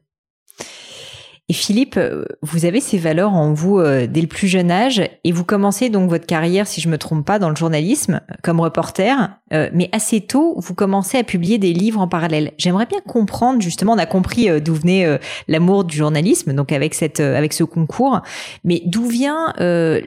Et 1.51 1.53
Philippe, 1.53 1.97
euh, 1.97 2.25
vous 2.43 2.65
avez 2.65 2.79
ces 2.79 2.97
valeurs 2.97 3.35
en 3.35 3.53
vous 3.53 3.81
euh, 3.81 4.07
dès 4.07 4.21
le 4.21 4.29
plus 4.29 4.47
jeune 4.47 4.71
âge 4.71 5.03
et 5.25 5.33
vous 5.33 5.43
commencez 5.43 5.89
donc 5.89 6.09
votre 6.09 6.25
carrière, 6.25 6.69
si 6.69 6.81
je 6.81 6.89
me 6.89 6.97
trompe 6.97 7.27
pas, 7.27 7.41
dans 7.41 7.51
le 7.51 7.57
journalisme 7.57 8.21
comme 8.45 8.61
reporter, 8.61 9.37
euh, 9.53 9.69
mais 9.75 9.89
assez 9.91 10.21
tôt, 10.21 10.55
vous 10.59 10.75
commencez 10.77 11.19
à 11.19 11.25
publier 11.25 11.59
des 11.59 11.73
livres 11.73 12.01
en 12.01 12.07
parallèle. 12.07 12.53
J'aimerais 12.57 12.87
bien 12.87 13.01
comprendre, 13.01 13.61
justement, 13.61 13.95
on 13.95 13.99
a 13.99 14.07
compris 14.07 14.61
d'où 14.61 14.75
venait 14.75 15.19
l'amour 15.49 15.83
du 15.83 15.97
journalisme, 15.97 16.53
donc 16.53 16.71
avec 16.71 16.95
cette, 16.95 17.19
avec 17.19 17.53
ce 17.53 17.65
concours, 17.65 18.21
mais 18.63 18.83
d'où 18.87 19.07
vient 19.07 19.53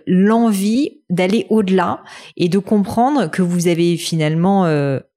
l'envie 0.08 1.02
d'aller 1.10 1.46
au-delà 1.50 2.04
et 2.38 2.48
de 2.48 2.58
comprendre 2.58 3.30
que 3.30 3.42
vous 3.42 3.68
avez 3.68 3.98
finalement 3.98 4.66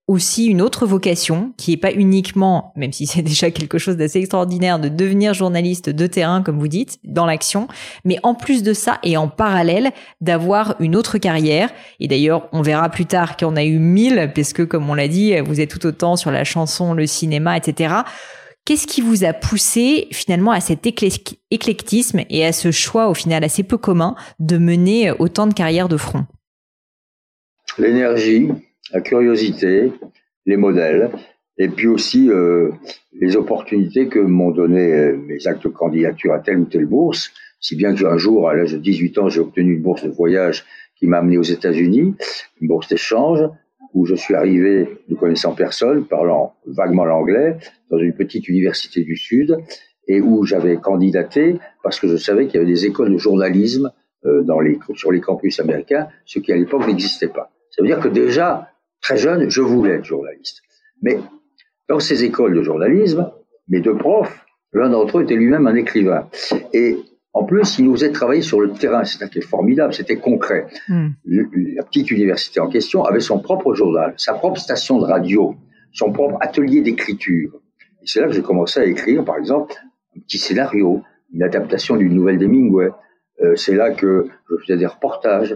aussi 0.08 0.46
une 0.46 0.62
autre 0.62 0.86
vocation 0.86 1.52
qui 1.56 1.72
est 1.72 1.76
pas 1.76 1.92
uniquement, 1.92 2.72
même 2.76 2.92
si 2.92 3.06
c'est 3.06 3.22
déjà 3.22 3.50
quelque 3.50 3.78
chose 3.78 3.96
d'assez 3.96 4.20
extraordinaire 4.20 4.78
de 4.78 4.88
devenir 4.88 5.34
journaliste 5.34 5.90
de 5.90 6.06
terrain, 6.06 6.42
comme 6.42 6.58
vous 6.58 6.68
dites, 6.68 6.98
dans 7.04 7.26
l'action, 7.26 7.68
mais 8.04 8.18
en 8.22 8.34
plus 8.34 8.62
de 8.62 8.72
ça 8.72 8.98
et 9.02 9.16
en 9.16 9.28
parallèle 9.28 9.90
d'avoir 10.20 10.76
une 10.80 10.96
autre 10.96 11.18
carrière. 11.18 11.70
Et 12.00 12.08
d'ailleurs, 12.08 12.48
on 12.52 12.62
verra 12.62 12.88
plus 12.88 13.06
tard 13.06 13.36
qu'on 13.36 13.56
a 13.56 13.64
eu 13.64 13.78
mille, 13.78 14.30
parce 14.34 14.52
que 14.52 14.62
comme 14.62 14.88
on 14.88 14.94
l'a 14.94 15.08
dit, 15.08 15.38
vous 15.40 15.60
êtes 15.60 15.70
tout 15.70 15.84
autant 15.86 16.16
sur 16.16 16.30
la 16.30 16.44
chanson, 16.44 16.94
le 16.94 17.06
cinéma, 17.06 17.56
etc. 17.56 17.94
Qu'est-ce 18.64 18.88
qui 18.88 19.00
vous 19.00 19.24
a 19.24 19.32
poussé 19.32 20.08
finalement 20.10 20.50
à 20.50 20.60
cet 20.60 20.86
éclectisme 20.86 22.20
et 22.28 22.44
à 22.44 22.52
ce 22.52 22.72
choix 22.72 23.08
au 23.08 23.14
final 23.14 23.44
assez 23.44 23.62
peu 23.62 23.78
commun 23.78 24.16
de 24.40 24.58
mener 24.58 25.12
autant 25.12 25.46
de 25.46 25.54
carrières 25.54 25.88
de 25.88 25.96
front? 25.96 26.26
L'énergie, 27.78 28.48
la 28.92 29.00
curiosité, 29.00 29.92
les 30.46 30.56
modèles, 30.56 31.10
et 31.58 31.68
puis 31.68 31.86
aussi 31.86 32.28
euh, 32.30 32.70
les 33.18 33.36
opportunités 33.36 34.08
que 34.08 34.18
m'ont 34.18 34.50
donné 34.50 34.92
euh, 34.92 35.16
mes 35.16 35.46
actes 35.46 35.64
de 35.64 35.68
candidature 35.68 36.32
à 36.34 36.40
telle 36.40 36.58
ou 36.58 36.64
telle 36.66 36.86
bourse, 36.86 37.32
si 37.60 37.76
bien 37.76 37.94
qu'un 37.94 38.18
jour, 38.18 38.48
à 38.48 38.54
l'âge 38.54 38.72
de 38.72 38.78
18 38.78 39.18
ans, 39.18 39.28
j'ai 39.28 39.40
obtenu 39.40 39.74
une 39.74 39.82
bourse 39.82 40.04
de 40.04 40.10
voyage 40.10 40.64
qui 40.96 41.06
m'a 41.06 41.18
amené 41.18 41.38
aux 41.38 41.42
États-Unis, 41.42 42.14
une 42.60 42.68
bourse 42.68 42.88
d'échange, 42.88 43.40
où 43.94 44.04
je 44.04 44.14
suis 44.14 44.34
arrivé 44.34 44.88
ne 45.08 45.14
connaissant 45.14 45.54
personne, 45.54 46.04
parlant 46.04 46.54
vaguement 46.66 47.06
l'anglais, 47.06 47.56
dans 47.90 47.98
une 47.98 48.12
petite 48.12 48.48
université 48.48 49.02
du 49.02 49.16
Sud, 49.16 49.56
et 50.06 50.20
où 50.20 50.44
j'avais 50.44 50.76
candidaté 50.76 51.58
parce 51.82 51.98
que 51.98 52.06
je 52.06 52.16
savais 52.16 52.46
qu'il 52.46 52.60
y 52.60 52.62
avait 52.62 52.70
des 52.70 52.86
écoles 52.86 53.12
de 53.12 53.18
journalisme 53.18 53.90
euh, 54.24 54.44
sur 54.94 55.12
les 55.12 55.20
campus 55.20 55.60
américains, 55.60 56.08
ce 56.24 56.38
qui 56.38 56.52
à 56.52 56.56
l'époque 56.56 56.86
n'existait 56.86 57.28
pas. 57.28 57.50
Ça 57.70 57.82
veut 57.82 57.88
dire 57.88 58.00
que 58.00 58.08
déjà, 58.08 58.68
Très 59.06 59.18
jeune, 59.18 59.48
je 59.48 59.60
voulais 59.60 59.92
être 59.92 60.04
journaliste. 60.04 60.62
Mais 61.00 61.20
dans 61.88 62.00
ces 62.00 62.24
écoles 62.24 62.56
de 62.56 62.62
journalisme, 62.64 63.30
mes 63.68 63.78
deux 63.78 63.96
profs, 63.96 64.44
l'un 64.72 64.88
d'entre 64.88 65.18
eux 65.18 65.22
était 65.22 65.36
lui-même 65.36 65.68
un 65.68 65.76
écrivain. 65.76 66.28
Et 66.72 66.96
en 67.32 67.44
plus, 67.44 67.78
il 67.78 67.84
nous 67.84 67.92
faisait 67.94 68.10
travailler 68.10 68.42
sur 68.42 68.60
le 68.60 68.72
terrain. 68.72 69.04
C'était 69.04 69.40
formidable, 69.42 69.94
c'était 69.94 70.16
concret. 70.16 70.66
Hmm. 70.88 71.10
La 71.24 71.84
petite 71.84 72.10
université 72.10 72.58
en 72.58 72.68
question 72.68 73.04
avait 73.04 73.20
son 73.20 73.38
propre 73.38 73.74
journal, 73.74 74.12
sa 74.16 74.34
propre 74.34 74.58
station 74.58 74.98
de 74.98 75.04
radio, 75.04 75.54
son 75.92 76.10
propre 76.10 76.38
atelier 76.40 76.80
d'écriture. 76.80 77.60
Et 78.02 78.06
c'est 78.06 78.20
là 78.20 78.26
que 78.26 78.32
j'ai 78.32 78.42
commencé 78.42 78.80
à 78.80 78.86
écrire, 78.86 79.24
par 79.24 79.36
exemple, 79.36 79.72
un 80.16 80.20
petit 80.20 80.38
scénario, 80.38 81.04
une 81.32 81.44
adaptation 81.44 81.96
d'une 81.96 82.12
nouvelle 82.12 82.38
d'Hemingway. 82.38 82.90
Euh, 83.40 83.54
c'est 83.54 83.76
là 83.76 83.92
que 83.92 84.26
je 84.50 84.56
faisais 84.62 84.76
des 84.76 84.86
reportages 84.86 85.54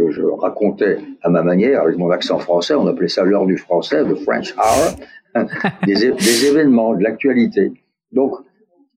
que 0.00 0.10
je 0.10 0.22
racontais 0.22 0.98
à 1.22 1.28
ma 1.28 1.42
manière, 1.42 1.82
avec 1.82 1.98
mon 1.98 2.10
accent 2.10 2.38
français, 2.38 2.74
on 2.74 2.86
appelait 2.86 3.08
ça 3.08 3.24
l'heure 3.24 3.46
du 3.46 3.56
français, 3.56 4.04
le 4.04 4.14
French 4.14 4.54
Hour, 4.56 5.44
des, 5.86 6.46
événements, 6.46 6.94
de 6.94 7.02
l'actualité. 7.02 7.72
Donc, 8.12 8.32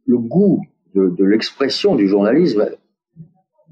le 0.05 0.17
goût 0.17 0.61
de, 0.95 1.09
de 1.09 1.25
l'expression 1.25 1.95
du 1.95 2.07
journalisme 2.07 2.69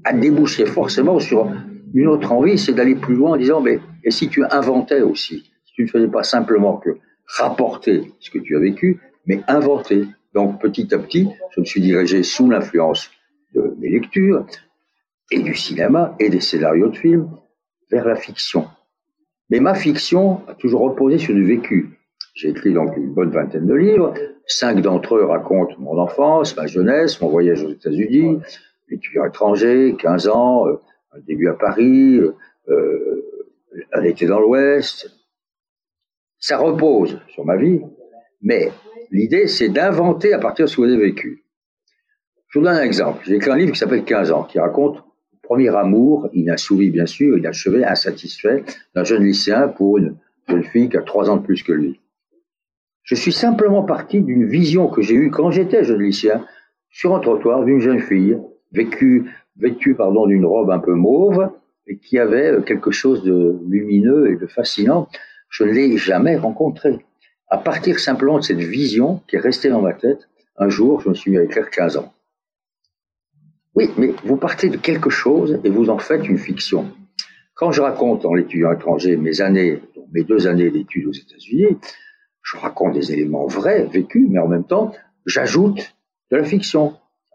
a 0.04 0.12
débouché 0.12 0.66
forcément 0.66 1.18
sur 1.18 1.48
une 1.94 2.08
autre 2.08 2.32
envie, 2.32 2.58
c'est 2.58 2.72
d'aller 2.72 2.94
plus 2.94 3.14
loin 3.14 3.32
en 3.32 3.36
disant, 3.36 3.60
mais 3.60 3.78
et 4.04 4.10
si 4.10 4.28
tu 4.28 4.44
inventais 4.50 5.02
aussi, 5.02 5.50
si 5.64 5.72
tu 5.74 5.82
ne 5.84 5.88
faisais 5.88 6.08
pas 6.08 6.22
simplement 6.22 6.76
que 6.76 6.90
rapporter 7.38 8.12
ce 8.20 8.30
que 8.30 8.38
tu 8.38 8.56
as 8.56 8.60
vécu, 8.60 9.00
mais 9.26 9.40
inventer. 9.48 10.06
Donc 10.34 10.60
petit 10.60 10.92
à 10.94 10.98
petit, 10.98 11.28
je 11.54 11.60
me 11.60 11.64
suis 11.64 11.80
dirigé 11.80 12.22
sous 12.22 12.50
l'influence 12.50 13.10
de 13.54 13.74
mes 13.78 13.90
lectures 13.90 14.46
et 15.32 15.40
du 15.40 15.54
cinéma 15.54 16.14
et 16.20 16.28
des 16.28 16.40
scénarios 16.40 16.88
de 16.88 16.96
films 16.96 17.30
vers 17.90 18.06
la 18.06 18.16
fiction. 18.16 18.68
Mais 19.50 19.60
ma 19.60 19.74
fiction 19.74 20.46
a 20.46 20.54
toujours 20.54 20.82
reposé 20.82 21.18
sur 21.18 21.34
du 21.34 21.44
vécu. 21.44 21.98
J'ai 22.34 22.50
écrit 22.50 22.72
donc 22.72 22.96
une 22.96 23.12
bonne 23.12 23.30
vingtaine 23.30 23.66
de 23.66 23.74
livres. 23.74 24.14
Cinq 24.46 24.80
d'entre 24.80 25.16
eux 25.16 25.24
racontent 25.24 25.74
mon 25.78 25.98
enfance, 25.98 26.56
ma 26.56 26.66
jeunesse, 26.66 27.20
mon 27.20 27.28
voyage 27.28 27.62
aux 27.62 27.70
États-Unis, 27.70 28.38
l'étudiant 28.88 29.24
étranger, 29.24 29.96
15 29.98 30.28
ans, 30.28 30.66
euh, 30.66 30.80
un 31.12 31.20
début 31.20 31.48
à 31.48 31.54
Paris, 31.54 32.20
euh, 32.68 33.22
un 33.92 34.02
été 34.02 34.26
dans 34.26 34.40
l'Ouest. 34.40 35.10
Ça 36.38 36.58
repose 36.58 37.20
sur 37.28 37.44
ma 37.44 37.56
vie, 37.56 37.80
mais 38.40 38.70
l'idée, 39.10 39.46
c'est 39.46 39.68
d'inventer 39.68 40.32
à 40.32 40.38
partir 40.38 40.64
de 40.64 40.70
ce 40.70 40.76
que 40.76 40.82
vous 40.82 40.88
avez 40.88 40.96
vécu. 40.96 41.44
Je 42.48 42.58
vous 42.58 42.64
donne 42.64 42.76
un 42.76 42.82
exemple. 42.82 43.22
J'ai 43.24 43.36
écrit 43.36 43.50
un 43.50 43.56
livre 43.56 43.72
qui 43.72 43.78
s'appelle 43.78 44.04
15 44.04 44.32
ans, 44.32 44.44
qui 44.44 44.58
raconte 44.58 45.02
premier 45.52 45.76
amour 45.76 46.30
inassouvi, 46.32 46.88
bien 46.88 47.04
sûr, 47.04 47.36
inachevé, 47.36 47.84
insatisfait, 47.84 48.64
d'un 48.94 49.04
jeune 49.04 49.22
lycéen 49.22 49.68
pour 49.68 49.98
une 49.98 50.16
jeune 50.48 50.64
fille 50.64 50.88
qui 50.88 50.96
a 50.96 51.02
trois 51.02 51.28
ans 51.28 51.36
de 51.36 51.42
plus 51.42 51.62
que 51.62 51.72
lui. 51.72 52.00
Je 53.02 53.14
suis 53.14 53.32
simplement 53.32 53.82
parti 53.82 54.22
d'une 54.22 54.46
vision 54.46 54.88
que 54.88 55.02
j'ai 55.02 55.14
eue 55.14 55.30
quand 55.30 55.50
j'étais 55.50 55.84
jeune 55.84 56.00
lycéen 56.00 56.42
sur 56.88 57.14
un 57.14 57.20
trottoir 57.20 57.66
d'une 57.66 57.80
jeune 57.80 58.00
fille 58.00 58.38
vêtue 58.72 59.94
pardon, 59.94 60.26
d'une 60.26 60.46
robe 60.46 60.70
un 60.70 60.78
peu 60.78 60.94
mauve 60.94 61.50
et 61.86 61.98
qui 61.98 62.18
avait 62.18 62.56
quelque 62.64 62.90
chose 62.90 63.22
de 63.22 63.58
lumineux 63.68 64.32
et 64.32 64.36
de 64.36 64.46
fascinant. 64.46 65.06
Je 65.50 65.64
ne 65.64 65.72
l'ai 65.72 65.98
jamais 65.98 66.38
rencontrée. 66.38 67.04
À 67.48 67.58
partir 67.58 67.98
simplement 67.98 68.38
de 68.38 68.44
cette 68.44 68.56
vision 68.56 69.20
qui 69.28 69.36
est 69.36 69.40
restée 69.40 69.68
dans 69.68 69.82
ma 69.82 69.92
tête, 69.92 70.30
un 70.56 70.70
jour, 70.70 71.02
je 71.02 71.10
me 71.10 71.14
suis 71.14 71.30
mis 71.30 71.36
à 71.36 71.42
écrire 71.42 71.68
15 71.68 71.98
ans. 71.98 72.14
Oui, 73.74 73.90
mais 73.96 74.12
vous 74.24 74.36
partez 74.36 74.68
de 74.68 74.76
quelque 74.76 75.08
chose 75.08 75.58
et 75.64 75.70
vous 75.70 75.88
en 75.88 75.98
faites 75.98 76.28
une 76.28 76.38
fiction. 76.38 76.92
Quand 77.54 77.72
je 77.72 77.80
raconte 77.80 78.24
en 78.26 78.34
l'étudiant 78.34 78.72
étranger 78.72 79.16
mes 79.16 79.40
années, 79.40 79.80
mes 80.12 80.24
deux 80.24 80.46
années 80.46 80.70
d'études 80.70 81.06
aux 81.06 81.12
États-Unis, 81.12 81.78
je 82.42 82.56
raconte 82.58 82.92
des 82.92 83.12
éléments 83.12 83.46
vrais, 83.46 83.86
vécus, 83.86 84.26
mais 84.28 84.40
en 84.40 84.48
même 84.48 84.64
temps, 84.64 84.92
j'ajoute 85.26 85.94
de 86.30 86.36
la 86.36 86.44
fiction. 86.44 86.94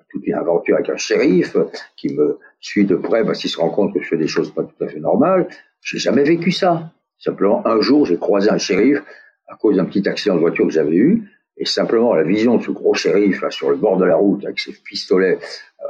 Toute 0.09 0.25
une 0.25 0.35
aventure 0.35 0.75
avec 0.75 0.89
un 0.89 0.95
shérif 0.95 1.57
qui 1.95 2.13
me 2.13 2.39
suit 2.59 2.85
de 2.85 2.95
près 2.95 3.25
parce 3.25 3.39
qu'il 3.39 3.49
se 3.49 3.59
rend 3.59 3.69
compte 3.69 3.93
que 3.93 4.01
je 4.01 4.07
fais 4.07 4.17
des 4.17 4.27
choses 4.27 4.53
pas 4.53 4.63
tout 4.63 4.83
à 4.83 4.87
fait 4.87 4.99
normales. 4.99 5.47
J'ai 5.81 5.97
jamais 5.97 6.23
vécu 6.23 6.51
ça. 6.51 6.93
Simplement, 7.17 7.65
un 7.67 7.81
jour, 7.81 8.05
j'ai 8.05 8.17
croisé 8.17 8.49
un 8.49 8.57
shérif 8.57 9.01
à 9.47 9.55
cause 9.55 9.77
d'un 9.77 9.85
petit 9.85 10.07
accident 10.07 10.35
de 10.35 10.39
voiture 10.39 10.65
que 10.65 10.71
j'avais 10.71 10.95
eu. 10.95 11.29
Et 11.57 11.65
simplement, 11.65 12.13
la 12.13 12.23
vision 12.23 12.57
de 12.57 12.63
ce 12.63 12.71
gros 12.71 12.93
shérif 12.93 13.41
là, 13.41 13.49
sur 13.49 13.69
le 13.71 13.77
bord 13.77 13.97
de 13.97 14.05
la 14.05 14.15
route, 14.15 14.45
avec 14.45 14.59
ses 14.59 14.73
pistolets 14.73 15.39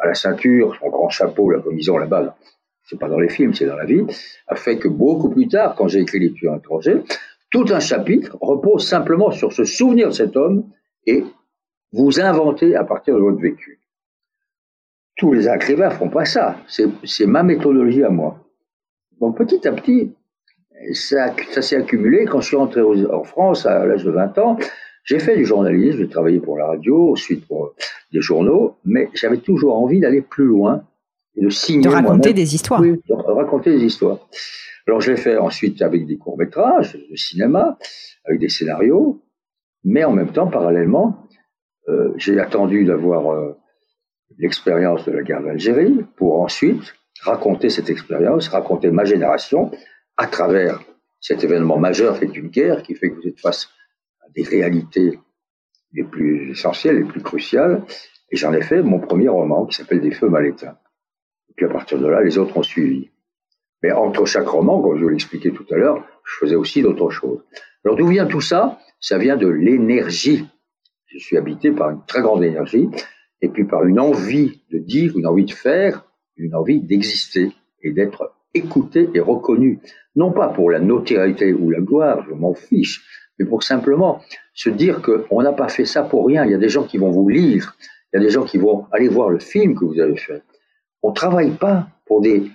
à 0.01 0.07
la 0.07 0.13
ceinture, 0.13 0.75
son 0.79 0.89
grand 0.89 1.09
chapeau, 1.09 1.49
la 1.51 1.59
commission 1.59 1.97
là-bas, 1.97 2.37
c'est 2.83 2.97
pas 2.97 3.09
dans 3.09 3.19
les 3.19 3.29
films, 3.29 3.53
c'est 3.53 3.65
dans 3.65 3.75
la 3.75 3.85
vie, 3.85 4.05
a 4.47 4.55
fait 4.55 4.77
que 4.77 4.87
beaucoup 4.87 5.29
plus 5.29 5.47
tard, 5.47 5.75
quand 5.75 5.89
j'ai 5.89 5.99
écrit 5.99 6.19
Les 6.19 6.31
tueurs 6.31 6.55
étrangers, 6.55 7.03
tout 7.51 7.65
un 7.69 7.79
chapitre 7.79 8.37
repose 8.39 8.87
simplement 8.87 9.31
sur 9.31 9.51
ce 9.51 9.65
souvenir 9.65 10.07
de 10.07 10.13
cet 10.13 10.37
homme 10.37 10.69
et 11.05 11.23
vous 11.91 12.19
inventez 12.19 12.75
à 12.75 12.83
partir 12.83 13.15
de 13.15 13.19
votre 13.19 13.39
vécu. 13.39 13.79
Tous 15.17 15.33
les 15.33 15.47
écrivains 15.49 15.89
font 15.89 16.09
pas 16.09 16.25
ça. 16.25 16.57
C'est 16.67 17.25
ma 17.25 17.43
méthodologie 17.43 18.03
à 18.03 18.09
moi. 18.09 18.39
Donc 19.19 19.37
petit 19.37 19.67
à 19.67 19.71
petit, 19.71 20.13
ça, 20.93 21.33
ça 21.51 21.61
s'est 21.61 21.77
accumulé. 21.77 22.25
Quand 22.25 22.39
je 22.39 22.47
suis 22.47 22.57
rentré 22.57 22.81
en 22.81 23.23
France 23.23 23.65
à 23.65 23.85
l'âge 23.85 24.03
de 24.03 24.11
20 24.11 24.37
ans, 24.37 24.57
j'ai 25.07 25.19
fait 25.19 25.37
du 25.37 25.45
journalisme, 25.45 25.99
j'ai 25.99 26.09
travaillé 26.09 26.39
pour 26.39 26.57
la 26.57 26.67
radio, 26.67 27.13
ensuite 27.13 27.47
pour 27.47 27.73
des 28.11 28.21
journaux, 28.21 28.75
mais 28.83 29.09
j'avais 29.13 29.37
toujours 29.37 29.77
envie 29.77 30.01
d'aller 30.01 30.21
plus 30.21 30.45
loin 30.45 30.83
et 31.35 31.41
de 31.41 31.49
signer. 31.49 31.83
De 31.83 31.89
raconter 31.89 32.33
des 32.33 32.53
histoires. 32.53 32.81
Oui, 32.81 33.01
de 33.07 33.13
raconter 33.13 33.71
des 33.71 33.85
histoires. 33.85 34.19
Alors 34.85 34.99
je 34.99 35.11
l'ai 35.11 35.17
fait 35.17 35.37
ensuite 35.37 35.81
avec 35.81 36.05
des 36.05 36.17
courts-métrages, 36.17 36.97
de 37.09 37.15
cinéma, 37.15 37.77
avec 38.25 38.41
des 38.41 38.49
scénarios, 38.49 39.21
mais 39.85 40.03
en 40.03 40.11
même 40.11 40.33
temps, 40.33 40.47
parallèlement, 40.47 41.25
euh, 41.87 42.11
j'ai 42.17 42.37
attendu 42.37 42.83
d'avoir 42.83 43.31
euh, 43.31 43.57
l'expérience 44.37 45.05
de 45.05 45.13
la 45.13 45.23
guerre 45.23 45.41
d'Algérie 45.41 46.03
pour 46.17 46.41
ensuite 46.41 46.95
raconter 47.21 47.69
cette 47.69 47.89
expérience, 47.89 48.49
raconter 48.49 48.91
ma 48.91 49.05
génération 49.05 49.71
à 50.17 50.27
travers 50.27 50.81
cet 51.21 51.45
événement 51.45 51.77
majeur 51.77 52.19
qui 52.19 52.25
est 52.25 52.35
une 52.35 52.49
guerre 52.49 52.83
qui 52.83 52.93
fait 52.93 53.09
que 53.09 53.15
vous 53.15 53.27
êtes 53.27 53.39
face 53.39 53.69
des 54.35 54.43
réalités 54.43 55.19
les 55.93 56.03
plus 56.03 56.51
essentielles, 56.51 56.97
les 56.97 57.05
plus 57.05 57.21
cruciales. 57.21 57.83
Et 58.31 58.35
j'en 58.35 58.53
ai 58.53 58.61
fait 58.61 58.81
mon 58.81 58.99
premier 58.99 59.29
roman 59.29 59.65
qui 59.65 59.75
s'appelle 59.75 60.01
Des 60.01 60.11
feux 60.11 60.29
mal 60.29 60.45
éteints. 60.45 60.77
Et 61.49 61.53
puis 61.55 61.65
à 61.65 61.69
partir 61.69 61.99
de 61.99 62.07
là, 62.07 62.21
les 62.21 62.37
autres 62.37 62.57
ont 62.57 62.63
suivi. 62.63 63.09
Mais 63.83 63.91
entre 63.91 64.25
chaque 64.25 64.47
roman, 64.47 64.81
comme 64.81 64.97
je 64.97 65.03
vous 65.03 65.09
l'expliquais 65.09 65.51
tout 65.51 65.65
à 65.71 65.75
l'heure, 65.75 66.05
je 66.25 66.33
faisais 66.39 66.55
aussi 66.55 66.81
d'autres 66.81 67.09
choses. 67.09 67.43
Alors 67.85 67.95
d'où 67.95 68.07
vient 68.07 68.25
tout 68.25 68.41
ça? 68.41 68.79
Ça 68.99 69.17
vient 69.17 69.37
de 69.37 69.47
l'énergie. 69.47 70.45
Je 71.05 71.19
suis 71.19 71.37
habité 71.37 71.71
par 71.71 71.91
une 71.91 72.03
très 72.05 72.21
grande 72.21 72.43
énergie 72.43 72.89
et 73.41 73.49
puis 73.49 73.65
par 73.65 73.85
une 73.85 73.99
envie 73.99 74.61
de 74.71 74.79
dire, 74.79 75.17
une 75.17 75.27
envie 75.27 75.45
de 75.45 75.51
faire, 75.51 76.05
une 76.35 76.55
envie 76.55 76.81
d'exister 76.81 77.51
et 77.81 77.91
d'être 77.91 78.33
écouté 78.53 79.09
et 79.13 79.19
reconnu. 79.19 79.79
Non 80.15 80.31
pas 80.31 80.49
pour 80.49 80.71
la 80.71 80.79
notoriété 80.79 81.53
ou 81.53 81.69
la 81.69 81.79
gloire, 81.79 82.25
je 82.27 82.33
m'en 82.33 82.55
fiche, 82.55 83.05
mais 83.39 83.45
pour 83.45 83.63
simplement 83.63 84.21
se 84.53 84.69
dire 84.69 85.01
qu'on 85.01 85.41
n'a 85.41 85.53
pas 85.53 85.67
fait 85.67 85.85
ça 85.85 86.03
pour 86.03 86.25
rien. 86.25 86.45
Il 86.45 86.51
y 86.51 86.55
a 86.55 86.57
des 86.57 86.69
gens 86.69 86.83
qui 86.83 86.97
vont 86.97 87.11
vous 87.11 87.29
lire, 87.29 87.75
il 88.11 88.17
y 88.17 88.19
a 88.19 88.25
des 88.25 88.31
gens 88.31 88.43
qui 88.43 88.57
vont 88.57 88.85
aller 88.91 89.07
voir 89.07 89.29
le 89.29 89.39
film 89.39 89.75
que 89.75 89.85
vous 89.85 89.99
avez 89.99 90.17
fait. 90.17 90.41
On 91.03 91.09
ne 91.09 91.15
travaille 91.15 91.51
pas 91.51 91.87
pour 92.05 92.21
des 92.21 92.49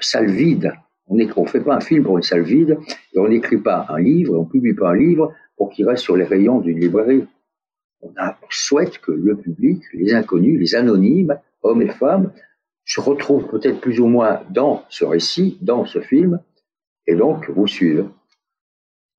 salles 0.00 0.30
vides. 0.30 0.72
On 1.08 1.14
ne 1.14 1.46
fait 1.46 1.60
pas 1.60 1.76
un 1.76 1.80
film 1.80 2.02
pour 2.02 2.16
une 2.16 2.22
salle 2.22 2.42
vide 2.42 2.78
et 3.14 3.18
on 3.18 3.28
n'écrit 3.28 3.58
pas 3.58 3.86
un 3.88 4.00
livre, 4.00 4.36
on 4.36 4.42
ne 4.42 4.48
publie 4.48 4.74
pas 4.74 4.90
un 4.90 4.96
livre 4.96 5.32
pour 5.56 5.70
qu'il 5.70 5.88
reste 5.88 6.02
sur 6.02 6.16
les 6.16 6.24
rayons 6.24 6.60
d'une 6.60 6.80
librairie. 6.80 7.24
On, 8.02 8.10
souhaite 8.50 8.98
que 8.98 9.12
le 9.12 9.36
public, 9.36 9.82
les 9.92 10.14
inconnus, 10.14 10.60
les 10.60 10.74
anonymes, 10.74 11.38
hommes 11.62 11.82
et 11.82 11.88
femmes, 11.88 12.32
se 12.84 13.00
retrouvent 13.00 13.46
peut-être 13.48 13.80
plus 13.80 14.00
ou 14.00 14.06
moins 14.06 14.42
dans 14.50 14.84
ce 14.88 15.04
récit, 15.04 15.58
dans 15.60 15.84
ce 15.86 16.00
film, 16.00 16.40
et 17.06 17.14
donc 17.14 17.50
vous 17.50 17.66
suivent. 17.66 18.08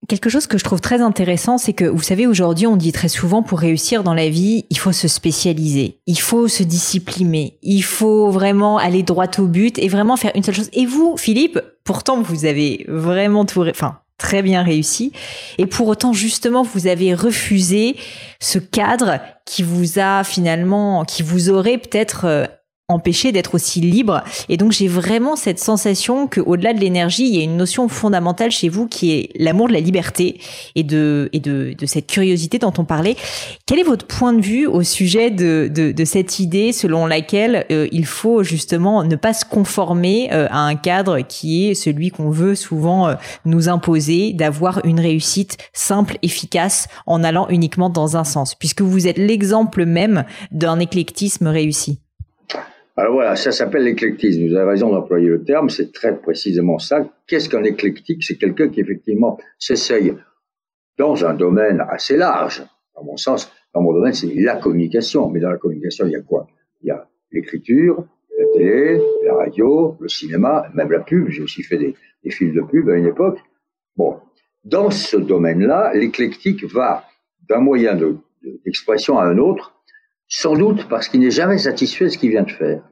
Quelque 0.07 0.29
chose 0.29 0.47
que 0.47 0.57
je 0.57 0.63
trouve 0.63 0.79
très 0.79 1.01
intéressant, 1.01 1.57
c'est 1.57 1.73
que 1.73 1.83
vous 1.83 2.01
savez, 2.01 2.27
aujourd'hui, 2.27 2.65
on 2.65 2.77
dit 2.77 2.93
très 2.93 3.09
souvent 3.09 3.43
pour 3.43 3.59
réussir 3.59 4.03
dans 4.03 4.13
la 4.13 4.29
vie, 4.29 4.65
il 4.69 4.77
faut 4.77 4.93
se 4.93 5.09
spécialiser, 5.09 5.99
il 6.07 6.19
faut 6.19 6.47
se 6.47 6.63
discipliner, 6.63 7.57
il 7.61 7.83
faut 7.83 8.31
vraiment 8.31 8.77
aller 8.77 9.03
droit 9.03 9.27
au 9.37 9.47
but 9.47 9.77
et 9.77 9.89
vraiment 9.89 10.15
faire 10.15 10.31
une 10.35 10.43
seule 10.43 10.55
chose. 10.55 10.69
Et 10.71 10.85
vous, 10.85 11.17
Philippe, 11.17 11.59
pourtant, 11.83 12.21
vous 12.21 12.45
avez 12.45 12.85
vraiment 12.87 13.43
tout, 13.43 13.61
enfin, 13.67 13.99
très 14.17 14.41
bien 14.41 14.63
réussi. 14.63 15.11
Et 15.57 15.65
pour 15.65 15.87
autant, 15.87 16.13
justement, 16.13 16.63
vous 16.63 16.87
avez 16.87 17.13
refusé 17.13 17.97
ce 18.39 18.59
cadre 18.59 19.19
qui 19.45 19.61
vous 19.61 19.99
a 19.99 20.23
finalement, 20.23 21.03
qui 21.03 21.21
vous 21.21 21.49
aurait 21.49 21.77
peut-être 21.77 22.25
euh, 22.25 22.45
empêcher 22.89 23.33
d'être 23.33 23.55
aussi 23.55 23.81
libre. 23.81 24.23
Et 24.47 24.55
donc 24.55 24.71
j'ai 24.71 24.87
vraiment 24.87 25.35
cette 25.35 25.59
sensation 25.59 26.27
que 26.27 26.39
au-delà 26.39 26.73
de 26.73 26.79
l'énergie, 26.79 27.27
il 27.27 27.35
y 27.35 27.41
a 27.41 27.43
une 27.43 27.57
notion 27.57 27.89
fondamentale 27.89 28.49
chez 28.49 28.69
vous 28.69 28.87
qui 28.87 29.11
est 29.11 29.29
l'amour 29.35 29.67
de 29.67 29.73
la 29.73 29.81
liberté 29.81 30.39
et 30.75 30.83
de 30.83 31.27
et 31.33 31.41
de, 31.41 31.75
de 31.77 31.85
cette 31.85 32.07
curiosité 32.07 32.59
dont 32.59 32.71
on 32.77 32.85
parlait. 32.85 33.17
Quel 33.65 33.79
est 33.79 33.83
votre 33.83 34.07
point 34.07 34.31
de 34.31 34.39
vue 34.39 34.67
au 34.67 34.83
sujet 34.83 35.31
de 35.31 35.69
de, 35.69 35.91
de 35.91 36.05
cette 36.05 36.39
idée 36.39 36.71
selon 36.71 37.07
laquelle 37.07 37.65
euh, 37.71 37.89
il 37.91 38.05
faut 38.05 38.41
justement 38.41 39.03
ne 39.03 39.17
pas 39.17 39.33
se 39.33 39.43
conformer 39.43 40.29
euh, 40.31 40.47
à 40.49 40.59
un 40.59 40.75
cadre 40.75 41.19
qui 41.19 41.67
est 41.67 41.75
celui 41.75 42.09
qu'on 42.09 42.29
veut 42.29 42.55
souvent 42.55 43.09
euh, 43.09 43.15
nous 43.43 43.67
imposer, 43.67 44.31
d'avoir 44.31 44.85
une 44.85 45.01
réussite 45.01 45.57
simple, 45.73 46.17
efficace, 46.21 46.87
en 47.05 47.21
allant 47.21 47.49
uniquement 47.49 47.89
dans 47.89 48.15
un 48.15 48.23
sens, 48.23 48.55
puisque 48.55 48.81
vous 48.81 49.07
êtes 49.07 49.17
l'exemple 49.17 49.85
même 49.85 50.23
d'un 50.51 50.79
éclectisme 50.79 51.47
réussi. 51.47 51.99
Alors 52.99 53.13
voilà, 53.13 53.35
ça 53.35 53.51
s'appelle 53.51 53.83
l'éclectisme. 53.83 54.47
Vous 54.47 54.55
avez 54.55 54.71
raison 54.71 54.89
d'employer 54.89 55.27
le 55.27 55.43
terme, 55.43 55.69
c'est 55.69 55.91
très 55.93 56.19
précisément 56.19 56.79
ça. 56.79 57.07
Qu'est-ce 57.27 57.47
qu'un 57.47 57.63
éclectique? 57.63 58.23
C'est 58.23 58.37
quelqu'un 58.37 58.69
qui 58.69 58.81
effectivement 58.81 59.37
s'essaye 59.59 60.15
dans 60.97 61.23
un 61.23 61.35
domaine 61.35 61.85
assez 61.87 62.17
large. 62.17 62.65
Dans 62.95 63.03
mon 63.03 63.15
sens, 63.15 63.51
dans 63.75 63.81
mon 63.83 63.93
domaine, 63.93 64.13
c'est 64.13 64.33
la 64.33 64.55
communication. 64.55 65.29
Mais 65.29 65.39
dans 65.39 65.51
la 65.51 65.57
communication, 65.57 66.07
il 66.07 66.13
y 66.13 66.15
a 66.15 66.21
quoi? 66.21 66.47
Il 66.81 66.87
y 66.87 66.91
a 66.91 67.07
l'écriture, 67.31 68.03
la 68.35 68.45
télé, 68.53 68.99
la 69.23 69.35
radio, 69.35 69.95
le 69.99 70.07
cinéma, 70.07 70.65
même 70.73 70.91
la 70.91 71.01
pub. 71.01 71.29
J'ai 71.29 71.43
aussi 71.43 71.61
fait 71.61 71.77
des, 71.77 71.95
films 72.31 72.55
de 72.55 72.61
pub 72.61 72.89
à 72.89 72.95
une 72.95 73.05
époque. 73.05 73.37
Bon, 73.95 74.17
dans 74.65 74.89
ce 74.89 75.17
domaine-là, 75.17 75.91
l'éclectique 75.93 76.65
va 76.65 77.05
d'un 77.47 77.59
moyen 77.59 77.95
d'expression 78.65 79.19
à 79.19 79.25
un 79.25 79.37
autre, 79.37 79.76
sans 80.27 80.55
doute 80.55 80.87
parce 80.89 81.07
qu'il 81.09 81.21
n'est 81.21 81.31
jamais 81.31 81.57
satisfait 81.57 82.05
de 82.05 82.09
ce 82.09 82.17
qu'il 82.17 82.31
vient 82.31 82.43
de 82.43 82.51
faire. 82.51 82.83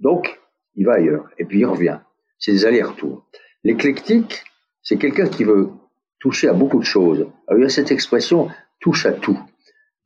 Donc, 0.00 0.40
il 0.74 0.86
va 0.86 0.94
ailleurs, 0.94 1.28
et 1.38 1.44
puis 1.44 1.60
il 1.60 1.66
revient. 1.66 1.98
C'est 2.38 2.52
des 2.52 2.66
allers-retours. 2.66 3.24
L'éclectique, 3.62 4.44
c'est 4.82 4.96
quelqu'un 4.96 5.26
qui 5.26 5.44
veut 5.44 5.70
toucher 6.18 6.48
à 6.48 6.52
beaucoup 6.52 6.78
de 6.78 6.84
choses. 6.84 7.26
Il 7.50 7.60
y 7.60 7.64
a 7.64 7.68
cette 7.68 7.90
expression 7.90 8.48
touche 8.80 9.06
à 9.06 9.12
tout. 9.12 9.38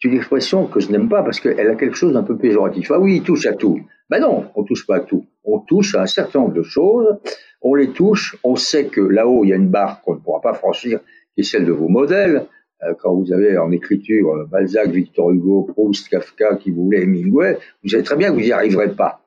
C'est 0.01 0.09
une 0.09 0.17
expression 0.17 0.67
que 0.67 0.79
je 0.79 0.91
n'aime 0.91 1.09
pas 1.09 1.23
parce 1.25 1.41
qu'elle 1.41 1.69
a 1.69 1.75
quelque 1.75 1.97
chose 1.97 2.13
d'un 2.13 2.23
peu 2.23 2.37
péjoratif. 2.37 2.93
Ah 2.93 3.01
oui, 3.01 3.17
il 3.17 3.23
touche 3.23 3.47
à 3.47 3.55
tout. 3.55 3.81
Ben 4.09 4.21
non, 4.21 4.47
on 4.55 4.63
touche 4.63 4.87
pas 4.87 4.97
à 4.97 5.01
tout. 5.01 5.27
On 5.43 5.59
touche 5.59 5.95
à 5.97 6.03
un 6.03 6.07
certain 6.07 6.41
nombre 6.41 6.55
de 6.55 6.63
choses. 6.63 7.17
On 7.63 7.75
les 7.75 7.91
touche. 7.91 8.37
On 8.45 8.55
sait 8.55 8.87
que 8.87 9.01
là-haut, 9.01 9.45
il 9.45 9.49
y 9.49 9.53
a 9.53 9.57
une 9.57 9.71
barre 9.71 10.03
qu'on 10.03 10.15
ne 10.15 10.21
pourra 10.21 10.41
pas 10.41 10.55
franchir, 10.55 11.01
qui 11.35 11.41
est 11.41 11.45
celle 11.45 11.65
de 11.65 11.73
vos 11.73 11.89
modèles. 11.89 12.47
Euh, 12.85 12.95
quand 13.01 13.15
vous 13.15 13.33
avez 13.33 13.59
en 13.59 13.73
écriture 13.73 14.35
euh, 14.35 14.45
Balzac, 14.45 14.91
Victor 14.91 15.33
Hugo, 15.33 15.63
Proust, 15.63 16.09
Kafka, 16.09 16.57
qui 16.57 16.71
vous 16.71 16.85
voulez, 16.85 17.03
Hemingway, 17.03 17.59
vous 17.83 17.89
savez 17.89 18.05
très 18.05 18.17
bien 18.17 18.29
que 18.29 18.35
vous 18.35 18.41
n'y 18.41 18.53
arriverez 18.53 18.93
pas. 18.93 19.21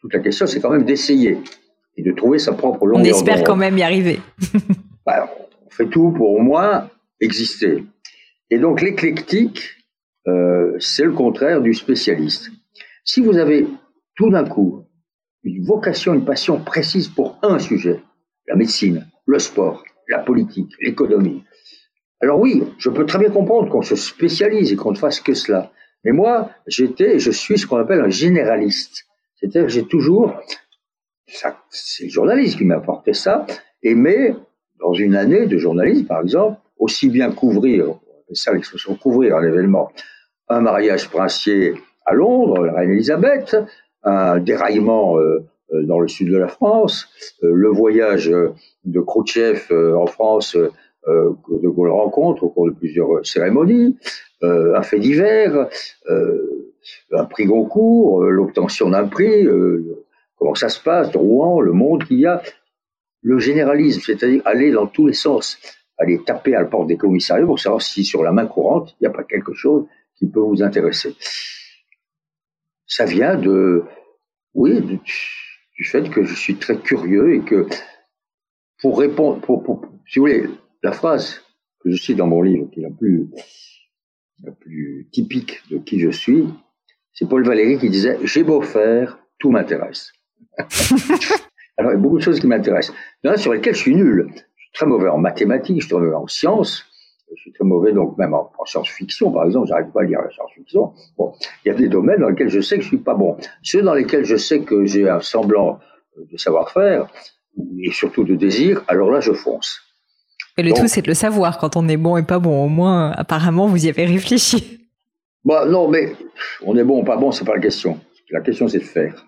Toute 0.00 0.14
la 0.14 0.20
question, 0.20 0.46
c'est 0.46 0.60
quand 0.60 0.70
même 0.70 0.84
d'essayer 0.84 1.38
et 1.96 2.02
de 2.02 2.12
trouver 2.12 2.38
sa 2.38 2.52
propre 2.52 2.86
longueur 2.86 3.06
On 3.06 3.16
espère 3.16 3.42
quand 3.42 3.56
même 3.56 3.76
y 3.78 3.82
arriver. 3.82 4.20
Ben, 5.06 5.28
on 5.66 5.68
fait 5.68 5.84
tout 5.90 6.12
pour 6.12 6.30
au 6.30 6.38
moins 6.38 6.88
exister. 7.20 7.84
Et 8.48 8.58
donc 8.58 8.80
l'éclectique, 8.80 9.60
euh, 10.26 10.76
c'est 10.78 11.04
le 11.04 11.12
contraire 11.12 11.60
du 11.60 11.74
spécialiste. 11.74 12.50
Si 13.04 13.20
vous 13.20 13.36
avez 13.36 13.66
tout 14.16 14.30
d'un 14.30 14.44
coup 14.44 14.84
une 15.42 15.62
vocation, 15.62 16.14
une 16.14 16.24
passion 16.24 16.58
précise 16.58 17.08
pour 17.08 17.38
un 17.42 17.58
sujet, 17.58 18.00
la 18.48 18.56
médecine, 18.56 19.06
le 19.26 19.38
sport, 19.38 19.84
la 20.08 20.20
politique, 20.20 20.72
l'économie, 20.80 21.44
alors 22.24 22.40
oui, 22.40 22.62
je 22.78 22.90
peux 22.90 23.06
très 23.06 23.18
bien 23.18 23.30
comprendre 23.30 23.68
qu'on 23.70 23.82
se 23.82 23.96
spécialise 23.96 24.72
et 24.72 24.76
qu'on 24.76 24.92
ne 24.92 24.96
fasse 24.96 25.20
que 25.20 25.34
cela. 25.34 25.70
Mais 26.04 26.12
moi, 26.12 26.50
j'étais, 26.66 27.18
je 27.18 27.30
suis 27.30 27.58
ce 27.58 27.66
qu'on 27.66 27.78
appelle 27.78 28.00
un 28.00 28.10
généraliste. 28.10 29.06
C'est-à-dire 29.36 29.62
que 29.62 29.68
j'ai 29.68 29.84
toujours, 29.84 30.34
c'est 31.70 32.04
le 32.04 32.10
journaliste 32.10 32.58
qui 32.58 32.64
m'a 32.64 32.76
apporté 32.76 33.12
ça, 33.12 33.46
aimé, 33.82 34.34
dans 34.80 34.92
une 34.92 35.14
année 35.14 35.46
de 35.46 35.56
journalisme, 35.56 36.06
par 36.06 36.20
exemple, 36.20 36.58
aussi 36.78 37.08
bien 37.08 37.30
couvrir, 37.32 37.98
c'est 38.28 38.36
ça 38.36 38.52
l'expression 38.52 38.94
couvrir 38.96 39.36
un 39.36 39.44
événement, 39.44 39.90
un 40.48 40.60
mariage 40.60 41.08
princier 41.08 41.74
à 42.04 42.12
Londres, 42.12 42.64
la 42.66 42.74
reine 42.74 42.90
Elisabeth, 42.90 43.56
un 44.02 44.38
déraillement 44.38 45.18
euh, 45.18 45.46
euh, 45.72 45.82
dans 45.84 45.98
le 45.98 46.08
sud 46.08 46.30
de 46.30 46.36
la 46.36 46.48
France, 46.48 47.08
euh, 47.42 47.50
le 47.52 47.68
voyage 47.68 48.30
de 48.84 49.00
Khrouchtchev 49.00 49.72
en 49.72 50.06
France 50.06 50.56
que 51.06 51.60
De 51.62 51.68
Gaulle 51.68 51.90
rencontre 51.90 52.44
au 52.44 52.48
cours 52.48 52.66
de 52.66 52.74
plusieurs 52.74 53.24
cérémonies, 53.26 53.98
euh, 54.42 54.76
un 54.76 54.82
fait 54.82 54.98
divers, 54.98 55.68
euh, 56.10 56.74
un 57.12 57.24
prix 57.24 57.46
Goncourt, 57.46 58.24
l'obtention 58.24 58.90
d'un 58.90 59.06
prix, 59.06 59.46
comment 60.36 60.54
ça 60.54 60.68
se 60.68 60.80
passe, 60.80 61.14
Rouen, 61.14 61.60
le 61.60 61.72
monde 61.72 62.04
qu'il 62.04 62.20
y 62.20 62.26
a, 62.26 62.42
le 63.22 63.38
généralisme, 63.38 64.02
c'est-à-dire 64.04 64.42
aller 64.44 64.70
dans 64.70 64.86
tous 64.86 65.06
les 65.06 65.14
sens, 65.14 65.58
aller 65.98 66.22
taper 66.22 66.54
à 66.54 66.60
la 66.60 66.66
porte 66.66 66.88
des 66.88 66.96
commissariats 66.96 67.46
pour 67.46 67.58
savoir 67.58 67.80
si 67.80 68.04
sur 68.04 68.22
la 68.22 68.32
main 68.32 68.46
courante, 68.46 68.94
il 69.00 69.04
n'y 69.04 69.06
a 69.06 69.10
pas 69.10 69.24
quelque 69.24 69.54
chose 69.54 69.86
qui 70.16 70.26
peut 70.26 70.40
vous 70.40 70.62
intéresser. 70.62 71.16
Ça 72.86 73.06
vient 73.06 73.36
de, 73.36 73.84
oui, 74.52 74.80
du, 74.82 75.84
fait 75.84 76.08
que 76.10 76.24
je 76.24 76.34
suis 76.34 76.56
très 76.56 76.76
curieux 76.76 77.34
et 77.34 77.40
que 77.40 77.66
pour 78.80 78.98
répondre, 78.98 79.40
si 80.06 80.18
vous 80.18 80.26
voulez, 80.26 80.44
la 80.84 80.92
phrase 80.92 81.40
que 81.80 81.90
je 81.90 81.96
cite 81.96 82.18
dans 82.18 82.26
mon 82.26 82.42
livre, 82.42 82.68
qui 82.70 82.80
est 82.80 82.82
la 82.82 82.90
plus, 82.90 83.28
la 84.44 84.52
plus 84.52 85.08
typique 85.10 85.62
de 85.70 85.78
qui 85.78 85.98
je 85.98 86.10
suis, 86.10 86.44
c'est 87.14 87.26
Paul 87.26 87.42
Valéry 87.42 87.78
qui 87.78 87.88
disait 87.88 88.18
J'ai 88.22 88.44
beau 88.44 88.60
faire, 88.60 89.18
tout 89.38 89.50
m'intéresse. 89.50 90.12
Alors, 91.76 91.90
il 91.90 91.94
y 91.94 91.98
a 91.98 92.00
beaucoup 92.00 92.18
de 92.18 92.22
choses 92.22 92.38
qui 92.38 92.46
m'intéressent. 92.46 92.94
Il 93.22 93.28
y 93.28 93.30
en 93.30 93.32
a 93.32 93.36
sur 93.38 93.52
lesquelles 93.52 93.74
je 93.74 93.80
suis 93.80 93.96
nul. 93.96 94.28
Je 94.56 94.62
suis 94.62 94.72
très 94.74 94.86
mauvais 94.86 95.08
en 95.08 95.18
mathématiques, 95.18 95.80
je 95.80 95.86
suis 95.86 95.90
très 95.94 96.00
mauvais 96.00 96.14
en 96.14 96.26
sciences, 96.26 96.84
je 97.34 97.40
suis 97.40 97.52
très 97.52 97.64
mauvais 97.64 97.92
donc 97.92 98.18
même 98.18 98.34
en, 98.34 98.50
science-fiction, 98.66 99.32
par 99.32 99.46
exemple, 99.46 99.68
j'arrive 99.68 99.90
pas 99.90 100.02
à 100.02 100.04
lire 100.04 100.20
la 100.20 100.30
science-fiction. 100.30 100.92
Bon, 101.16 101.32
il 101.64 101.68
y 101.68 101.70
a 101.70 101.74
des 101.74 101.88
domaines 101.88 102.20
dans 102.20 102.28
lesquels 102.28 102.50
je 102.50 102.60
sais 102.60 102.76
que 102.76 102.82
je 102.82 102.88
suis 102.88 102.98
pas 102.98 103.14
bon. 103.14 103.38
Ceux 103.62 103.82
dans 103.82 103.94
lesquels 103.94 104.24
je 104.24 104.36
sais 104.36 104.60
que 104.60 104.84
j'ai 104.84 105.08
un 105.08 105.20
semblant 105.20 105.80
de 106.16 106.36
savoir-faire, 106.36 107.08
et 107.78 107.90
surtout 107.90 108.24
de 108.24 108.34
désir, 108.34 108.84
alors 108.88 109.10
là, 109.10 109.20
je 109.20 109.32
fonce. 109.32 109.83
Et 110.56 110.62
le 110.62 110.72
tout, 110.72 110.86
c'est 110.86 111.02
de 111.02 111.08
le 111.08 111.14
savoir 111.14 111.58
quand 111.58 111.76
on 111.76 111.88
est 111.88 111.96
bon 111.96 112.16
et 112.16 112.22
pas 112.22 112.38
bon. 112.38 112.64
Au 112.64 112.68
moins, 112.68 113.10
apparemment, 113.12 113.66
vous 113.66 113.86
y 113.86 113.88
avez 113.88 114.06
réfléchi. 114.06 114.80
Bah, 115.46 115.66
non, 115.66 115.88
mais 115.88 116.10
on 116.62 116.74
est 116.74 116.84
bon 116.84 117.02
ou 117.02 117.04
pas 117.04 117.18
bon, 117.18 117.30
c'est 117.30 117.44
pas 117.44 117.56
la 117.56 117.60
question. 117.60 118.00
La 118.30 118.40
question, 118.40 118.66
c'est 118.66 118.78
de 118.78 118.84
faire. 118.84 119.26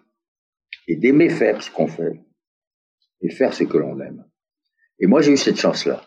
Et 0.88 0.96
d'aimer 0.96 1.28
faire 1.28 1.62
ce 1.62 1.70
qu'on 1.70 1.88
fait. 1.88 2.18
Et 3.20 3.28
faire 3.28 3.52
ce 3.52 3.64
que 3.64 3.76
l'on 3.76 4.00
aime. 4.00 4.24
Et 4.98 5.06
moi, 5.06 5.20
j'ai 5.20 5.32
eu 5.32 5.36
cette 5.36 5.60
chance-là. 5.60 6.02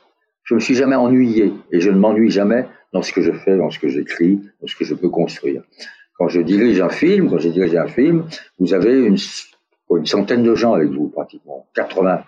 Je 0.46 0.56
me 0.56 0.60
suis 0.60 0.74
jamais 0.74 0.96
ennuyé. 0.96 1.54
Et 1.72 1.80
je 1.80 1.92
ne 1.92 2.00
m'ennuie 2.00 2.32
jamais 2.32 2.66
dans 2.92 3.04
ce 3.04 3.14
que 3.14 3.22
je 3.22 3.32
fais, 3.32 3.56
dans 3.56 3.70
ce 3.70 3.78
que 3.78 3.88
j'écris, 3.88 4.40
dans 4.62 4.68
ce 4.68 4.76
que 4.76 4.84
je 4.84 4.96
peux 4.96 5.10
construire. 5.10 5.62
Quand 6.18 6.28
je 6.28 6.42
dirige 6.42 6.82
un 6.82 6.90
film, 6.90 7.30
quand 7.30 7.38
j'ai 7.38 7.52
dirigé 7.52 7.78
un 7.78 7.88
film, 7.88 8.26
vous 8.58 8.74
avez 8.74 8.94
une, 8.94 9.18
une 9.92 10.06
centaine 10.08 10.42
de 10.42 10.56
gens 10.56 10.74
avec 10.74 10.90
vous, 10.90 11.10
pratiquement. 11.10 11.68
80. 11.76 12.24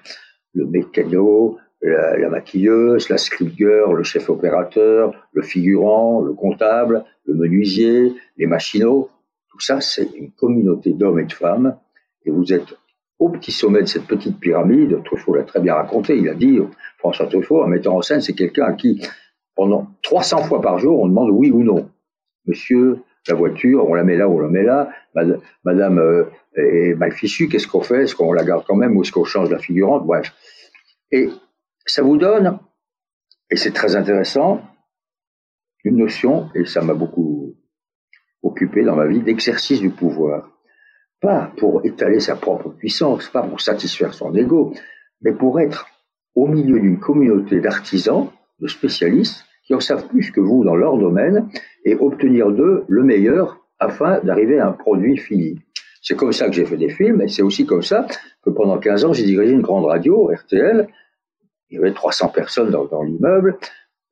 Le 0.53 0.65
mécano, 0.67 1.57
la, 1.81 2.29
maquilleuse, 2.29 3.09
la 3.09 3.17
script 3.17 3.55
girl, 3.57 3.95
le 3.95 4.03
chef 4.03 4.29
opérateur, 4.29 5.13
le 5.33 5.41
figurant, 5.41 6.21
le 6.21 6.33
comptable, 6.33 7.03
le 7.25 7.33
menuisier, 7.33 8.13
les 8.37 8.45
machinaux. 8.45 9.09
Tout 9.49 9.59
ça, 9.59 9.81
c'est 9.81 10.09
une 10.15 10.31
communauté 10.31 10.93
d'hommes 10.93 11.19
et 11.19 11.25
de 11.25 11.33
femmes. 11.33 11.77
Et 12.25 12.31
vous 12.31 12.53
êtes 12.53 12.75
au 13.19 13.29
petit 13.29 13.51
sommet 13.51 13.81
de 13.81 13.87
cette 13.87 14.05
petite 14.05 14.39
pyramide. 14.39 15.03
Truffaut 15.03 15.35
l'a 15.35 15.43
très 15.43 15.59
bien 15.59 15.75
raconté. 15.75 16.17
Il 16.17 16.29
a 16.29 16.33
dit, 16.33 16.59
François 16.97 17.27
Truffaut, 17.27 17.63
en 17.63 17.67
mettant 17.67 17.97
en 17.97 18.01
scène, 18.01 18.21
c'est 18.21 18.33
quelqu'un 18.33 18.65
à 18.65 18.73
qui, 18.73 19.01
pendant 19.55 19.87
300 20.03 20.43
fois 20.43 20.61
par 20.61 20.79
jour, 20.79 20.99
on 21.01 21.07
demande 21.07 21.29
oui 21.31 21.51
ou 21.51 21.63
non. 21.63 21.89
Monsieur, 22.45 22.99
la 23.27 23.35
voiture, 23.35 23.87
on 23.87 23.93
la 23.93 24.03
met 24.03 24.17
là 24.17 24.27
on 24.27 24.39
la 24.39 24.47
met 24.47 24.63
là. 24.63 24.89
Madame 25.63 25.99
euh, 25.99 26.25
est 26.55 26.95
mal 26.95 27.11
fichue, 27.11 27.47
qu'est-ce 27.47 27.67
qu'on 27.67 27.81
fait? 27.81 28.03
Est-ce 28.03 28.15
qu'on 28.15 28.33
la 28.33 28.43
garde 28.43 28.63
quand 28.67 28.75
même 28.75 28.97
ou 28.97 29.03
est-ce 29.03 29.11
qu'on 29.11 29.25
change 29.25 29.49
la 29.49 29.59
figurante? 29.59 30.05
Bref. 30.05 30.33
Et 31.11 31.29
ça 31.85 32.01
vous 32.01 32.17
donne, 32.17 32.59
et 33.49 33.57
c'est 33.57 33.71
très 33.71 33.95
intéressant, 33.95 34.61
une 35.83 35.97
notion, 35.97 36.49
et 36.55 36.65
ça 36.65 36.81
m'a 36.81 36.93
beaucoup 36.93 37.55
occupé 38.43 38.83
dans 38.83 38.95
ma 38.95 39.07
vie, 39.07 39.21
d'exercice 39.21 39.81
du 39.81 39.89
pouvoir. 39.89 40.49
Pas 41.21 41.51
pour 41.57 41.85
étaler 41.85 42.19
sa 42.19 42.35
propre 42.35 42.69
puissance, 42.69 43.29
pas 43.29 43.43
pour 43.43 43.61
satisfaire 43.61 44.13
son 44.13 44.33
ego, 44.35 44.73
mais 45.21 45.33
pour 45.33 45.59
être 45.59 45.87
au 46.35 46.47
milieu 46.47 46.79
d'une 46.79 46.99
communauté 46.99 47.59
d'artisans, 47.59 48.29
de 48.59 48.67
spécialistes, 48.67 49.45
qui 49.65 49.75
en 49.75 49.79
savent 49.79 50.07
plus 50.07 50.31
que 50.31 50.39
vous 50.39 50.63
dans 50.63 50.75
leur 50.75 50.97
domaine, 50.97 51.49
et 51.85 51.95
obtenir 51.95 52.51
d'eux 52.51 52.85
le 52.87 53.03
meilleur 53.03 53.59
afin 53.79 54.19
d'arriver 54.21 54.59
à 54.59 54.67
un 54.67 54.71
produit 54.71 55.17
fini. 55.17 55.59
C'est 56.01 56.15
comme 56.15 56.31
ça 56.31 56.47
que 56.47 56.53
j'ai 56.53 56.65
fait 56.65 56.77
des 56.77 56.89
films, 56.89 57.21
et 57.21 57.27
c'est 57.27 57.43
aussi 57.43 57.65
comme 57.65 57.83
ça 57.83 58.07
que 58.43 58.49
pendant 58.49 58.79
15 58.79 59.05
ans, 59.05 59.13
j'ai 59.13 59.23
dirigé 59.23 59.53
une 59.53 59.61
grande 59.61 59.85
radio, 59.85 60.31
RTL, 60.33 60.87
il 61.71 61.75
y 61.75 61.77
avait 61.77 61.93
300 61.93 62.29
personnes 62.29 62.69
dans, 62.69 63.01
l'immeuble, 63.01 63.57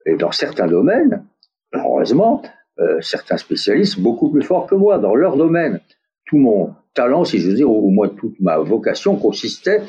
et 0.05 0.16
dans 0.16 0.32
certains 0.32 0.68
domaines, 0.68 1.26
heureusement, 1.74 2.41
euh, 2.80 3.01
certains 3.01 3.38
spécialistes 3.38 3.99
beaucoup 3.99 4.32
plus 4.32 4.41
forts 4.41 4.66
que 4.66 4.76
moi 4.76 4.97
dans 4.97 5.14
leur 5.14 5.36
domaine. 5.36 5.82
Tout 6.26 6.38
mon 6.38 6.74
talent, 6.93 7.26
si 7.26 7.39
je 7.39 7.49
veux 7.49 7.55
dire, 7.55 7.70
au 7.70 7.89
moins 7.89 8.07
toute 8.07 8.39
ma 8.39 8.57
vocation 8.57 9.18
consistait 9.18 9.82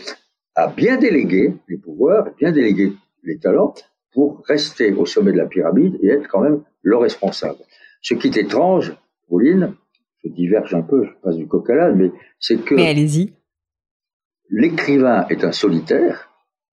à 0.56 0.66
bien 0.66 0.96
déléguer 0.96 1.54
les 1.68 1.76
pouvoirs, 1.76 2.28
bien 2.38 2.50
déléguer 2.50 2.92
les 3.22 3.38
talents 3.38 3.74
pour 4.12 4.42
rester 4.46 4.92
au 4.92 5.06
sommet 5.06 5.32
de 5.32 5.38
la 5.38 5.46
pyramide 5.46 5.96
et 6.02 6.08
être 6.08 6.26
quand 6.28 6.40
même 6.40 6.62
le 6.82 6.96
responsable. 6.96 7.60
Ce 8.02 8.14
qui 8.14 8.26
est 8.26 8.36
étrange, 8.36 8.96
Pauline, 9.28 9.74
je 10.24 10.30
diverge 10.30 10.74
un 10.74 10.82
peu, 10.82 11.04
je 11.04 11.12
passe 11.22 11.36
du 11.36 11.46
coq 11.46 11.70
à 11.70 11.74
l'âne, 11.76 11.96
mais 11.96 12.10
c'est 12.40 12.58
que 12.58 12.74
l'écrivain 14.50 15.26
est 15.28 15.44
un 15.44 15.52
solitaire, 15.52 16.30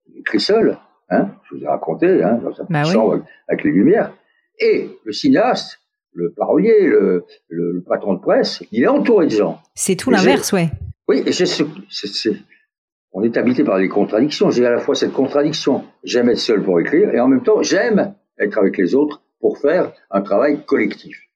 il 0.08 0.18
écrit 0.20 0.39
seul, 0.39 0.78
Hein, 1.10 1.30
je 1.49 1.55
vous 1.55 1.64
ai 1.64 1.68
raconté, 1.68 2.24
hein, 2.24 2.39
dans 2.43 2.53
sa 2.53 2.64
bah 2.70 2.84
chambre 2.84 3.24
avec 3.47 3.64
les 3.64 3.72
lumières. 3.72 4.14
Et 4.60 4.89
le 5.05 5.12
cinéaste, 5.12 5.80
le 6.14 6.32
parolier, 6.32 6.88
le, 6.88 7.26
le, 7.47 7.84
patron 7.88 8.16
de 8.16 8.20
presse, 8.20 8.64
il 8.72 8.84
est 8.84 8.88
entouré 8.88 9.28
de 9.28 9.32
gens. 9.32 9.62
C'est 9.76 9.95
tout 9.95 10.10
l'inverse, 10.10 10.51
ouais. 10.51 10.70
Oui, 11.08 11.24
et 11.26 11.32
c'est, 11.32 11.64
on 13.14 13.24
est 13.24 13.38
habité 13.38 13.64
par 13.64 13.78
les 13.78 13.88
contradictions. 13.88 14.49
J'ai 14.49 14.66
à 14.66 14.72
la 14.72 14.80
fois 14.80 14.95
cette 14.95 15.14
contradiction, 15.14 15.86
j'aime 16.03 16.30
être 16.30 16.39
seul 16.39 16.62
pour 16.62 16.80
écrire, 16.80 17.14
et 17.14 17.20
en 17.20 17.28
même 17.28 17.43
temps, 17.43 17.62
j'aime 17.62 18.16
être 18.38 18.58
avec 18.58 18.78
les 18.78 18.95
autres 18.95 19.22
pour 19.39 19.60
faire 19.60 19.93
un 20.12 20.22
travail 20.22 20.66
collectif. 20.66 21.26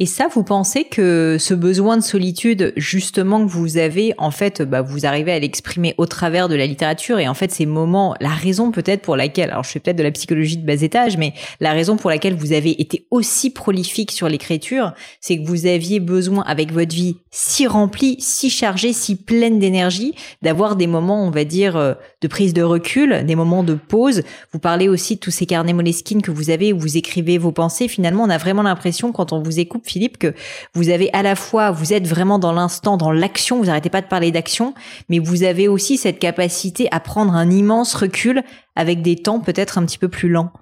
Et 0.00 0.06
ça, 0.06 0.28
vous 0.32 0.44
pensez 0.44 0.84
que 0.84 1.38
ce 1.40 1.54
besoin 1.54 1.96
de 1.96 2.02
solitude, 2.02 2.72
justement, 2.76 3.44
que 3.44 3.50
vous 3.50 3.78
avez, 3.78 4.14
en 4.16 4.30
fait, 4.30 4.62
bah, 4.62 4.80
vous 4.80 5.06
arrivez 5.06 5.32
à 5.32 5.40
l'exprimer 5.40 5.96
au 5.98 6.06
travers 6.06 6.48
de 6.48 6.54
la 6.54 6.66
littérature 6.66 7.18
et 7.18 7.26
en 7.26 7.34
fait, 7.34 7.50
ces 7.50 7.66
moments, 7.66 8.14
la 8.20 8.28
raison 8.28 8.70
peut-être 8.70 9.02
pour 9.02 9.16
laquelle, 9.16 9.50
alors 9.50 9.64
je 9.64 9.70
fais 9.70 9.80
peut-être 9.80 9.98
de 9.98 10.04
la 10.04 10.12
psychologie 10.12 10.56
de 10.56 10.64
bas 10.64 10.80
étage, 10.80 11.16
mais 11.16 11.32
la 11.58 11.72
raison 11.72 11.96
pour 11.96 12.10
laquelle 12.10 12.34
vous 12.34 12.52
avez 12.52 12.80
été 12.80 13.06
aussi 13.10 13.50
prolifique 13.50 14.12
sur 14.12 14.28
l'écriture, 14.28 14.92
c'est 15.20 15.36
que 15.36 15.44
vous 15.44 15.66
aviez 15.66 15.98
besoin, 15.98 16.44
avec 16.44 16.72
votre 16.72 16.94
vie 16.94 17.16
si 17.32 17.66
remplie, 17.66 18.16
si 18.20 18.50
chargée, 18.50 18.92
si 18.92 19.16
pleine 19.16 19.58
d'énergie, 19.58 20.14
d'avoir 20.42 20.76
des 20.76 20.86
moments, 20.86 21.26
on 21.26 21.30
va 21.30 21.44
dire, 21.44 21.76
euh, 21.76 21.94
de 22.20 22.28
prise 22.28 22.54
de 22.54 22.62
recul, 22.62 23.24
des 23.26 23.34
moments 23.34 23.64
de 23.64 23.74
pause. 23.74 24.22
Vous 24.52 24.58
parlez 24.58 24.88
aussi 24.88 25.16
de 25.16 25.20
tous 25.20 25.30
ces 25.30 25.46
carnets 25.46 25.72
Moleskine 25.72 26.22
que 26.22 26.30
vous 26.30 26.50
avez 26.50 26.72
où 26.72 26.78
vous 26.78 26.96
écrivez 26.96 27.36
vos 27.38 27.52
pensées. 27.52 27.88
Finalement, 27.88 28.24
on 28.24 28.30
a 28.30 28.38
vraiment 28.38 28.62
l'impression, 28.62 29.12
quand 29.12 29.32
on 29.32 29.42
vous 29.42 29.58
écoute, 29.60 29.82
Philippe, 29.88 30.18
que 30.18 30.34
vous 30.74 30.90
avez 30.90 31.10
à 31.12 31.22
la 31.22 31.34
fois, 31.34 31.70
vous 31.70 31.92
êtes 31.92 32.06
vraiment 32.06 32.38
dans 32.38 32.52
l'instant, 32.52 32.96
dans 32.96 33.10
l'action, 33.10 33.58
vous 33.58 33.66
n'arrêtez 33.66 33.90
pas 33.90 34.02
de 34.02 34.06
parler 34.06 34.30
d'action, 34.30 34.74
mais 35.08 35.18
vous 35.18 35.42
avez 35.42 35.68
aussi 35.68 35.96
cette 35.96 36.18
capacité 36.18 36.88
à 36.90 37.00
prendre 37.00 37.34
un 37.34 37.50
immense 37.50 37.94
recul 37.94 38.42
avec 38.76 39.02
des 39.02 39.16
temps 39.16 39.40
peut-être 39.40 39.78
un 39.78 39.84
petit 39.84 39.98
peu 39.98 40.08
plus 40.08 40.28
lents. 40.28 40.52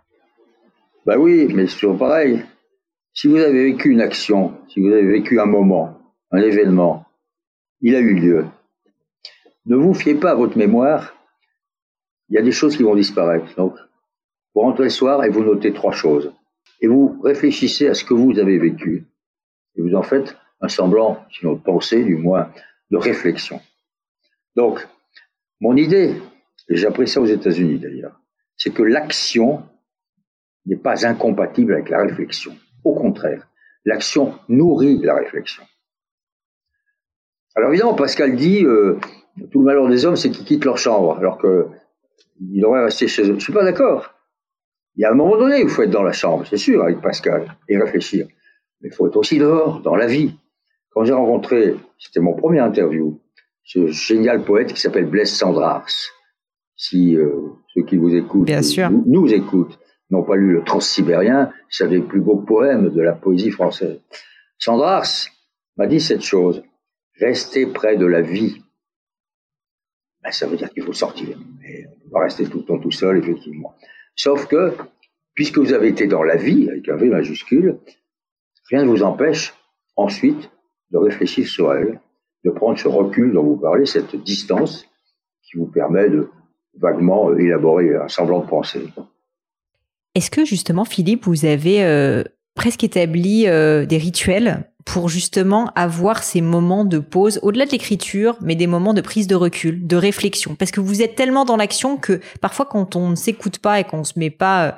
Bah 1.05 1.17
oui, 1.19 1.49
mais 1.55 1.67
c'est 1.67 1.79
toujours 1.79 1.99
pareil. 1.99 2.43
Si 3.15 3.29
vous 3.29 3.37
avez 3.37 3.73
vécu 3.73 3.91
une 3.91 4.01
action, 4.01 4.55
si 4.69 4.81
vous 4.81 4.93
avez 4.93 5.07
vécu 5.07 5.41
un 5.41 5.47
moment, 5.47 5.99
un 6.33 6.41
événement, 6.43 7.07
il 7.81 7.95
a 7.95 8.01
eu 8.01 8.15
lieu. 8.15 8.45
Ne 9.67 9.77
vous 9.77 9.95
fiez 9.95 10.15
pas 10.15 10.33
à 10.33 10.35
votre 10.35 10.59
mémoire. 10.59 11.15
Il 12.29 12.35
y 12.35 12.39
a 12.39 12.43
des 12.43 12.53
choses 12.53 12.77
qui 12.77 12.83
vont 12.83 12.95
disparaître. 12.95 13.47
Donc, 13.57 13.75
vous 14.55 14.63
rentrez 14.63 14.85
le 14.85 14.91
soir 14.91 15.25
et 15.25 15.29
vous 15.29 15.45
notez 15.45 15.73
trois 15.73 15.93
choses. 15.93 16.33
Et 16.81 16.89
vous 16.89 17.21
réfléchissez 17.23 17.89
à 17.89 17.95
ce 17.95 18.05
que 18.05 18.15
vous 18.15 18.39
avez 18.39 18.59
vécu 18.59 19.07
et 19.77 19.83
vous 19.83 19.95
en 19.95 20.03
faites 20.03 20.37
un 20.61 20.69
semblant, 20.69 21.25
sinon 21.31 21.55
de 21.55 21.61
pensée, 21.61 22.03
du 22.05 22.17
moins 22.17 22.51
de 22.91 22.97
réflexion. 22.97 23.61
Donc, 24.55 24.87
mon 25.61 25.77
idée, 25.77 26.15
et 26.69 26.77
j'ai 26.77 27.07
ça 27.07 27.21
aux 27.21 27.27
États-Unis 27.27 27.79
d'ailleurs, 27.79 28.21
c'est 28.57 28.73
que 28.73 28.83
l'action 28.83 29.63
n'est 30.65 30.77
pas 30.77 31.07
incompatible 31.07 31.75
avec 31.75 31.91
la 31.91 32.03
réflexion. 32.03 32.57
Au 32.85 32.95
contraire, 32.95 33.47
l'action 33.85 34.39
nourrit 34.49 34.99
la 35.03 35.15
réflexion. 35.15 35.63
Alors 37.55 37.71
évidemment, 37.71 37.95
Pascal 37.95 38.37
dit 38.37 38.65
euh, 38.65 38.99
tout 39.51 39.61
le 39.61 39.67
malheur 39.67 39.89
des 39.89 40.05
hommes, 40.05 40.17
c'est 40.17 40.31
qu'ils 40.31 40.45
quittent 40.45 40.65
leur 40.65 40.79
chambre, 40.79 41.17
alors 41.19 41.39
qu'ils 41.41 42.61
devraient 42.61 42.85
rester 42.85 43.09
chez 43.09 43.23
eux. 43.23 43.27
Je 43.27 43.33
ne 43.33 43.41
suis 43.41 43.53
pas 43.53 43.65
d'accord. 43.65 44.15
Il 44.97 45.03
y 45.03 45.05
a 45.05 45.11
un 45.11 45.15
moment 45.15 45.37
donné 45.37 45.61
il 45.61 45.69
faut 45.69 45.83
être 45.83 45.91
dans 45.91 46.03
la 46.03 46.13
chambre, 46.13 46.47
c'est 46.47 46.57
sûr, 46.57 46.83
avec 46.83 47.01
Pascal, 47.01 47.57
et 47.69 47.79
réfléchir. 47.79 48.27
Mais 48.81 48.89
il 48.89 48.95
faut 48.95 49.07
être 49.07 49.17
aussi 49.17 49.39
dehors, 49.39 49.81
dans 49.81 49.97
la 49.97 50.07
vie. 50.07 50.35
Quand 50.91 51.05
j'ai 51.05 51.13
rencontré, 51.13 51.75
c'était 51.99 52.21
mon 52.21 52.35
premier 52.35 52.61
interview, 52.61 53.21
ce 53.65 53.89
génial 53.89 54.45
poète 54.45 54.73
qui 54.73 54.81
s'appelle 54.81 55.07
Blaise 55.07 55.33
Sandrars. 55.33 55.89
Si 56.77 57.17
euh, 57.17 57.33
ceux 57.75 57.83
qui 57.83 57.97
vous 57.97 58.15
écoutent, 58.15 58.49
Nous, 59.07 59.33
écoutent, 59.33 59.79
n'ont 60.11 60.23
pas 60.23 60.37
lu 60.37 60.53
le 60.53 60.63
Transsibérien, 60.63 61.53
c'est 61.69 61.85
un 61.85 61.89
des 61.89 62.01
plus 62.01 62.21
beaux 62.21 62.37
poèmes 62.37 62.91
de 62.91 63.03
la 63.03 63.13
poésie 63.13 63.51
française. 63.51 64.01
Sandrars 64.59 65.07
m'a 65.77 65.87
dit 65.87 66.01
cette 66.01 66.23
chose 66.23 66.63
rester 67.19 67.67
près 67.67 67.97
de 67.97 68.07
la 68.07 68.21
vie. 68.21 68.63
Ben, 70.23 70.31
ça 70.31 70.47
veut 70.47 70.57
dire 70.57 70.71
qu'il 70.71 70.83
faut 70.83 70.93
sortir. 70.93 71.39
Mais 71.61 71.87
on 71.87 71.91
ne 71.91 72.01
peut 72.05 72.11
pas 72.11 72.21
rester 72.25 72.45
tout 72.47 72.59
le 72.59 72.65
temps 72.65 72.79
tout 72.79 72.91
seul, 72.91 73.19
effectivement. 73.19 73.75
Sauf 74.15 74.47
que, 74.47 74.73
puisque 75.35 75.59
vous 75.59 75.73
avez 75.73 75.89
été 75.89 76.07
dans 76.07 76.23
la 76.23 76.37
vie, 76.37 76.69
avec 76.69 76.89
un 76.89 76.97
V 76.97 77.09
majuscule, 77.09 77.79
rien 78.71 78.85
ne 78.85 78.89
vous 78.89 79.03
empêche 79.03 79.55
ensuite 79.97 80.51
de 80.91 80.99
réfléchir 80.99 81.47
sur 81.47 81.73
elle, 81.73 82.01
de 82.45 82.51
prendre 82.51 82.79
ce 82.79 82.89
recul 82.89 83.33
dont 83.33 83.43
vous 83.43 83.57
parlez, 83.57 83.87
cette 83.87 84.15
distance 84.17 84.87
qui 85.43 85.57
vous 85.57 85.67
permet 85.67 86.09
de 86.09 86.29
vaguement 86.79 87.35
élaborer 87.35 87.97
un 87.97 88.09
semblant 88.09 88.41
de 88.41 88.47
pensée. 88.47 88.87
Est-ce 90.15 90.31
que 90.31 90.45
justement, 90.45 90.85
Philippe, 90.85 91.25
vous 91.27 91.45
avez 91.45 91.85
euh, 91.85 92.23
presque 92.55 92.85
établi 92.85 93.47
euh, 93.47 93.87
des 93.87 93.99
rituels 93.99 94.71
pour 94.87 95.09
justement 95.09 95.73
avoir 95.75 96.23
ces 96.23 96.41
moments 96.41 96.85
de 96.85 97.01
pause, 97.01 97.41
au-delà 97.43 97.67
de 97.67 97.73
l'écriture, 97.73 98.37
mais 98.41 98.55
des 98.55 98.69
moments 98.69 98.95
de 98.95 99.01
prise 99.01 99.27
de 99.27 99.35
recul, 99.35 99.85
de 99.85 99.97
réflexion. 99.97 100.55
Parce 100.55 100.71
que 100.71 100.81
vous 100.81 101.03
êtes 101.03 101.17
tellement 101.17 101.45
dans 101.45 101.57
l'action 101.57 101.97
que 101.97 102.21
parfois 102.41 102.67
quand 102.67 102.95
on 102.95 103.11
ne 103.11 103.17
s'écoute 103.17 103.59
pas 103.59 103.81
et 103.81 103.85
qu'on 103.85 104.05
se 104.05 104.13
met 104.17 104.31
pas 104.31 104.65
euh, 104.65 104.73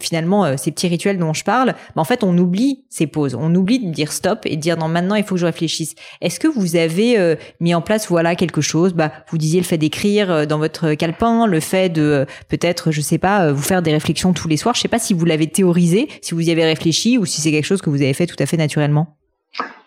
finalement 0.00 0.46
euh, 0.46 0.56
ces 0.56 0.72
petits 0.72 0.88
rituels 0.88 1.18
dont 1.18 1.34
je 1.34 1.44
parle, 1.44 1.74
bah, 1.94 2.00
en 2.00 2.04
fait 2.04 2.24
on 2.24 2.36
oublie 2.38 2.86
ces 2.88 3.06
pauses, 3.06 3.36
on 3.38 3.54
oublie 3.54 3.78
de 3.80 3.92
dire 3.92 4.12
stop 4.12 4.40
et 4.46 4.56
de 4.56 4.60
dire 4.62 4.78
non 4.78 4.88
maintenant 4.88 5.14
il 5.14 5.24
faut 5.24 5.34
que 5.34 5.40
je 5.42 5.46
réfléchisse. 5.46 5.94
Est-ce 6.22 6.40
que 6.40 6.48
vous 6.48 6.74
avez 6.74 7.18
euh, 7.18 7.36
mis 7.60 7.74
en 7.74 7.82
place 7.82 8.08
voilà 8.08 8.36
quelque 8.36 8.62
chose? 8.62 8.94
Bah 8.94 9.12
vous 9.28 9.36
disiez 9.36 9.60
le 9.60 9.66
fait 9.66 9.78
d'écrire 9.78 10.46
dans 10.46 10.58
votre 10.58 10.94
calepin, 10.94 11.46
le 11.46 11.60
fait 11.60 11.90
de 11.90 12.24
peut-être 12.48 12.92
je 12.92 13.02
sais 13.02 13.18
pas 13.18 13.52
vous 13.52 13.62
faire 13.62 13.82
des 13.82 13.92
réflexions 13.92 14.32
tous 14.32 14.48
les 14.48 14.56
soirs. 14.56 14.74
Je 14.74 14.80
sais 14.80 14.88
pas 14.88 14.98
si 14.98 15.12
vous 15.12 15.26
l'avez 15.26 15.48
théorisé, 15.48 16.08
si 16.22 16.32
vous 16.34 16.40
y 16.40 16.50
avez 16.50 16.64
réfléchi 16.64 17.18
ou 17.18 17.26
si 17.26 17.42
c'est 17.42 17.50
quelque 17.50 17.66
chose 17.66 17.82
que 17.82 17.90
vous 17.90 18.00
avez 18.00 18.14
fait 18.14 18.26
tout 18.26 18.36
à 18.38 18.46
fait 18.46 18.56
naturellement. 18.56 19.18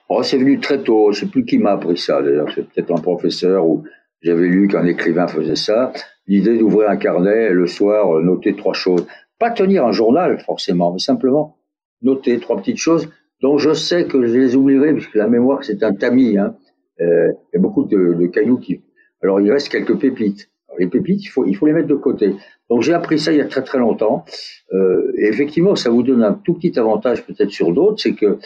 Oh, 0.10 0.24
c'est 0.24 0.38
venu 0.38 0.60
très 0.60 0.82
tôt. 0.82 1.12
Je 1.12 1.22
sais 1.22 1.26
plus 1.26 1.46
qui 1.46 1.58
m'a 1.58 1.72
appris 1.72 1.98
ça. 1.98 2.22
D'ailleurs, 2.22 2.48
c'est 2.54 2.68
peut-être 2.68 2.92
un 2.92 3.02
professeur 3.02 3.66
ou 3.66 3.84
j'avais 4.22 4.48
lu 4.48 4.68
qu'un 4.68 4.86
écrivain 4.86 5.28
faisait 5.28 5.56
ça. 5.56 5.92
L'idée 6.28 6.58
d'ouvrir 6.58 6.90
un 6.90 6.98
carnet 6.98 7.52
le 7.52 7.68
soir, 7.68 8.18
euh, 8.18 8.22
noter 8.22 8.56
trois 8.56 8.74
choses. 8.74 9.06
Pas 9.40 9.52
tenir 9.52 9.86
un 9.86 9.92
journal 9.92 10.40
forcément, 10.40 10.92
mais 10.92 11.00
simplement 11.00 11.58
noter 12.02 12.40
trois 12.40 12.58
petites 12.58 12.78
choses 12.78 13.10
dont 13.42 13.58
je 13.58 13.74
sais 13.74 14.06
que 14.06 14.26
je 14.26 14.34
les 14.34 14.56
oublierai 14.56 14.94
puisque 14.94 15.16
la 15.16 15.28
mémoire 15.28 15.64
c'est 15.64 15.84
un 15.84 15.94
tamis. 15.94 16.38
Hein. 16.38 16.56
Euh, 17.02 17.32
il 17.54 17.56
y 17.56 17.58
a 17.58 17.62
beaucoup 17.62 17.84
de, 17.84 18.14
de, 18.14 18.28
cailloux 18.28 18.58
qui. 18.58 18.82
Alors 19.22 19.40
il 19.40 19.52
reste 19.52 19.70
quelques 19.70 19.98
pépites. 20.00 20.50
les 20.80 20.88
pépites, 20.88 21.24
il 21.24 21.28
faut, 21.28 21.46
il 21.46 21.56
faut 21.56 21.68
les 21.68 21.74
mettre 21.74 21.88
de 21.88 21.96
côté. 21.96 22.36
Donc 22.70 22.82
j'ai 22.82 22.94
appris 22.94 23.20
ça 23.20 23.32
il 23.32 23.38
y 23.38 23.42
a 23.42 23.46
très 23.46 23.64
très 23.64 23.78
longtemps. 23.78 24.26
Euh, 24.74 25.12
et 25.18 25.28
effectivement, 25.28 25.76
ça 25.76 25.90
vous 25.90 26.04
donne 26.04 26.24
un 26.24 26.34
tout 26.34 26.56
petit 26.56 26.78
avantage 26.80 27.26
peut-être 27.26 27.52
sur 27.52 27.72
d'autres, 27.72 28.02
c'est 28.02 28.14
que 28.14 28.38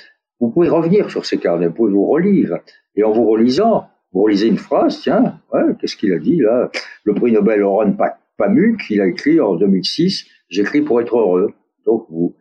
vous 0.42 0.50
pouvez 0.50 0.70
revenir 0.70 1.10
sur 1.12 1.24
ces 1.24 1.38
carnets, 1.38 1.68
vous 1.68 1.74
pouvez 1.74 1.94
vous 1.94 2.08
relire. 2.08 2.58
Et 2.96 3.04
en 3.04 3.12
vous 3.12 3.30
relisant, 3.30 3.88
vous 4.12 4.24
relisez 4.24 4.48
une 4.48 4.58
phrase, 4.58 5.00
tiens, 5.00 5.40
ouais, 5.54 5.62
qu'est-ce 5.80 5.96
qu'il 5.96 6.12
a 6.14 6.18
dit 6.18 6.38
là? 6.38 6.72
Le 7.04 7.14
prix 7.14 7.32
Nobel 7.32 7.62
Oran 7.62 7.96
Pamuk, 8.38 8.90
il 8.90 9.00
a 9.02 9.08
écrit 9.08 9.40
en 9.40 9.56
2006, 9.56 10.26
j'écris 10.50 10.82
pour 10.82 11.00
être 11.00 11.16
heureux. 11.16 11.54
Donc 11.86 12.08
vous, 12.10 12.36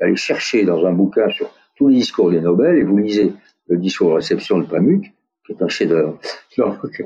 allez 0.00 0.16
chercher 0.16 0.64
dans 0.64 0.86
un 0.86 0.92
bouquin 0.92 1.28
sur 1.30 1.52
tous 1.76 1.88
les 1.88 1.96
discours 1.96 2.30
des 2.30 2.40
Nobel 2.40 2.78
et 2.78 2.84
vous 2.84 2.96
lisez 2.96 3.32
le 3.66 3.76
discours 3.76 4.10
de 4.10 4.14
réception 4.14 4.58
de 4.58 4.64
Pamuk, 4.64 5.12
qui 5.44 5.52
est 5.52 5.62
un 5.62 5.68
chef-d'œuvre. 5.68 6.18
Donc 6.56 7.04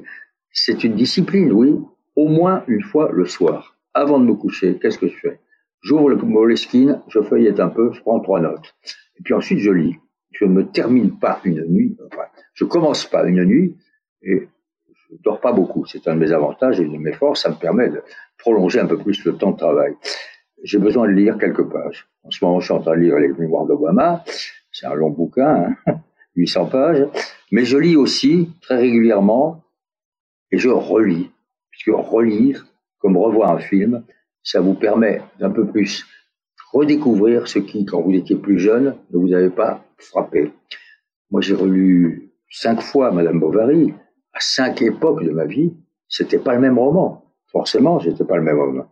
c'est 0.52 0.84
une 0.84 0.94
discipline, 0.94 1.50
oui, 1.50 1.80
au 2.14 2.28
moins 2.28 2.62
une 2.68 2.82
fois 2.82 3.10
le 3.10 3.24
soir. 3.24 3.78
Avant 3.94 4.20
de 4.20 4.26
me 4.26 4.34
coucher, 4.34 4.78
qu'est-ce 4.80 4.98
que 4.98 5.08
je 5.08 5.16
fais? 5.16 5.40
J'ouvre 5.80 6.10
le 6.10 6.16
Moleskine, 6.16 7.00
je 7.08 7.20
feuillette 7.22 7.58
un 7.58 7.68
peu, 7.68 7.92
je 7.94 8.00
prends 8.02 8.20
trois 8.20 8.40
notes. 8.40 8.74
Et 9.18 9.22
puis 9.22 9.32
ensuite, 9.32 9.60
je 9.60 9.70
lis 9.70 9.96
je 10.38 10.44
ne 10.44 10.62
termine 10.62 11.18
pas 11.18 11.40
une 11.44 11.64
nuit, 11.64 11.96
enfin, 12.06 12.24
je 12.54 12.64
commence 12.64 13.06
pas 13.06 13.24
une 13.24 13.44
nuit 13.44 13.76
et 14.22 14.48
je 14.88 15.16
dors 15.22 15.40
pas 15.40 15.52
beaucoup. 15.52 15.86
C'est 15.86 16.06
un 16.08 16.14
de 16.14 16.20
mes 16.20 16.32
avantages 16.32 16.80
et 16.80 16.84
une 16.84 16.92
de 16.92 16.98
mes 16.98 17.12
forces. 17.12 17.42
Ça 17.42 17.50
me 17.50 17.54
permet 17.54 17.88
de 17.88 18.02
prolonger 18.38 18.80
un 18.80 18.86
peu 18.86 18.98
plus 18.98 19.24
le 19.24 19.36
temps 19.36 19.52
de 19.52 19.56
travail. 19.56 19.94
J'ai 20.62 20.78
besoin 20.78 21.06
de 21.06 21.12
lire 21.12 21.38
quelques 21.38 21.64
pages. 21.64 22.08
En 22.22 22.30
ce 22.30 22.44
moment, 22.44 22.60
je 22.60 22.66
suis 22.66 22.74
en 22.74 22.80
train 22.80 22.96
de 22.96 23.02
lire 23.02 23.16
les 23.18 23.28
Mémoires 23.28 23.66
d'Obama. 23.66 24.24
C'est 24.72 24.86
un 24.86 24.94
long 24.94 25.10
bouquin, 25.10 25.74
800 26.34 26.64
hein, 26.64 26.66
pages. 26.70 27.06
Mais 27.50 27.64
je 27.64 27.78
lis 27.78 27.96
aussi 27.96 28.50
très 28.60 28.76
régulièrement 28.76 29.64
et 30.50 30.58
je 30.58 30.68
relis. 30.68 31.30
Puisque 31.70 31.96
relire, 31.96 32.66
comme 32.98 33.16
revoir 33.16 33.52
un 33.52 33.58
film, 33.58 34.04
ça 34.42 34.60
vous 34.60 34.74
permet 34.74 35.22
d'un 35.38 35.50
peu 35.50 35.66
plus 35.66 36.06
redécouvrir 36.72 37.48
ce 37.48 37.58
qui, 37.58 37.84
quand 37.84 38.00
vous 38.00 38.12
étiez 38.12 38.36
plus 38.36 38.58
jeune, 38.58 38.96
ne 39.10 39.18
vous 39.18 39.32
avait 39.32 39.50
pas 39.50 39.85
frappé. 39.98 40.52
Moi, 41.30 41.40
j'ai 41.40 41.54
relu 41.54 42.32
cinq 42.50 42.80
fois 42.80 43.10
Madame 43.10 43.40
Bovary, 43.40 43.94
à 44.32 44.40
cinq 44.40 44.82
époques 44.82 45.24
de 45.24 45.30
ma 45.30 45.44
vie. 45.44 45.74
C'était 46.08 46.38
pas 46.38 46.54
le 46.54 46.60
même 46.60 46.78
roman. 46.78 47.24
Forcément, 47.46 47.98
j'étais 47.98 48.24
pas 48.24 48.36
le 48.36 48.42
même 48.42 48.58
homme. 48.58 48.86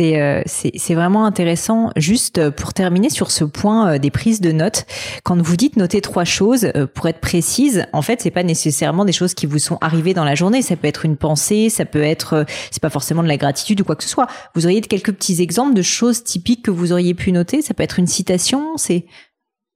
Euh, 0.00 0.42
c'est 0.46 0.72
c'est 0.76 0.94
vraiment 0.94 1.24
intéressant. 1.24 1.90
Juste 1.96 2.50
pour 2.50 2.72
terminer 2.72 3.10
sur 3.10 3.30
ce 3.30 3.44
point 3.44 3.94
euh, 3.94 3.98
des 3.98 4.10
prises 4.10 4.40
de 4.40 4.52
notes, 4.52 4.86
quand 5.22 5.40
vous 5.40 5.56
dites 5.56 5.76
noter 5.76 6.00
trois 6.00 6.24
choses, 6.24 6.66
euh, 6.76 6.86
pour 6.86 7.06
être 7.08 7.20
précise, 7.20 7.86
en 7.92 8.02
fait, 8.02 8.20
c'est 8.20 8.30
pas 8.30 8.42
nécessairement 8.42 9.04
des 9.04 9.12
choses 9.12 9.34
qui 9.34 9.46
vous 9.46 9.58
sont 9.58 9.78
arrivées 9.80 10.14
dans 10.14 10.24
la 10.24 10.34
journée. 10.34 10.62
Ça 10.62 10.76
peut 10.76 10.88
être 10.88 11.04
une 11.04 11.16
pensée, 11.16 11.68
ça 11.68 11.84
peut 11.84 12.02
être, 12.02 12.44
c'est 12.70 12.82
pas 12.82 12.90
forcément 12.90 13.22
de 13.22 13.28
la 13.28 13.36
gratitude 13.36 13.80
ou 13.80 13.84
quoi 13.84 13.96
que 13.96 14.04
ce 14.04 14.08
soit. 14.08 14.26
Vous 14.54 14.66
auriez 14.66 14.80
quelques 14.80 15.12
petits 15.12 15.42
exemples 15.42 15.74
de 15.74 15.82
choses 15.82 16.24
typiques 16.24 16.62
que 16.62 16.70
vous 16.70 16.92
auriez 16.92 17.14
pu 17.14 17.32
noter? 17.32 17.62
Ça 17.62 17.74
peut 17.74 17.82
être 17.82 17.98
une 17.98 18.06
citation, 18.06 18.76
c'est. 18.76 19.04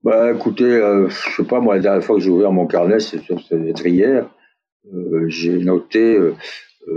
Bah, 0.03 0.33
écoutez, 0.33 0.81
je 1.09 1.37
sais 1.37 1.45
pas 1.45 1.61
moi, 1.61 1.77
la 1.77 1.83
dernière 1.83 2.05
fois 2.05 2.17
que 2.17 2.23
j'ai 2.23 2.31
ouvert 2.31 2.53
mon 2.53 2.67
carnet, 2.67 3.01
c'était 3.01 3.91
hier. 3.91 4.27
j'ai 5.27 5.59
noté 5.59 6.17
euh, 6.17 6.35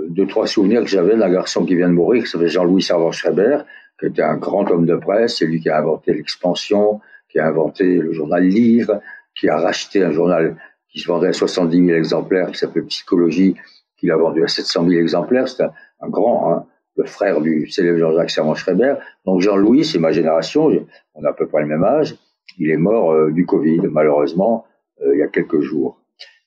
deux, 0.09 0.27
trois 0.27 0.47
souvenirs 0.47 0.81
que 0.81 0.89
j'avais 0.89 1.15
d'un 1.15 1.29
garçon 1.29 1.65
qui 1.65 1.75
vient 1.75 1.89
de 1.89 1.93
mourir, 1.93 2.23
qui 2.23 2.29
s'appelait 2.29 2.47
Jean-Louis 2.47 2.81
Servan-Schreiber, 2.81 3.59
qui 3.99 4.07
était 4.07 4.21
un 4.21 4.37
grand 4.37 4.69
homme 4.71 4.85
de 4.85 4.95
presse, 4.95 5.37
c'est 5.37 5.45
lui 5.45 5.59
qui 5.59 5.69
a 5.69 5.77
inventé 5.79 6.13
l'expansion, 6.13 6.99
qui 7.29 7.39
a 7.39 7.47
inventé 7.47 7.97
le 7.97 8.11
journal 8.11 8.43
Lire, 8.43 8.99
qui 9.35 9.47
a 9.47 9.57
racheté 9.57 10.03
un 10.03 10.11
journal 10.11 10.57
qui 10.89 10.99
se 10.99 11.07
vendait 11.07 11.27
à 11.27 11.33
70 11.33 11.85
000 11.85 11.97
exemplaires, 11.97 12.51
qui 12.51 12.57
s'appelait 12.57 12.81
Psychologie, 12.83 13.55
qu'il 13.97 14.11
a 14.11 14.17
vendu 14.17 14.43
à 14.43 14.47
700 14.47 14.89
000 14.89 15.01
exemplaires. 15.01 15.47
C'est 15.47 15.63
un, 15.63 16.09
grand, 16.09 16.51
hein, 16.51 16.65
le 16.97 17.05
frère 17.05 17.39
du 17.41 17.69
célèbre 17.69 17.99
Jean-Jacques 17.99 18.31
Servan-Schreiber. 18.31 18.95
Donc 19.25 19.41
Jean-Louis, 19.41 19.85
c'est 19.85 19.99
ma 19.99 20.11
génération, 20.11 20.69
on 21.13 21.23
a 21.23 21.29
à 21.29 21.33
peu 21.33 21.47
près 21.47 21.61
le 21.61 21.67
même 21.67 21.83
âge. 21.83 22.15
Il 22.57 22.69
est 22.69 22.77
mort 22.77 23.13
euh, 23.13 23.31
du 23.31 23.45
Covid, 23.45 23.81
malheureusement, 23.89 24.65
euh, 25.01 25.13
il 25.13 25.19
y 25.19 25.23
a 25.23 25.27
quelques 25.27 25.61
jours. 25.61 26.00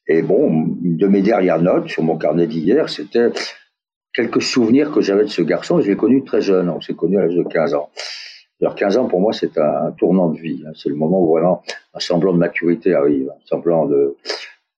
Et 0.06 0.22
bon, 0.22 0.76
une 0.82 0.96
de 0.96 1.06
mes 1.06 1.22
dernières 1.22 1.60
notes 1.60 1.88
sur 1.88 2.02
mon 2.02 2.16
carnet 2.18 2.46
d'hier, 2.46 2.88
c'était 2.88 3.30
quelques 4.12 4.42
souvenirs 4.42 4.92
que 4.92 5.00
j'avais 5.00 5.24
de 5.24 5.30
ce 5.30 5.42
garçon. 5.42 5.80
Je 5.80 5.90
l'ai 5.90 5.96
connu 5.96 6.24
très 6.24 6.40
jeune, 6.40 6.68
on 6.68 6.80
s'est 6.80 6.94
connu 6.94 7.18
à 7.18 7.22
l'âge 7.22 7.34
de 7.34 7.42
15 7.42 7.74
ans. 7.74 7.90
Alors 8.60 8.74
15 8.76 8.96
ans, 8.98 9.08
pour 9.08 9.20
moi, 9.20 9.32
c'est 9.32 9.58
un, 9.58 9.90
tournant 9.92 10.28
de 10.28 10.38
vie. 10.38 10.62
Hein. 10.66 10.72
C'est 10.74 10.88
le 10.88 10.94
moment 10.94 11.20
où 11.20 11.32
vraiment 11.32 11.62
un 11.92 12.00
semblant 12.00 12.32
de 12.32 12.38
maturité 12.38 12.94
arrive, 12.94 13.28
un 13.30 13.46
semblant 13.46 13.86
de 13.86 14.16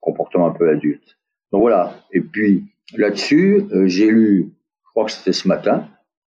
comportement 0.00 0.46
un 0.46 0.52
peu 0.52 0.68
adulte. 0.68 1.16
Donc 1.52 1.60
voilà. 1.60 1.94
Et 2.12 2.20
puis 2.20 2.64
là-dessus, 2.96 3.66
euh, 3.72 3.86
j'ai 3.86 4.10
lu, 4.10 4.52
je 4.84 4.90
crois 4.90 5.04
que 5.04 5.12
c'était 5.12 5.32
ce 5.32 5.46
matin 5.46 5.88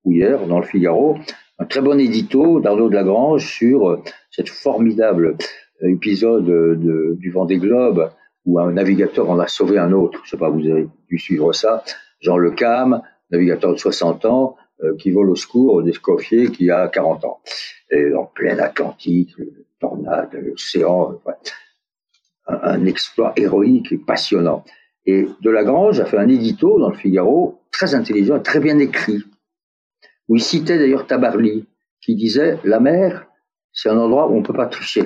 ou 0.04 0.12
hier, 0.12 0.46
dans 0.48 0.60
le 0.60 0.66
Figaro, 0.66 1.18
un 1.60 1.66
très 1.66 1.82
bon 1.82 2.00
édito 2.00 2.60
d'Arnaud 2.60 2.90
de 2.90 2.96
Lagrange 2.96 3.46
sur 3.46 3.90
euh, 3.90 4.04
cette 4.32 4.50
formidable 4.50 5.38
euh, 5.84 5.90
épisode 5.90 6.46
de, 6.46 7.16
du 7.20 7.32
Vendée 7.32 7.58
Globe 7.58 8.12
où 8.46 8.60
un 8.60 8.72
navigateur 8.72 9.30
en 9.30 9.40
a 9.40 9.48
sauvé 9.48 9.78
un 9.78 9.92
autre. 9.92 10.22
Je 10.26 10.32
sais 10.32 10.38
pas, 10.38 10.50
vous 10.50 10.68
avez 10.68 10.88
dû 11.10 11.18
suivre 11.18 11.54
ça. 11.54 11.84
Jean 12.20 12.38
Le 12.38 12.52
Cam, 12.52 13.02
navigateur 13.32 13.74
de 13.74 13.78
60 13.78 14.26
ans, 14.26 14.56
euh, 14.84 14.96
qui 14.98 15.12
vole 15.12 15.30
au 15.30 15.36
secours 15.36 15.84
d'Escoffier 15.84 16.52
qui 16.52 16.70
a 16.72 16.88
40 16.88 17.26
ans. 17.26 17.40
Et 17.92 18.14
en 18.14 18.26
plein 18.26 18.58
Atlantique, 18.60 19.36
tornade, 19.80 20.34
l'océan, 20.34 21.20
un, 22.48 22.60
un, 22.62 22.86
exploit 22.86 23.34
héroïque 23.36 23.92
et 23.92 23.98
passionnant. 23.98 24.64
Et 25.06 25.28
De 25.42 25.50
Lagrange 25.50 26.00
a 26.00 26.06
fait 26.06 26.18
un 26.18 26.28
édito 26.28 26.80
dans 26.80 26.90
le 26.90 26.98
Figaro, 26.98 27.62
très 27.72 27.96
intelligent, 27.96 28.40
très 28.40 28.60
bien 28.60 28.78
écrit, 28.80 29.24
où 30.28 30.36
il 30.36 30.44
citait 30.44 30.78
d'ailleurs 30.78 31.08
Tabarly, 31.08 31.66
qui 32.02 32.16
disait 32.16 32.60
la 32.64 32.80
mer, 32.80 33.28
c'est 33.74 33.90
un 33.90 33.98
endroit 33.98 34.30
où 34.30 34.36
on 34.36 34.44
peut 34.44 34.54
pas 34.54 34.68
tricher. 34.68 35.04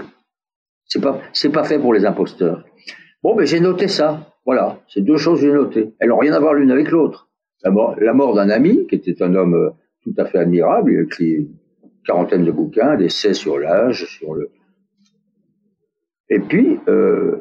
C'est 0.85 1.01
pas, 1.01 1.19
c'est 1.31 1.49
pas 1.49 1.63
fait 1.63 1.79
pour 1.79 1.93
les 1.93 2.05
imposteurs. 2.05 2.63
Bon, 3.23 3.35
ben 3.35 3.45
j'ai 3.45 3.59
noté 3.59 3.87
ça. 3.87 4.33
Voilà, 4.45 4.79
c'est 4.87 5.01
deux 5.01 5.17
choses 5.17 5.39
que 5.39 5.47
j'ai 5.47 5.53
notées. 5.53 5.93
Elles 5.99 6.09
n'ont 6.09 6.17
rien 6.17 6.33
à 6.33 6.39
voir 6.39 6.53
l'une 6.53 6.71
avec 6.71 6.91
l'autre 6.91 7.29
la 7.63 8.13
mort, 8.13 8.33
d'un 8.33 8.49
ami, 8.49 8.87
qui 8.87 8.95
était 8.95 9.23
un 9.23 9.33
homme 9.35 9.53
euh, 9.53 9.69
tout 10.03 10.13
à 10.17 10.25
fait 10.25 10.37
admirable. 10.37 10.91
Il 10.91 10.99
a 10.99 11.01
écrit 11.03 11.31
une 11.31 11.55
quarantaine 12.05 12.43
de 12.43 12.51
bouquins, 12.51 12.95
des 12.97 13.05
essais 13.05 13.33
sur 13.33 13.57
l'âge, 13.57 14.05
sur 14.05 14.33
le. 14.33 14.51
Et 16.29 16.39
puis, 16.39 16.79
euh, 16.87 17.39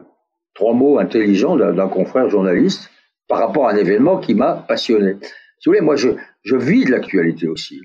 trois 0.54 0.74
mots 0.74 0.98
intelligents 0.98 1.56
d'un 1.56 1.88
confrère 1.88 2.28
journaliste 2.28 2.90
par 3.28 3.38
rapport 3.38 3.68
à 3.68 3.72
un 3.72 3.76
événement 3.76 4.18
qui 4.18 4.34
m'a 4.34 4.54
passionné. 4.54 5.16
Si 5.58 5.68
vous 5.68 5.72
voulez, 5.72 5.80
moi, 5.80 5.96
je, 5.96 6.10
je 6.42 6.56
vis 6.56 6.84
de 6.84 6.90
l'actualité 6.90 7.48
aussi. 7.48 7.80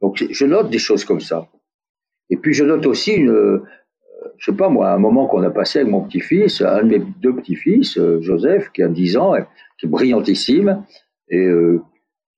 Donc, 0.00 0.24
je 0.30 0.46
note 0.46 0.70
des 0.70 0.78
choses 0.78 1.04
comme 1.04 1.20
ça. 1.20 1.48
Et 2.30 2.36
puis, 2.36 2.54
je 2.54 2.64
note 2.64 2.86
aussi 2.86 3.12
une, 3.12 3.62
je 4.38 4.50
sais 4.50 4.56
pas 4.56 4.68
moi, 4.68 4.90
un 4.90 4.98
moment 4.98 5.26
qu'on 5.26 5.42
a 5.42 5.50
passé 5.50 5.80
avec 5.80 5.90
mon 5.90 6.02
petit-fils, 6.02 6.62
un 6.62 6.82
de 6.84 6.88
mes 6.88 6.98
deux 6.98 7.34
petits-fils, 7.34 7.98
Joseph, 8.20 8.70
qui 8.72 8.82
a 8.82 8.88
10 8.88 9.16
ans, 9.16 9.34
qui 9.78 9.86
est 9.86 9.88
brillantissime, 9.88 10.84
et 11.30 11.46
euh, 11.46 11.80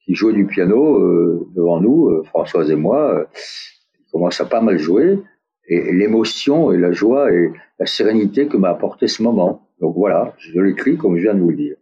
qui 0.05 0.15
jouait 0.15 0.33
du 0.33 0.47
piano 0.47 0.99
euh, 0.99 1.47
devant 1.55 1.81
nous, 1.81 2.09
euh, 2.09 2.23
Françoise 2.25 2.71
et 2.71 2.77
moi. 2.77 3.27
il 3.99 4.11
commence 4.11 4.41
à 4.41 4.47
pas 4.47 4.61
mal 4.61 4.79
jouer 4.79 5.19
et, 5.69 5.93
l'émotion 5.93 6.73
et 6.73 6.79
la 6.79 6.93
joie 6.93 7.33
et 7.33 7.53
la 7.79 7.87
sérénité 7.87 8.47
que 8.47 8.57
m'a 8.57 8.71
apporté 8.71 9.07
ce 9.09 9.23
moment. 9.23 9.69
Donc 9.81 9.95
voilà, 9.97 10.35
je 10.39 10.61
l'écris 10.61 10.97
comme 10.97 11.17
je 11.17 11.23
viens 11.23 11.35
de 11.35 11.41
vous 11.41 11.51
le 11.51 11.57
dire. 11.57 11.77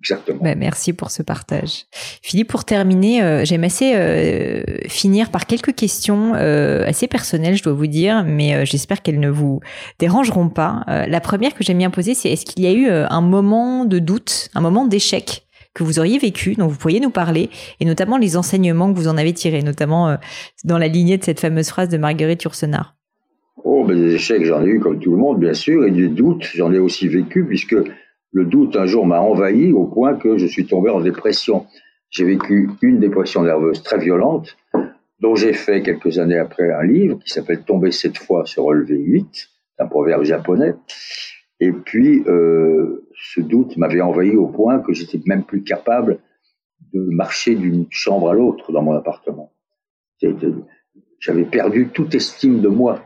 Exactement. 0.00 0.38
Ben, 0.42 0.56
merci 0.56 0.92
pour 0.92 1.10
ce 1.10 1.22
partage. 1.22 1.86
Philippe, 2.22 2.48
pour 2.48 2.64
terminer, 2.64 3.44
j'aime 3.44 3.64
assez 3.64 4.62
finir 4.88 5.30
par 5.30 5.46
quelques 5.46 5.74
questions 5.74 6.34
assez 6.34 7.08
personnelles, 7.08 7.56
je 7.56 7.64
dois 7.64 7.72
vous 7.72 7.88
dire, 7.88 8.24
mais 8.24 8.64
j'espère 8.64 9.02
qu'elles 9.02 9.18
ne 9.18 9.28
vous 9.30 9.60
dérangeront 9.98 10.50
pas. 10.50 10.84
la 10.86 11.20
première 11.20 11.54
que 11.54 11.64
j'aime 11.64 11.78
bien 11.78 11.90
poser, 11.90 12.14
c'est 12.14 12.30
est-ce 12.30 12.46
qu'il 12.46 12.62
y 12.62 12.68
a 12.68 12.72
eu 12.72 12.88
un 12.88 13.20
moment 13.20 13.84
de 13.84 13.98
doute, 13.98 14.50
un 14.54 14.60
moment 14.60 14.86
d'échec 14.86 15.48
que 15.78 15.84
vous 15.84 16.00
auriez 16.00 16.18
vécu, 16.18 16.54
dont 16.54 16.66
vous 16.66 16.76
pourriez 16.76 16.98
nous 16.98 17.10
parler, 17.10 17.50
et 17.78 17.84
notamment 17.84 18.18
les 18.18 18.36
enseignements 18.36 18.92
que 18.92 18.98
vous 18.98 19.06
en 19.06 19.16
avez 19.16 19.32
tirés, 19.32 19.62
notamment 19.62 20.08
euh, 20.08 20.16
dans 20.64 20.76
la 20.76 20.88
lignée 20.88 21.16
de 21.18 21.24
cette 21.24 21.38
fameuse 21.38 21.68
phrase 21.68 21.88
de 21.88 21.96
Marguerite 21.96 22.42
Yourcenar? 22.42 22.96
Oh, 23.62 23.84
ben 23.86 23.96
des 23.96 24.14
échecs, 24.14 24.44
j'en 24.44 24.62
ai 24.62 24.66
eu 24.66 24.80
comme 24.80 24.98
tout 24.98 25.12
le 25.12 25.18
monde, 25.18 25.38
bien 25.38 25.54
sûr, 25.54 25.84
et 25.84 25.92
des 25.92 26.08
doutes, 26.08 26.48
j'en 26.54 26.72
ai 26.72 26.80
aussi 26.80 27.06
vécu, 27.06 27.44
puisque 27.44 27.76
le 28.32 28.44
doute 28.44 28.76
un 28.76 28.86
jour 28.86 29.06
m'a 29.06 29.20
envahi 29.20 29.72
au 29.72 29.84
point 29.84 30.14
que 30.14 30.38
je 30.38 30.46
suis 30.46 30.66
tombé 30.66 30.90
en 30.90 31.00
dépression. 31.00 31.66
J'ai 32.10 32.24
vécu 32.24 32.70
une 32.82 33.00
dépression 33.00 33.42
nerveuse 33.42 33.82
très 33.82 33.98
violente, 33.98 34.56
dont 35.20 35.34
j'ai 35.34 35.52
fait 35.52 35.82
quelques 35.82 36.18
années 36.18 36.38
après 36.38 36.72
un 36.72 36.84
livre 36.84 37.18
qui 37.18 37.30
s'appelle 37.30 37.62
Tomber 37.64 37.90
cette 37.90 38.18
fois 38.18 38.46
se 38.46 38.60
relever 38.60 38.98
8, 38.98 39.48
un 39.78 39.86
proverbe 39.86 40.24
japonais. 40.24 40.74
Et 41.60 41.72
puis, 41.72 42.22
euh, 42.26 43.08
ce 43.14 43.40
doute 43.40 43.76
m'avait 43.76 44.00
envahi 44.00 44.36
au 44.36 44.46
point 44.46 44.78
que 44.78 44.92
j'étais 44.92 45.20
même 45.26 45.44
plus 45.44 45.62
capable 45.62 46.20
de 46.92 47.00
marcher 47.00 47.54
d'une 47.54 47.86
chambre 47.90 48.30
à 48.30 48.34
l'autre 48.34 48.72
dans 48.72 48.82
mon 48.82 48.92
appartement. 48.92 49.52
J'avais 51.20 51.44
perdu 51.44 51.88
toute 51.88 52.14
estime 52.14 52.60
de 52.60 52.68
moi. 52.68 53.02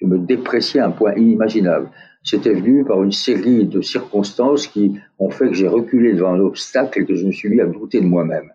Je 0.00 0.06
me 0.06 0.18
dépréciais 0.18 0.80
à 0.80 0.86
un 0.86 0.90
point 0.92 1.14
inimaginable. 1.14 1.90
C'était 2.22 2.52
venu 2.52 2.84
par 2.84 3.02
une 3.02 3.12
série 3.12 3.64
de 3.64 3.80
circonstances 3.80 4.66
qui 4.66 5.00
ont 5.18 5.30
fait 5.30 5.48
que 5.48 5.54
j'ai 5.54 5.68
reculé 5.68 6.12
devant 6.12 6.34
un 6.34 6.40
obstacle 6.40 7.00
et 7.00 7.06
que 7.06 7.14
je 7.14 7.26
me 7.26 7.32
suis 7.32 7.48
mis 7.48 7.60
à 7.60 7.66
douter 7.66 8.00
de 8.00 8.06
moi-même. 8.06 8.50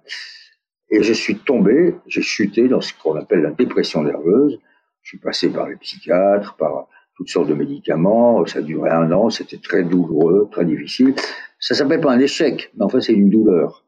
Et 0.89 1.01
je 1.01 1.13
suis 1.13 1.37
tombé, 1.37 1.95
j'ai 2.05 2.21
chuté 2.21 2.67
dans 2.67 2.81
ce 2.81 2.93
qu'on 2.93 3.15
appelle 3.15 3.41
la 3.41 3.51
dépression 3.51 4.03
nerveuse. 4.03 4.59
Je 5.01 5.09
suis 5.09 5.17
passé 5.17 5.49
par 5.49 5.67
les 5.67 5.75
psychiatres, 5.77 6.55
par 6.57 6.87
toutes 7.15 7.29
sortes 7.29 7.49
de 7.49 7.55
médicaments. 7.55 8.45
Ça 8.45 8.61
duré 8.61 8.91
un 8.91 9.11
an, 9.11 9.29
c'était 9.31 9.57
très 9.57 9.83
douloureux, 9.83 10.47
très 10.51 10.65
difficile. 10.65 11.15
Ça 11.59 11.73
s'appelle 11.73 12.01
pas 12.01 12.11
un 12.11 12.19
échec, 12.19 12.71
mais 12.75 12.83
en 12.83 12.89
fait 12.89 13.01
c'est 13.01 13.13
une 13.13 13.29
douleur. 13.29 13.83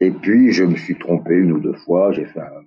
Et 0.00 0.10
puis 0.10 0.50
je 0.50 0.64
me 0.64 0.76
suis 0.76 0.98
trompé 0.98 1.34
une 1.34 1.52
ou 1.52 1.60
deux 1.60 1.74
fois. 1.74 2.10
J'ai 2.10 2.24
fait 2.24 2.40
un, 2.40 2.64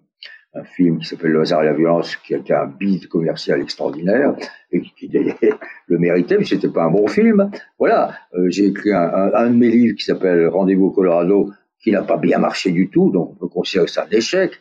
film 0.64 1.00
qui 1.00 1.08
s'appelle 1.08 1.32
Le 1.32 1.42
hasard 1.42 1.64
et 1.64 1.66
la 1.66 1.74
violence, 1.74 2.16
qui 2.18 2.36
a 2.36 2.38
été 2.38 2.54
un 2.54 2.68
beat 2.68 3.08
commercial 3.08 3.60
extraordinaire 3.62 4.36
et 4.72 4.82
qui, 4.82 5.10
le 5.88 5.98
méritait, 5.98 6.38
mais 6.38 6.46
c'était 6.46 6.70
pas 6.70 6.84
un 6.84 6.92
bon 6.92 7.08
film. 7.08 7.50
Voilà, 7.80 8.14
euh, 8.36 8.50
j'ai 8.50 8.66
écrit 8.66 8.92
un, 8.94 9.50
de 9.50 9.56
mes 9.56 9.70
livres 9.70 9.96
qui 9.96 10.04
s'appelle 10.04 10.48
Rendez-vous 10.48 10.86
au 10.86 10.92
Colorado, 10.92 11.52
qui 11.82 11.92
n'a 11.92 12.04
pas 12.04 12.18
bien 12.18 12.38
marché 12.38 12.72
du 12.72 12.90
tout, 12.90 13.10
donc 13.10 13.32
on 13.32 13.36
peut 13.36 13.48
considérer 13.48 13.88
ça 13.88 14.04
un 14.04 14.16
échec. 14.16 14.54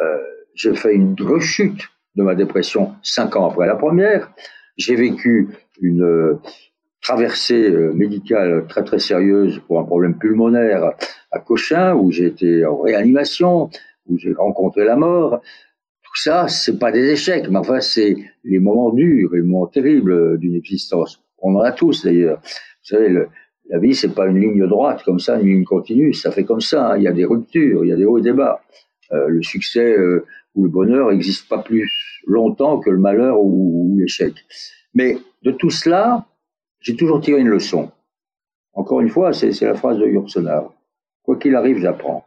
Euh, 0.00 0.18
j'ai 0.54 0.74
fait 0.74 0.94
une 0.94 1.14
rechute 1.20 1.88
de 2.16 2.22
ma 2.24 2.34
dépression 2.34 2.94
cinq 3.02 3.36
ans 3.36 3.48
après 3.48 3.66
la 3.66 3.76
première. 3.76 4.32
J'ai 4.76 4.96
vécu 4.96 5.48
une 5.80 6.02
euh, 6.02 6.34
traversée 7.00 7.70
médicale 7.94 8.66
très 8.68 8.82
très 8.82 8.98
sérieuse 8.98 9.60
pour 9.68 9.78
un 9.78 9.84
problème 9.84 10.18
pulmonaire 10.18 10.94
à 11.30 11.38
Cochin, 11.38 11.94
où 11.94 12.10
j'ai 12.10 12.26
été 12.26 12.66
en 12.66 12.80
réanimation, 12.80 13.70
où 14.08 14.18
j'ai 14.18 14.32
rencontré 14.32 14.84
la 14.84 14.96
mort. 14.96 15.40
Tout 16.02 16.16
ça, 16.22 16.48
c'est 16.48 16.78
pas 16.78 16.90
des 16.90 17.10
échecs, 17.10 17.48
mais 17.50 17.58
enfin, 17.58 17.80
c'est 17.80 18.16
les 18.44 18.58
moments 18.58 18.90
durs, 18.90 19.30
les 19.32 19.42
moments 19.42 19.66
terribles 19.66 20.38
d'une 20.38 20.54
existence. 20.54 21.22
On 21.38 21.54
en 21.54 21.60
a 21.60 21.72
tous 21.72 22.04
d'ailleurs. 22.04 22.40
Vous 22.42 22.96
savez, 22.96 23.14
la 23.68 23.78
vie, 23.78 23.94
c'est 23.94 24.14
pas 24.14 24.26
une 24.26 24.40
ligne 24.40 24.66
droite 24.66 25.02
comme 25.04 25.18
ça, 25.18 25.38
une 25.38 25.48
ligne 25.48 25.64
continue. 25.64 26.14
Ça 26.14 26.30
fait 26.30 26.44
comme 26.44 26.60
ça. 26.60 26.92
Hein. 26.92 26.96
Il 26.96 27.02
y 27.02 27.08
a 27.08 27.12
des 27.12 27.24
ruptures, 27.24 27.84
il 27.84 27.88
y 27.88 27.92
a 27.92 27.96
des 27.96 28.06
hauts 28.06 28.18
et 28.18 28.22
des 28.22 28.32
bas. 28.32 28.62
Euh, 29.12 29.28
le 29.28 29.42
succès 29.42 29.96
ou 30.54 30.64
le 30.64 30.70
bonheur 30.70 31.10
n'existe 31.10 31.48
pas 31.48 31.58
plus 31.58 31.88
longtemps 32.26 32.80
que 32.80 32.90
le 32.90 32.98
malheur 32.98 33.40
ou, 33.40 33.96
l'échec. 33.98 34.34
Mais 34.94 35.18
de 35.42 35.50
tout 35.50 35.70
cela, 35.70 36.26
j'ai 36.80 36.96
toujours 36.96 37.20
tiré 37.20 37.40
une 37.40 37.48
leçon. 37.48 37.90
Encore 38.72 39.00
une 39.00 39.08
fois, 39.08 39.32
c'est 39.32 39.60
la 39.62 39.74
phrase 39.74 39.98
de 39.98 40.06
Yourcenar. 40.06 40.72
Quoi 41.22 41.36
qu'il 41.36 41.54
arrive, 41.54 41.78
j'apprends. 41.78 42.24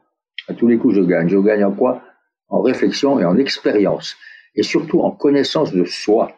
À 0.48 0.54
tous 0.54 0.68
les 0.68 0.78
coups, 0.78 0.96
je 0.96 1.02
gagne. 1.02 1.28
Je 1.28 1.38
gagne 1.38 1.64
en 1.64 1.72
quoi? 1.72 2.02
En 2.48 2.62
réflexion 2.62 3.20
et 3.20 3.26
en 3.26 3.38
expérience. 3.38 4.16
Et 4.56 4.64
surtout 4.64 5.02
en 5.02 5.12
connaissance 5.12 5.72
de 5.72 5.86
soi. 5.86 6.32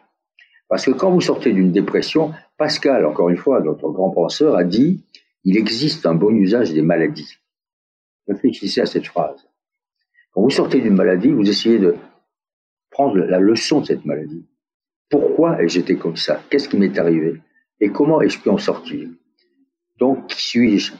Parce 0.68 0.86
que 0.86 0.92
quand 0.92 1.10
vous 1.10 1.20
sortez 1.20 1.52
d'une 1.52 1.72
dépression, 1.72 2.32
Pascal, 2.56 3.04
encore 3.06 3.28
une 3.28 3.36
fois, 3.36 3.60
notre 3.60 3.90
grand 3.90 4.10
penseur, 4.10 4.56
a 4.56 4.64
dit 4.64 5.04
il 5.44 5.58
existe 5.58 6.06
un 6.06 6.14
bon 6.14 6.30
usage 6.30 6.72
des 6.72 6.82
maladies. 6.82 7.36
Réfléchissez 8.26 8.80
à 8.80 8.86
cette 8.86 9.06
phrase. 9.06 9.46
Quand 10.32 10.40
vous 10.40 10.50
sortez 10.50 10.80
d'une 10.80 10.94
maladie, 10.94 11.30
vous 11.30 11.48
essayez 11.48 11.78
de 11.78 11.96
prendre 12.90 13.18
la 13.18 13.38
leçon 13.38 13.80
de 13.80 13.86
cette 13.86 14.04
maladie. 14.04 14.46
Pourquoi 15.10 15.62
ai-je 15.62 15.80
été 15.80 15.96
comme 15.96 16.16
ça? 16.16 16.42
Qu'est-ce 16.48 16.68
qui 16.68 16.78
m'est 16.78 16.98
arrivé? 16.98 17.40
Et 17.80 17.90
comment 17.90 18.22
ai-je 18.22 18.40
pu 18.40 18.48
en 18.48 18.58
sortir? 18.58 19.08
Donc, 19.98 20.28
qui 20.28 20.40
suis-je? 20.40 20.92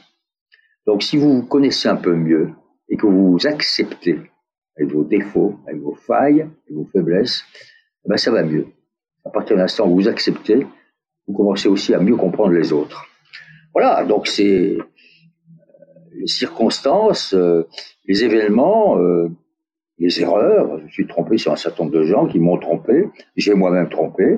Donc, 0.85 1.03
si 1.03 1.17
vous 1.17 1.41
vous 1.41 1.45
connaissez 1.45 1.87
un 1.87 1.95
peu 1.95 2.15
mieux 2.15 2.51
et 2.89 2.97
que 2.97 3.07
vous 3.07 3.37
acceptez 3.45 4.19
avec 4.77 4.91
vos 4.91 5.03
défauts, 5.03 5.59
avec 5.67 5.81
vos 5.81 5.95
failles, 5.95 6.41
avec 6.41 6.71
vos 6.71 6.85
faiblesses, 6.85 7.43
eh 8.05 8.09
ben 8.09 8.17
ça 8.17 8.31
va 8.31 8.43
mieux. 8.43 8.67
À 9.25 9.29
partir 9.29 9.55
de 9.55 9.61
l'instant 9.61 9.87
où 9.87 9.95
vous 9.95 10.07
acceptez, 10.07 10.65
vous 11.27 11.33
commencez 11.33 11.67
aussi 11.67 11.93
à 11.93 11.99
mieux 11.99 12.15
comprendre 12.15 12.51
les 12.53 12.71
autres. 12.73 13.05
Voilà, 13.73 14.05
donc 14.05 14.27
c'est 14.27 14.77
les 16.13 16.27
circonstances, 16.27 17.33
euh, 17.33 17.67
les 18.05 18.23
événements, 18.23 18.97
euh, 18.99 19.29
les 19.97 20.21
erreurs. 20.21 20.79
Je 20.87 20.93
suis 20.93 21.07
trompé 21.07 21.37
sur 21.37 21.51
un 21.51 21.55
certain 21.55 21.83
nombre 21.83 21.95
de 21.95 22.03
gens 22.03 22.27
qui 22.27 22.39
m'ont 22.39 22.57
trompé. 22.57 23.07
J'ai 23.35 23.53
moi-même 23.53 23.89
trompé. 23.89 24.37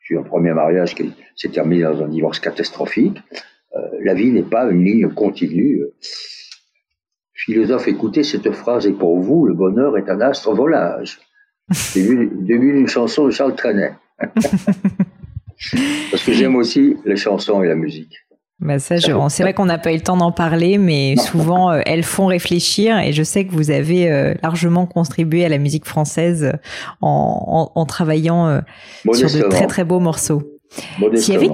J'ai 0.00 0.14
eu 0.14 0.18
un 0.18 0.22
premier 0.22 0.52
mariage 0.52 0.94
qui 0.94 1.12
s'est 1.36 1.50
terminé 1.50 1.82
dans 1.82 2.02
un 2.02 2.08
divorce 2.08 2.40
catastrophique. 2.40 3.18
Euh, 3.76 3.78
la 4.02 4.14
vie 4.14 4.30
n'est 4.30 4.42
pas 4.42 4.70
une 4.70 4.84
ligne 4.84 5.08
continue. 5.10 5.84
Philosophe, 7.38 7.86
écoutez 7.86 8.24
cette 8.24 8.50
phrase 8.50 8.86
et 8.86 8.92
pour 8.92 9.20
vous, 9.20 9.46
le 9.46 9.54
bonheur 9.54 9.96
est 9.96 10.10
un 10.10 10.20
astre 10.20 10.52
volage. 10.52 11.20
Début, 11.94 12.30
début 12.32 12.72
d'une 12.72 12.88
chanson 12.88 13.26
de 13.26 13.30
Charles 13.30 13.54
Trenet. 13.54 13.92
Parce 16.10 16.24
que 16.24 16.32
j'aime 16.32 16.56
aussi 16.56 16.96
les 17.04 17.16
chansons 17.16 17.62
et 17.62 17.68
la 17.68 17.74
musique. 17.74 18.14
Bah 18.60 18.80
ça, 18.80 18.96
c'est 18.98 19.42
vrai 19.42 19.54
qu'on 19.54 19.66
n'a 19.66 19.78
pas 19.78 19.92
eu 19.92 19.96
le 19.96 20.02
temps 20.02 20.16
d'en 20.16 20.32
parler, 20.32 20.78
mais 20.78 21.14
souvent 21.16 21.70
euh, 21.70 21.80
elles 21.86 22.02
font 22.02 22.26
réfléchir. 22.26 22.98
Et 22.98 23.12
je 23.12 23.22
sais 23.22 23.44
que 23.46 23.52
vous 23.52 23.70
avez 23.70 24.10
euh, 24.10 24.34
largement 24.42 24.86
contribué 24.86 25.44
à 25.44 25.48
la 25.48 25.58
musique 25.58 25.84
française 25.84 26.52
en, 27.00 27.70
en, 27.72 27.86
travaillant 27.86 28.48
euh, 28.48 28.60
sur 29.12 29.30
de 29.30 29.48
très 29.48 29.68
très 29.68 29.84
beaux 29.84 30.00
morceaux. 30.00 30.42
S'il 31.14 31.34
y 31.34 31.36
avait 31.36 31.50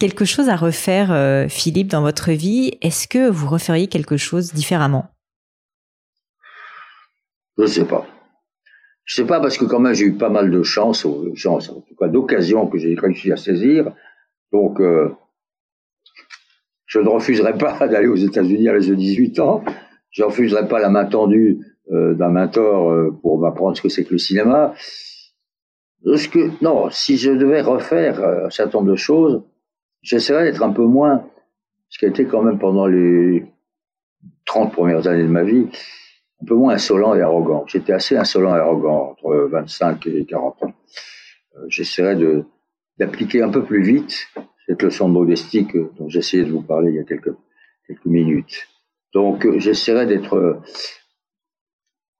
quelque 0.00 0.24
chose 0.24 0.48
à 0.48 0.56
refaire, 0.56 1.46
Philippe, 1.48 1.88
dans 1.88 2.02
votre 2.02 2.32
vie, 2.32 2.72
est-ce 2.82 3.06
que 3.06 3.28
vous 3.28 3.48
referiez 3.48 3.86
quelque 3.86 4.16
chose 4.16 4.52
différemment? 4.52 5.06
Je 7.58 7.62
ne 7.62 7.68
sais 7.68 7.84
pas. 7.84 8.06
Je 9.04 9.20
ne 9.20 9.24
sais 9.24 9.28
pas 9.28 9.40
parce 9.40 9.58
que 9.58 9.64
quand 9.64 9.80
même 9.80 9.94
j'ai 9.94 10.06
eu 10.06 10.14
pas 10.14 10.30
mal 10.30 10.50
de 10.50 10.62
chance, 10.62 11.06
chance 11.34 11.68
en 11.68 11.80
tout 11.80 11.94
cas 11.98 12.08
d'occasions 12.08 12.66
que 12.66 12.78
j'ai 12.78 12.94
réussi 12.94 13.32
à 13.32 13.36
saisir. 13.36 13.92
Donc 14.52 14.80
je 16.88 16.98
ne 16.98 17.08
refuserai 17.08 17.56
pas 17.56 17.86
d'aller 17.86 18.08
aux 18.08 18.16
États-Unis 18.16 18.68
à 18.68 18.72
l'âge 18.72 18.88
de 18.88 18.94
18 18.94 19.38
ans. 19.40 19.62
Je 20.10 20.22
ne 20.22 20.26
refuserai 20.26 20.66
pas 20.66 20.80
la 20.80 20.88
main 20.88 21.04
tendue 21.04 21.60
euh, 21.92 22.14
d'un 22.14 22.30
mentor 22.30 22.90
euh, 22.90 23.16
pour 23.22 23.38
m'apprendre 23.38 23.76
ce 23.76 23.82
que 23.82 23.88
c'est 23.88 24.04
que 24.04 24.12
le 24.12 24.18
cinéma. 24.18 24.74
Parce 26.04 26.26
que, 26.28 26.50
non, 26.62 26.90
si 26.90 27.16
je 27.16 27.30
devais 27.30 27.60
refaire 27.60 28.20
euh, 28.20 28.46
un 28.46 28.50
certain 28.50 28.78
nombre 28.78 28.90
de 28.90 28.96
choses, 28.96 29.42
j'essaierais 30.02 30.44
d'être 30.44 30.62
un 30.62 30.72
peu 30.72 30.84
moins, 30.84 31.24
ce 31.88 31.98
qui 31.98 32.06
a 32.06 32.08
été 32.08 32.24
quand 32.24 32.42
même 32.42 32.58
pendant 32.58 32.86
les 32.86 33.44
30 34.46 34.72
premières 34.72 35.06
années 35.06 35.22
de 35.22 35.28
ma 35.28 35.44
vie, 35.44 35.66
un 36.42 36.46
peu 36.46 36.54
moins 36.54 36.74
insolent 36.74 37.14
et 37.14 37.20
arrogant. 37.20 37.64
J'étais 37.66 37.92
assez 37.92 38.16
insolent 38.16 38.54
et 38.54 38.58
arrogant 38.58 39.10
entre 39.12 39.48
25 39.50 40.06
et 40.06 40.24
40 40.24 40.62
ans. 40.62 40.72
J'essaierais 41.68 42.16
de 42.16 42.44
d'appliquer 42.98 43.42
un 43.42 43.50
peu 43.50 43.64
plus 43.64 43.82
vite 43.82 44.28
cette 44.66 44.82
leçon 44.82 45.08
de 45.08 45.14
modestie 45.14 45.66
dont 45.96 46.08
j'essayais 46.08 46.44
de 46.44 46.50
vous 46.50 46.62
parler 46.62 46.90
il 46.90 46.96
y 46.96 46.98
a 46.98 47.04
quelques, 47.04 47.34
quelques 47.86 48.04
minutes. 48.04 48.68
Donc 49.14 49.46
euh, 49.46 49.58
j'essaierai 49.58 50.06
d'être 50.06 50.34
euh, 50.34 50.60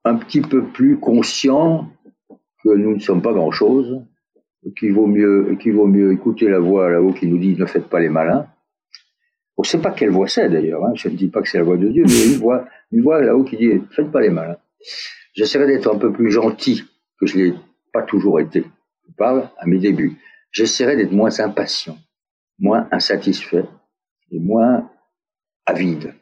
un 0.04 0.14
petit 0.16 0.40
peu 0.40 0.64
plus 0.64 0.98
conscient 0.98 1.90
que 2.64 2.70
nous 2.70 2.94
ne 2.94 3.00
sommes 3.00 3.22
pas 3.22 3.32
grand-chose, 3.32 4.02
qu'il 4.76 4.92
vaut 4.94 5.06
mieux, 5.06 5.56
qu'il 5.60 5.74
vaut 5.74 5.86
mieux 5.86 6.12
écouter 6.12 6.48
la 6.48 6.58
voix 6.58 6.90
là-haut 6.90 7.12
qui 7.12 7.26
nous 7.26 7.38
dit 7.38 7.56
ne 7.56 7.66
faites 7.66 7.88
pas 7.88 8.00
les 8.00 8.08
malins. 8.08 8.46
On 9.58 9.62
ne 9.62 9.66
sait 9.66 9.80
pas 9.80 9.90
quelle 9.90 10.10
voix 10.10 10.28
c'est 10.28 10.48
d'ailleurs, 10.48 10.84
hein. 10.84 10.92
je 10.94 11.08
ne 11.08 11.16
dis 11.16 11.28
pas 11.28 11.42
que 11.42 11.48
c'est 11.48 11.58
la 11.58 11.64
voix 11.64 11.76
de 11.76 11.88
Dieu, 11.88 12.04
mais 12.06 12.32
une 12.32 12.38
voix, 12.38 12.66
une 12.92 13.02
voix 13.02 13.20
là-haut 13.20 13.44
qui 13.44 13.56
dit 13.56 13.70
faites 13.90 14.10
pas 14.10 14.20
les 14.20 14.30
malins. 14.30 14.56
J'essaierai 15.34 15.66
d'être 15.66 15.92
un 15.92 15.98
peu 15.98 16.12
plus 16.12 16.30
gentil 16.30 16.84
que 17.20 17.26
je 17.26 17.36
l'ai 17.36 17.54
pas 17.92 18.02
toujours 18.02 18.40
été. 18.40 18.64
Je 19.06 19.12
parle 19.16 19.50
à 19.58 19.66
mes 19.66 19.78
débuts. 19.78 20.16
J'essaierai 20.52 20.96
d'être 20.96 21.12
moins 21.12 21.40
impatient 21.40 21.98
moins 22.58 22.88
insatisfait 22.90 23.64
et 24.30 24.38
moins 24.38 24.90
avide. 25.66 26.14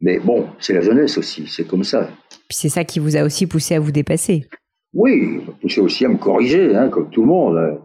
Mais 0.00 0.18
bon, 0.18 0.48
c'est 0.58 0.74
la 0.74 0.80
jeunesse 0.80 1.18
aussi, 1.18 1.46
c'est 1.46 1.66
comme 1.66 1.84
ça. 1.84 2.08
Puis 2.48 2.58
c'est 2.58 2.68
ça 2.68 2.84
qui 2.84 2.98
vous 2.98 3.16
a 3.16 3.24
aussi 3.24 3.46
poussé 3.46 3.74
à 3.74 3.80
vous 3.80 3.92
dépasser. 3.92 4.46
Oui, 4.92 5.40
poussé 5.60 5.80
aussi 5.80 6.04
à 6.04 6.08
me 6.08 6.16
corriger, 6.16 6.74
hein, 6.74 6.88
comme 6.88 7.10
tout 7.10 7.22
le 7.22 7.28
monde. 7.28 7.80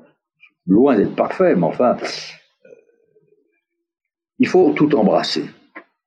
Loin 0.67 0.97
d'être 0.97 1.15
parfait, 1.15 1.55
mais 1.55 1.63
enfin, 1.63 1.97
il 4.41 4.47
faut 4.47 4.71
tout 4.71 4.93
embrasser. 4.95 5.45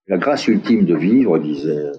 La 0.09 0.18
grâce 0.18 0.49
ultime 0.49 0.85
de 0.85 0.97
vivre, 0.97 1.39
disait 1.39 1.93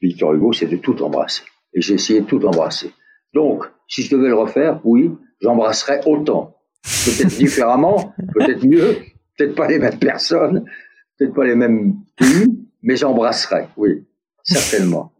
Victor 0.00 0.32
Hugo, 0.32 0.52
c'est 0.52 0.68
de 0.68 0.76
tout 0.76 1.02
embrasser. 1.02 1.42
Et 1.74 1.80
j'ai 1.80 1.94
essayé 1.94 2.20
de 2.20 2.26
tout 2.26 2.42
embrasser. 2.46 2.92
Donc, 3.34 3.64
si 3.88 4.02
je 4.02 4.14
devais 4.14 4.28
le 4.28 4.36
refaire, 4.36 4.80
oui, 4.84 5.10
j'embrasserais 5.40 6.00
autant 6.06 6.56
peut-être 6.82 7.36
différemment, 7.36 8.14
peut-être 8.34 8.64
mieux, 8.64 8.98
peut-être 9.36 9.56
pas 9.56 9.66
les 9.66 9.80
mêmes 9.80 9.98
personnes, 9.98 10.64
peut-être 11.18 11.34
pas 11.34 11.44
les 11.44 11.56
mêmes 11.56 11.96
pays, 12.16 12.64
mais 12.82 12.94
j'embrasserai, 12.94 13.66
oui, 13.76 14.04
certainement. 14.44 15.11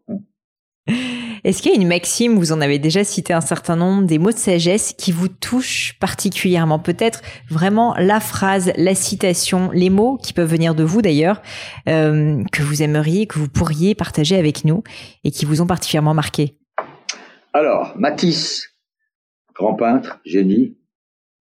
Est-ce 1.45 1.61
qu'il 1.61 1.73
y 1.73 1.75
a 1.75 1.81
une 1.81 1.89
maxime, 1.89 2.37
vous 2.37 2.53
en 2.53 2.61
avez 2.61 2.79
déjà 2.79 3.03
cité 3.03 3.33
un 3.33 3.41
certain 3.41 3.75
nombre, 3.75 4.07
des 4.07 4.19
mots 4.19 4.31
de 4.31 4.37
sagesse 4.37 4.95
qui 4.97 5.11
vous 5.11 5.27
touchent 5.27 5.99
particulièrement? 5.99 6.79
Peut-être 6.79 7.21
vraiment 7.51 7.97
la 7.97 8.21
phrase, 8.21 8.73
la 8.77 8.95
citation, 8.95 9.69
les 9.73 9.91
mots 9.91 10.19
qui 10.19 10.35
peuvent 10.35 10.49
venir 10.49 10.77
de 10.77 10.85
vous 10.85 11.03
d'ailleurs, 11.03 11.43
euh, 11.89 12.45
que 12.53 12.63
vous 12.63 12.85
aimeriez, 12.85 13.27
que 13.27 13.41
vous 13.41 13.49
pourriez 13.49 13.97
partager 13.97 14.37
avec 14.37 14.65
nous 14.65 14.85
et 15.25 15.33
qui 15.33 15.45
vous 15.45 15.61
ont 15.61 15.67
particulièrement 15.67 16.15
marqué? 16.15 16.55
Alors, 17.53 17.93
Matisse, 17.99 18.69
grand 19.53 19.75
peintre, 19.75 20.21
génie, 20.25 20.77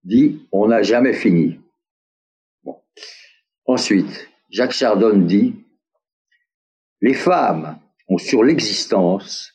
dit 0.03 0.47
On 0.51 0.67
n'a 0.67 0.81
jamais 0.81 1.13
fini. 1.13 1.59
Ensuite, 3.65 4.29
Jacques 4.49 4.73
Chardon 4.73 5.15
dit 5.15 5.53
Les 7.01 7.13
femmes 7.13 7.77
ont 8.09 8.17
sur 8.17 8.43
l'existence 8.43 9.50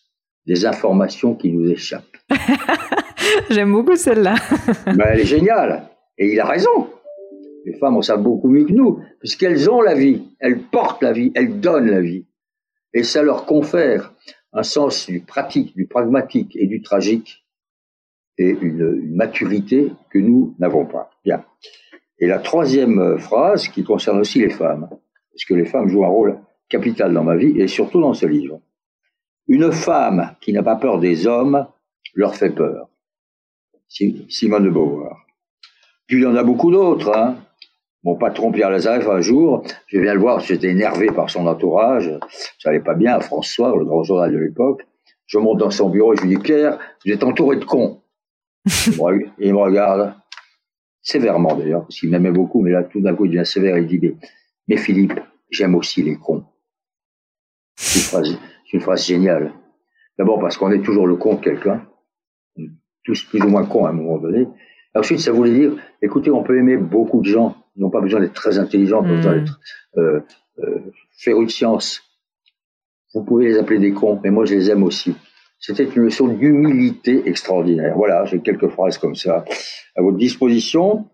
des 0.46 0.64
informations 0.66 1.34
qui 1.34 1.52
nous 1.52 1.70
échappent. 1.70 2.16
J'aime 3.50 3.72
beaucoup 3.72 3.96
celle-là. 3.96 4.34
ben, 4.86 5.04
elle 5.10 5.20
est 5.20 5.24
géniale. 5.24 5.88
Et 6.18 6.32
il 6.32 6.40
a 6.40 6.46
raison. 6.46 6.88
Les 7.64 7.74
femmes 7.74 7.96
en 7.96 8.02
savent 8.02 8.22
beaucoup 8.22 8.48
mieux 8.48 8.64
que 8.64 8.72
nous, 8.72 9.00
puisqu'elles 9.18 9.68
ont 9.68 9.80
la 9.80 9.94
vie, 9.94 10.22
elles 10.38 10.60
portent 10.60 11.02
la 11.02 11.12
vie, 11.12 11.32
elles 11.34 11.60
donnent 11.60 11.90
la 11.90 12.00
vie. 12.00 12.26
Et 12.94 13.02
ça 13.02 13.22
leur 13.22 13.44
confère 13.44 14.14
un 14.52 14.62
sens 14.62 15.06
du 15.06 15.20
pratique, 15.20 15.76
du 15.76 15.86
pragmatique 15.86 16.56
et 16.56 16.66
du 16.66 16.80
tragique 16.80 17.44
et 18.38 18.56
une, 18.60 19.14
maturité 19.14 19.92
que 20.10 20.18
nous 20.18 20.54
n'avons 20.58 20.86
pas. 20.86 21.10
Bien. 21.24 21.44
Et 22.18 22.26
la 22.26 22.38
troisième 22.38 23.18
phrase 23.18 23.68
qui 23.68 23.82
concerne 23.82 24.20
aussi 24.20 24.40
les 24.40 24.50
femmes, 24.50 24.88
parce 24.88 25.44
que 25.46 25.54
les 25.54 25.64
femmes 25.64 25.88
jouent 25.88 26.04
un 26.04 26.08
rôle 26.08 26.38
capital 26.68 27.12
dans 27.12 27.24
ma 27.24 27.36
vie 27.36 27.60
et 27.60 27.68
surtout 27.68 28.00
dans 28.00 28.14
ce 28.14 28.26
livre. 28.26 28.60
Une 29.48 29.72
femme 29.72 30.34
qui 30.40 30.52
n'a 30.52 30.62
pas 30.62 30.76
peur 30.76 30.98
des 30.98 31.26
hommes 31.26 31.66
leur 32.14 32.34
fait 32.34 32.50
peur. 32.50 32.88
Simone 33.88 34.64
de 34.64 34.70
Beauvoir. 34.70 35.24
Puis 36.06 36.18
il 36.18 36.22
y 36.22 36.26
en 36.26 36.36
a 36.36 36.42
beaucoup 36.42 36.70
d'autres. 36.70 37.16
Hein. 37.16 37.36
Mon 38.02 38.16
patron 38.16 38.52
Pierre 38.52 38.70
Lazareff, 38.70 39.08
un 39.08 39.20
jour, 39.20 39.64
je 39.86 39.98
viens 39.98 40.14
le 40.14 40.20
voir, 40.20 40.40
j'étais 40.40 40.68
énervé 40.68 41.06
par 41.08 41.28
son 41.28 41.46
entourage, 41.46 42.10
ça 42.58 42.68
allait 42.68 42.80
pas 42.80 42.94
bien 42.94 43.18
François, 43.20 43.76
le 43.76 43.84
grand 43.84 44.04
journal 44.04 44.32
de 44.32 44.38
l'époque. 44.38 44.86
Je 45.26 45.38
monte 45.38 45.58
dans 45.58 45.72
son 45.72 45.88
bureau 45.88 46.14
et 46.14 46.16
je 46.16 46.22
lui 46.22 46.36
dis 46.36 46.42
Pierre, 46.42 46.78
vous 47.04 47.10
êtes 47.10 47.24
entouré 47.24 47.56
de 47.56 47.64
cons 47.64 48.00
il 49.38 49.52
me 49.52 49.58
regarde, 49.58 50.14
sévèrement 51.02 51.54
d'ailleurs, 51.54 51.82
parce 51.82 51.98
qu'il 51.98 52.10
m'aimait 52.10 52.30
beaucoup, 52.30 52.62
mais 52.62 52.70
là, 52.70 52.82
tout 52.84 53.00
d'un 53.00 53.14
coup, 53.14 53.26
il 53.26 53.32
devient 53.32 53.46
sévère 53.46 53.76
et 53.76 53.80
il 53.80 53.86
dit, 53.86 54.14
mais, 54.68 54.76
Philippe, 54.76 55.20
j'aime 55.50 55.74
aussi 55.74 56.02
les 56.02 56.16
cons. 56.16 56.44
Une 58.72 58.80
phrase 58.80 59.06
géniale. 59.06 59.52
D'abord 60.18 60.40
parce 60.40 60.56
qu'on 60.56 60.70
est 60.70 60.82
toujours 60.82 61.06
le 61.06 61.16
con 61.16 61.34
de 61.34 61.40
quelqu'un, 61.40 61.86
tous 63.04 63.22
plus 63.24 63.40
ou 63.42 63.48
moins 63.48 63.64
cons 63.64 63.86
à 63.86 63.90
un 63.90 63.92
moment 63.92 64.18
donné. 64.18 64.46
Ensuite, 64.94 65.20
ça 65.20 65.32
voulait 65.32 65.52
dire, 65.52 65.76
écoutez, 66.00 66.30
on 66.30 66.42
peut 66.42 66.58
aimer 66.58 66.76
beaucoup 66.76 67.20
de 67.20 67.26
gens, 67.26 67.54
ils 67.76 67.82
n'ont 67.82 67.90
pas 67.90 68.00
besoin 68.00 68.20
d'être 68.20 68.32
très 68.32 68.58
intelligents, 68.58 69.02
pas 69.02 69.08
besoin 69.08 69.36
hmm. 69.36 69.38
d'être 69.38 69.60
euh, 69.98 70.20
euh, 70.60 70.80
férus 71.18 71.46
de 71.46 71.52
science. 71.52 72.02
Vous 73.14 73.22
pouvez 73.24 73.46
les 73.46 73.58
appeler 73.58 73.78
des 73.78 73.92
cons, 73.92 74.18
mais 74.22 74.30
moi 74.30 74.44
je 74.44 74.54
les 74.54 74.70
aime 74.70 74.82
aussi. 74.82 75.14
C'était 75.58 75.84
une 75.84 76.02
leçon 76.02 76.28
d'humilité 76.28 77.28
extraordinaire. 77.28 77.94
Voilà, 77.96 78.24
j'ai 78.26 78.40
quelques 78.40 78.68
phrases 78.68 78.98
comme 78.98 79.14
ça 79.14 79.44
à 79.96 80.02
votre 80.02 80.16
disposition. 80.16 81.08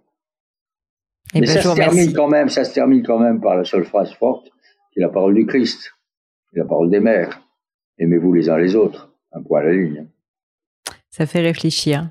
Et 1.35 1.39
eh 1.39 1.41
Mais 1.41 1.47
ben, 1.47 1.53
ça 1.53 1.63
se 1.63 1.75
termine 1.75 2.13
quand 2.13 2.29
même, 2.29 2.49
ça 2.49 2.65
se 2.65 2.75
termine 2.75 3.03
quand 3.05 3.19
même 3.19 3.41
par 3.41 3.57
la 3.57 3.65
seule 3.65 3.85
phrase 3.85 4.13
forte, 4.15 4.51
qui 4.93 5.01
est 5.01 5.03
la 5.03 5.09
parole 5.09 5.35
du 5.35 5.47
Christ, 5.47 5.93
la 6.53 6.65
parole 6.65 6.91
des 6.91 7.01
mères. 7.01 7.41
Aimez-vous 7.99 8.33
les 8.33 8.49
uns 8.49 8.59
les 8.59 8.75
autres, 8.75 9.11
un 9.33 9.43
point 9.43 9.61
à 9.61 9.65
la 9.65 9.73
ligne. 9.73 10.07
Ça 11.11 11.27
fait 11.27 11.41
réfléchir. 11.41 12.11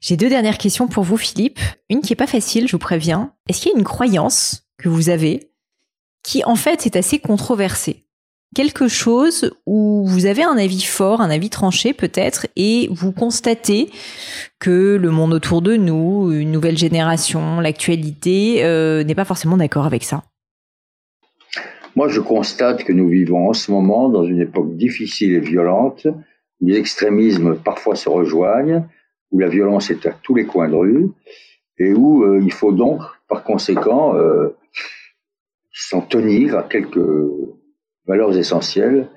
J'ai 0.00 0.16
deux 0.16 0.28
dernières 0.28 0.58
questions 0.58 0.88
pour 0.88 1.04
vous, 1.04 1.16
Philippe. 1.16 1.60
Une 1.88 2.00
qui 2.00 2.12
est 2.12 2.16
pas 2.16 2.26
facile, 2.26 2.66
je 2.66 2.72
vous 2.72 2.78
préviens. 2.78 3.32
Est-ce 3.48 3.62
qu'il 3.62 3.72
y 3.72 3.74
a 3.74 3.78
une 3.78 3.84
croyance 3.84 4.66
que 4.76 4.88
vous 4.88 5.08
avez 5.08 5.50
qui, 6.24 6.44
en 6.44 6.56
fait, 6.56 6.86
est 6.86 6.96
assez 6.96 7.20
controversée? 7.20 8.04
Quelque 8.54 8.88
chose 8.88 9.52
où 9.64 10.04
vous 10.06 10.26
avez 10.26 10.42
un 10.42 10.58
avis 10.58 10.82
fort, 10.82 11.20
un 11.20 11.30
avis 11.30 11.48
tranché 11.48 11.94
peut-être, 11.94 12.48
et 12.56 12.88
vous 12.90 13.12
constatez 13.12 13.90
que 14.58 14.98
le 15.00 15.10
monde 15.10 15.32
autour 15.32 15.62
de 15.62 15.76
nous, 15.76 16.32
une 16.32 16.50
nouvelle 16.50 16.76
génération, 16.76 17.60
l'actualité, 17.60 18.64
euh, 18.64 19.04
n'est 19.04 19.14
pas 19.14 19.24
forcément 19.24 19.56
d'accord 19.56 19.86
avec 19.86 20.04
ça? 20.04 20.24
Moi, 21.94 22.08
je 22.08 22.20
constate 22.20 22.84
que 22.84 22.92
nous 22.92 23.08
vivons 23.08 23.50
en 23.50 23.52
ce 23.52 23.70
moment 23.70 24.08
dans 24.08 24.24
une 24.24 24.40
époque 24.40 24.76
difficile 24.76 25.34
et 25.34 25.40
violente, 25.40 26.06
où 26.60 26.66
les 26.66 26.78
extrémismes 26.78 27.56
parfois 27.56 27.96
se 27.96 28.08
rejoignent, 28.08 28.88
où 29.30 29.38
la 29.38 29.48
violence 29.48 29.90
est 29.90 30.06
à 30.06 30.12
tous 30.12 30.34
les 30.34 30.46
coins 30.46 30.70
de 30.70 30.74
rue, 30.74 31.10
et 31.78 31.92
où 31.92 32.24
euh, 32.24 32.40
il 32.42 32.52
faut 32.52 32.72
donc, 32.72 33.02
par 33.28 33.44
conséquent, 33.44 34.16
euh, 34.16 34.56
s'en 35.70 36.00
tenir 36.00 36.56
à 36.56 36.62
quelques 36.62 36.98
valeurs 38.06 38.36
essentielles 38.38 39.10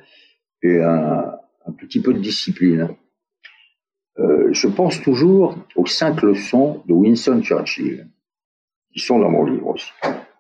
et 0.61 0.81
un, 0.81 1.33
petit 1.77 2.01
peu 2.01 2.13
de 2.13 2.19
discipline. 2.19 2.89
Euh, 4.19 4.49
je 4.51 4.67
pense 4.67 5.01
toujours 5.01 5.57
aux 5.75 5.85
cinq 5.85 6.21
leçons 6.21 6.83
de 6.87 6.93
Winston 6.93 7.41
Churchill, 7.41 8.07
qui 8.91 8.99
sont 8.99 9.19
dans 9.19 9.29
mon 9.29 9.45
livre 9.45 9.67
aussi. 9.67 9.91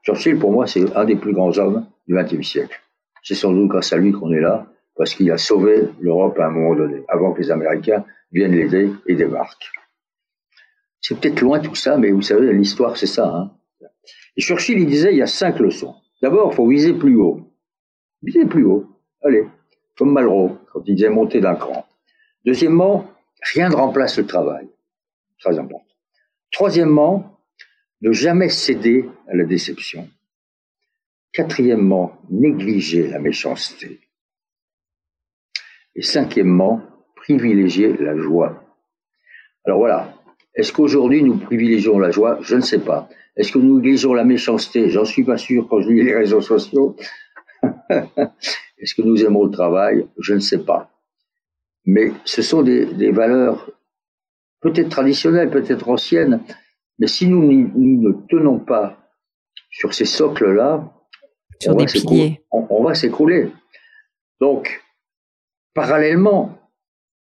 Churchill, 0.03 0.37
pour 0.37 0.51
moi, 0.51 0.67
c'est 0.67 0.95
un 0.95 1.05
des 1.05 1.15
plus 1.15 1.33
grands 1.33 1.57
hommes 1.57 1.85
du 2.07 2.15
XXe 2.15 2.47
siècle. 2.47 2.81
C'est 3.23 3.35
sans 3.35 3.51
doute 3.51 3.67
grâce 3.67 3.91
à 3.93 3.97
lui 3.97 4.11
qu'on 4.11 4.31
est 4.31 4.39
là, 4.39 4.67
parce 4.95 5.13
qu'il 5.13 5.29
a 5.31 5.37
sauvé 5.37 5.89
l'Europe 5.99 6.39
à 6.39 6.47
un 6.47 6.49
moment 6.49 6.75
donné, 6.75 7.03
avant 7.07 7.33
que 7.33 7.41
les 7.41 7.51
Américains 7.51 8.05
viennent 8.31 8.55
l'aider 8.55 8.91
et 9.07 9.15
débarquent. 9.15 9.71
C'est 11.01 11.19
peut-être 11.19 11.41
loin 11.41 11.59
tout 11.59 11.75
ça, 11.75 11.97
mais 11.97 12.11
vous 12.11 12.21
savez, 12.21 12.51
l'histoire, 12.53 12.97
c'est 12.97 13.05
ça. 13.05 13.27
Hein. 13.27 13.51
Et 14.37 14.41
Churchill, 14.41 14.79
il 14.79 14.87
disait, 14.87 15.11
il 15.11 15.17
y 15.17 15.21
a 15.21 15.27
cinq 15.27 15.59
leçons. 15.59 15.95
D'abord, 16.21 16.49
il 16.51 16.55
faut 16.55 16.67
viser 16.67 16.93
plus 16.93 17.15
haut. 17.15 17.51
Viser 18.23 18.45
plus 18.45 18.65
haut. 18.65 18.87
Allez, 19.23 19.45
comme 19.97 20.11
Malraux, 20.11 20.57
quand 20.71 20.81
il 20.85 20.95
disait 20.95 21.09
monter 21.09 21.39
d'un 21.41 21.55
cran. 21.55 21.85
Deuxièmement, 22.45 23.09
rien 23.53 23.69
ne 23.69 23.75
remplace 23.75 24.17
le 24.17 24.25
travail. 24.25 24.67
Très 25.39 25.57
important. 25.59 25.85
Troisièmement, 26.51 27.39
ne 28.01 28.11
jamais 28.11 28.49
céder 28.49 29.09
à 29.27 29.35
la 29.35 29.45
déception. 29.45 30.09
Quatrièmement, 31.35 32.17
négliger 32.29 33.07
la 33.07 33.19
méchanceté. 33.19 33.99
Et 35.93 36.01
cinquièmement, 36.01 36.81
privilégier 37.17 37.91
la 37.97 38.15
joie. 38.15 38.63
Alors 39.65 39.79
voilà. 39.79 40.13
Est-ce 40.53 40.71
qu'aujourd'hui 40.71 41.23
nous 41.23 41.37
privilégions 41.37 41.99
la 41.99 42.11
joie? 42.11 42.39
Je 42.41 42.55
ne 42.55 42.61
sais 42.61 42.79
pas. 42.79 43.09
Est-ce 43.35 43.51
que 43.51 43.59
nous 43.59 43.75
négligeons 43.75 44.13
la 44.13 44.23
méchanceté? 44.23 44.89
J'en 44.89 45.03
suis 45.03 45.25
pas 45.25 45.37
sûr 45.37 45.67
quand 45.67 45.81
je 45.81 45.89
lis 45.89 46.03
les 46.03 46.15
réseaux 46.15 46.39
sociaux. 46.39 46.95
Est-ce 47.89 48.95
que 48.95 49.01
nous 49.01 49.25
aimons 49.25 49.43
le 49.43 49.51
travail? 49.51 50.07
Je 50.17 50.35
ne 50.35 50.39
sais 50.39 50.63
pas. 50.63 50.89
Mais 51.85 52.13
ce 52.23 52.41
sont 52.41 52.63
des, 52.63 53.11
valeurs 53.11 53.69
peut-être 54.61 54.89
traditionnelles, 54.89 55.49
peut-être 55.49 55.89
anciennes, 55.89 56.41
mais 56.97 57.07
si 57.07 57.27
nous, 57.27 57.41
ne 57.43 58.11
tenons 58.29 58.59
pas 58.59 58.97
sur 59.69 59.93
ces 59.93 60.05
socles-là, 60.05 60.94
sur 61.59 61.75
des 61.75 61.85
piliers, 61.85 62.41
on, 62.51 62.83
va 62.83 62.95
s'écrouler. 62.95 63.51
Donc, 64.39 64.83
parallèlement, 65.73 66.57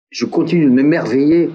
je 0.09 0.25
continue 0.25 0.65
de 0.65 0.71
m'émerveiller 0.71 1.49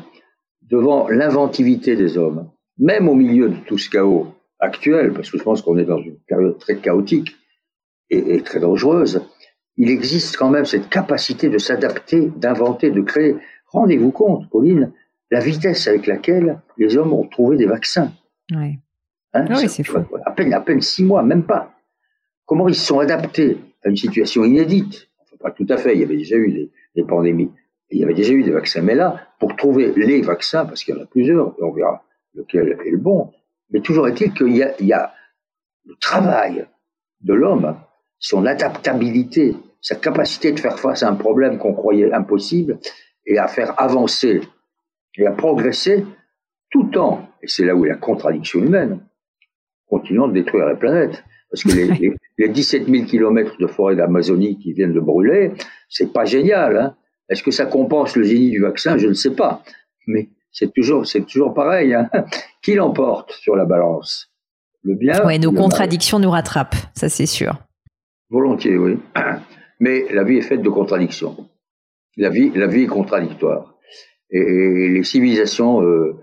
devant 0.62 1.08
l'inventivité 1.08 1.96
des 1.96 2.18
hommes, 2.18 2.50
même 2.78 3.08
au 3.08 3.14
milieu 3.14 3.50
de 3.50 3.56
tout 3.66 3.78
ce 3.78 3.88
chaos 3.88 4.28
actuel, 4.58 5.12
parce 5.12 5.30
que 5.30 5.38
je 5.38 5.42
pense 5.42 5.62
qu'on 5.62 5.78
est 5.78 5.84
dans 5.84 6.00
une 6.00 6.18
période 6.26 6.58
très 6.58 6.76
chaotique 6.76 7.36
et, 8.10 8.40
très 8.42 8.60
dangereuse, 8.60 9.22
il 9.76 9.90
existe 9.90 10.36
quand 10.36 10.48
même 10.48 10.64
cette 10.64 10.88
capacité 10.88 11.48
de 11.48 11.58
s'adapter, 11.58 12.32
d'inventer, 12.36 12.90
de 12.90 13.02
créer. 13.02 13.36
Rendez-vous 13.66 14.10
compte, 14.10 14.48
Pauline, 14.50 14.92
la 15.30 15.40
vitesse 15.40 15.86
avec 15.86 16.06
laquelle 16.06 16.60
les 16.78 16.96
hommes 16.96 17.12
ont 17.12 17.26
trouvé 17.26 17.56
des 17.56 17.66
vaccins. 17.66 18.12
Oui. 18.52 18.78
Hein, 19.34 19.44
ah 19.50 19.54
oui, 19.58 19.68
c'est 19.68 19.82
fou. 19.82 19.98
À 20.24 20.30
peine, 20.30 20.54
à 20.54 20.60
peine 20.60 20.80
six 20.80 21.04
mois, 21.04 21.22
même 21.22 21.44
pas. 21.44 21.75
Comment 22.46 22.68
ils 22.68 22.74
se 22.74 22.86
sont 22.86 23.00
adaptés 23.00 23.58
à 23.84 23.88
une 23.88 23.96
situation 23.96 24.44
inédite? 24.44 25.08
Enfin, 25.22 25.36
pas 25.40 25.50
tout 25.50 25.66
à 25.68 25.76
fait. 25.76 25.94
Il 25.94 26.00
y 26.00 26.04
avait 26.04 26.16
déjà 26.16 26.36
eu 26.36 26.52
des, 26.52 26.70
des 26.94 27.04
pandémies. 27.04 27.50
Il 27.90 27.98
y 27.98 28.04
avait 28.04 28.14
déjà 28.14 28.32
eu 28.32 28.42
des 28.42 28.50
vaccins. 28.50 28.82
Mais 28.82 28.94
là, 28.94 29.28
pour 29.38 29.54
trouver 29.56 29.92
les 29.96 30.22
vaccins, 30.22 30.64
parce 30.64 30.82
qu'il 30.82 30.94
y 30.94 30.98
en 30.98 31.02
a 31.02 31.06
plusieurs, 31.06 31.54
et 31.58 31.62
on 31.62 31.72
verra 31.72 32.02
lequel 32.34 32.78
est 32.84 32.90
le 32.90 32.98
bon, 32.98 33.32
mais 33.70 33.80
toujours 33.80 34.08
est-il 34.08 34.32
qu'il 34.32 34.54
y, 34.54 34.84
y 34.84 34.92
a, 34.92 35.12
le 35.84 35.94
travail 36.00 36.66
de 37.20 37.34
l'homme, 37.34 37.76
son 38.18 38.46
adaptabilité, 38.46 39.54
sa 39.80 39.96
capacité 39.96 40.52
de 40.52 40.58
faire 40.58 40.78
face 40.78 41.02
à 41.02 41.08
un 41.08 41.14
problème 41.14 41.58
qu'on 41.58 41.74
croyait 41.74 42.12
impossible 42.12 42.78
et 43.24 43.38
à 43.38 43.46
faire 43.46 43.80
avancer 43.80 44.40
et 45.16 45.26
à 45.26 45.32
progresser 45.32 46.04
tout 46.70 46.96
en, 46.98 47.28
et 47.42 47.46
c'est 47.46 47.64
là 47.64 47.74
où 47.74 47.84
est 47.84 47.88
la 47.88 47.96
contradiction 47.96 48.60
humaine, 48.60 49.00
continuant 49.88 50.28
de 50.28 50.34
détruire 50.34 50.66
la 50.66 50.74
planète. 50.74 51.24
Parce 51.50 51.62
que 51.62 51.68
les, 51.68 51.86
les, 52.00 52.14
17 52.38 52.88
000 52.88 53.04
kilomètres 53.06 53.56
de 53.58 53.66
forêt 53.66 53.96
d'Amazonie 53.96 54.58
qui 54.58 54.72
viennent 54.72 54.92
de 54.92 55.00
brûler, 55.00 55.52
c'est 55.88 56.12
pas 56.12 56.24
génial. 56.24 56.76
Hein 56.76 56.96
Est-ce 57.28 57.42
que 57.42 57.50
ça 57.50 57.66
compense 57.66 58.16
le 58.16 58.24
génie 58.24 58.50
du 58.50 58.60
vaccin? 58.60 58.98
Je 58.98 59.08
ne 59.08 59.14
sais 59.14 59.34
pas. 59.34 59.62
Mais 60.06 60.28
c'est 60.52 60.72
toujours, 60.72 61.06
c'est 61.06 61.22
toujours 61.22 61.54
pareil. 61.54 61.94
Hein 61.94 62.10
qui 62.62 62.74
l'emporte 62.74 63.32
sur 63.32 63.56
la 63.56 63.64
balance? 63.64 64.30
Le 64.82 64.94
bien 64.94 65.20
Oui, 65.24 65.38
nos 65.38 65.52
contradictions 65.52 66.18
nous 66.18 66.30
rattrapent, 66.30 66.76
ça 66.94 67.08
c'est 67.08 67.26
sûr. 67.26 67.58
Volontiers, 68.30 68.76
oui. 68.76 68.98
Mais 69.80 70.06
la 70.12 70.24
vie 70.24 70.36
est 70.36 70.42
faite 70.42 70.62
de 70.62 70.68
contradictions. 70.68 71.48
La 72.16 72.30
vie, 72.30 72.50
la 72.54 72.66
vie 72.66 72.84
est 72.84 72.88
contradictoire. 72.88 73.74
Et, 74.30 74.88
les 74.88 75.02
civilisations 75.02 75.82
euh, 75.82 76.16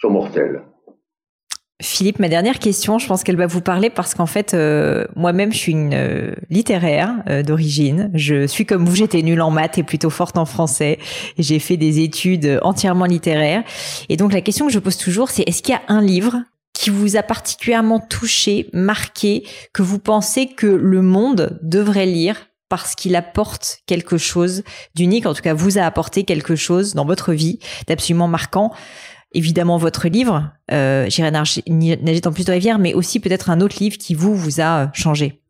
sont 0.00 0.10
mortelles. 0.10 0.62
Philippe, 1.80 2.18
ma 2.18 2.28
dernière 2.28 2.58
question, 2.58 2.98
je 2.98 3.06
pense 3.06 3.24
qu'elle 3.24 3.36
va 3.36 3.46
vous 3.46 3.62
parler 3.62 3.88
parce 3.88 4.14
qu'en 4.14 4.26
fait, 4.26 4.52
euh, 4.52 5.06
moi-même, 5.16 5.52
je 5.52 5.58
suis 5.58 5.72
une 5.72 5.94
euh, 5.94 6.34
littéraire 6.50 7.14
euh, 7.28 7.42
d'origine. 7.42 8.10
Je 8.12 8.46
suis 8.46 8.66
comme 8.66 8.84
vous, 8.84 8.94
j'étais 8.94 9.22
nulle 9.22 9.40
en 9.40 9.50
maths 9.50 9.78
et 9.78 9.82
plutôt 9.82 10.10
forte 10.10 10.36
en 10.36 10.44
français. 10.44 10.98
J'ai 11.38 11.58
fait 11.58 11.78
des 11.78 12.00
études 12.00 12.60
entièrement 12.62 13.06
littéraires. 13.06 13.62
Et 14.10 14.18
donc, 14.18 14.32
la 14.32 14.42
question 14.42 14.66
que 14.66 14.72
je 14.72 14.78
pose 14.78 14.98
toujours, 14.98 15.30
c'est 15.30 15.42
est-ce 15.46 15.62
qu'il 15.62 15.72
y 15.72 15.76
a 15.76 15.82
un 15.88 16.02
livre 16.02 16.42
qui 16.74 16.90
vous 16.90 17.16
a 17.16 17.22
particulièrement 17.22 17.98
touché, 17.98 18.68
marqué, 18.72 19.46
que 19.72 19.82
vous 19.82 19.98
pensez 19.98 20.48
que 20.48 20.66
le 20.66 21.02
monde 21.02 21.58
devrait 21.62 22.06
lire 22.06 22.46
parce 22.68 22.94
qu'il 22.94 23.16
apporte 23.16 23.80
quelque 23.86 24.16
chose 24.16 24.62
d'unique, 24.94 25.26
en 25.26 25.34
tout 25.34 25.42
cas 25.42 25.54
vous 25.54 25.76
a 25.76 25.82
apporté 25.82 26.24
quelque 26.24 26.54
chose 26.54 26.94
dans 26.94 27.04
votre 27.04 27.32
vie 27.32 27.58
d'absolument 27.88 28.28
marquant? 28.28 28.72
Évidemment 29.32 29.76
votre 29.78 30.08
livre, 30.08 30.52
euh, 30.72 31.06
J'irai 31.08 31.30
nager 31.30 31.62
en 32.24 32.32
plus 32.32 32.44
de 32.44 32.52
rivière, 32.52 32.78
mais 32.78 32.94
aussi 32.94 33.20
peut-être 33.20 33.50
un 33.50 33.60
autre 33.60 33.76
livre 33.80 33.96
qui 33.98 34.14
vous, 34.14 34.34
vous 34.34 34.60
a 34.60 34.84
euh, 34.84 34.86
changé. 34.92 35.40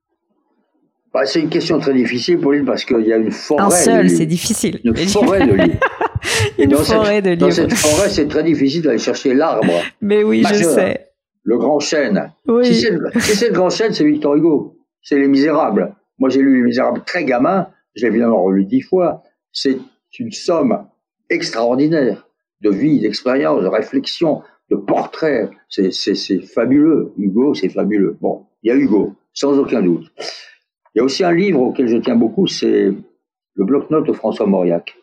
Bah, 1.13 1.27
c'est 1.27 1.41
une 1.41 1.49
question 1.49 1.79
très 1.81 1.95
difficile, 1.95 2.39
Pauline, 2.39 2.65
parce 2.65 2.85
qu'il 2.85 3.05
y 3.07 3.13
a 3.13 3.17
une 3.17 3.33
forêt. 3.33 3.63
Un 3.63 3.71
seul, 3.71 4.11
c'est 4.11 4.27
difficile. 4.27 4.81
Une 4.85 4.95
forêt 4.97 5.47
de 5.47 5.55
livres. 5.55 5.79
une 6.59 6.77
forêt 6.77 7.21
de 7.21 7.31
livres. 7.31 7.41
Dans 7.41 7.51
cette 7.51 7.75
forêt, 7.75 8.09
c'est 8.09 8.29
très 8.29 8.45
difficile 8.45 8.83
d'aller 8.83 8.99
chercher 8.99 9.35
l'arbre. 9.35 9.83
Mais 10.01 10.23
oui, 10.23 10.45
je 10.49 10.63
sais. 10.63 11.07
Le 11.43 11.59
grand 11.59 11.81
chêne. 11.81 12.33
Si 12.63 12.75
c'est 12.75 12.91
le, 12.91 13.53
grand 13.53 13.71
chêne, 13.71 13.93
c'est 13.93 14.05
Victor 14.05 14.37
Hugo. 14.37 14.77
C'est 15.03 15.19
Les 15.19 15.27
Misérables. 15.27 15.97
Moi, 16.19 16.29
j'ai 16.29 16.43
lu 16.43 16.59
Les 16.59 16.63
Misérables 16.63 17.03
très 17.05 17.25
gamin. 17.25 17.67
J'ai 17.97 18.07
évidemment 18.07 18.43
relu 18.45 18.67
dix 18.67 18.83
fois. 18.83 19.23
C'est 19.53 19.79
une 20.19 20.31
somme 20.31 20.87
extraordinaire 21.29 22.30
de 22.61 22.71
vie, 22.71 23.01
d'expérience, 23.01 23.63
de 23.63 23.69
réflexion, 23.69 24.43
de 24.71 24.77
portrait. 24.77 25.51
C'est 25.69 26.43
fabuleux. 26.43 27.13
Hugo, 27.19 27.55
c'est 27.55 27.69
fabuleux. 27.69 28.17
Bon, 28.21 28.47
il 28.63 28.69
y 28.69 28.71
a 28.71 28.77
Hugo, 28.77 29.15
sans 29.33 29.59
aucun 29.59 29.83
doute. 29.83 30.11
Il 30.95 30.99
y 30.99 31.01
a 31.01 31.05
aussi 31.05 31.25
un 31.25 31.33
livre 31.33 31.61
auquel 31.61 31.89
je 31.89 31.97
tiens 31.97 32.17
beaucoup, 32.17 32.47
c'est 32.47 32.93
le 33.55 33.65
bloc-notes 33.65 34.07
de 34.07 34.13
François 34.13 34.47
Mauriac. 34.47 34.97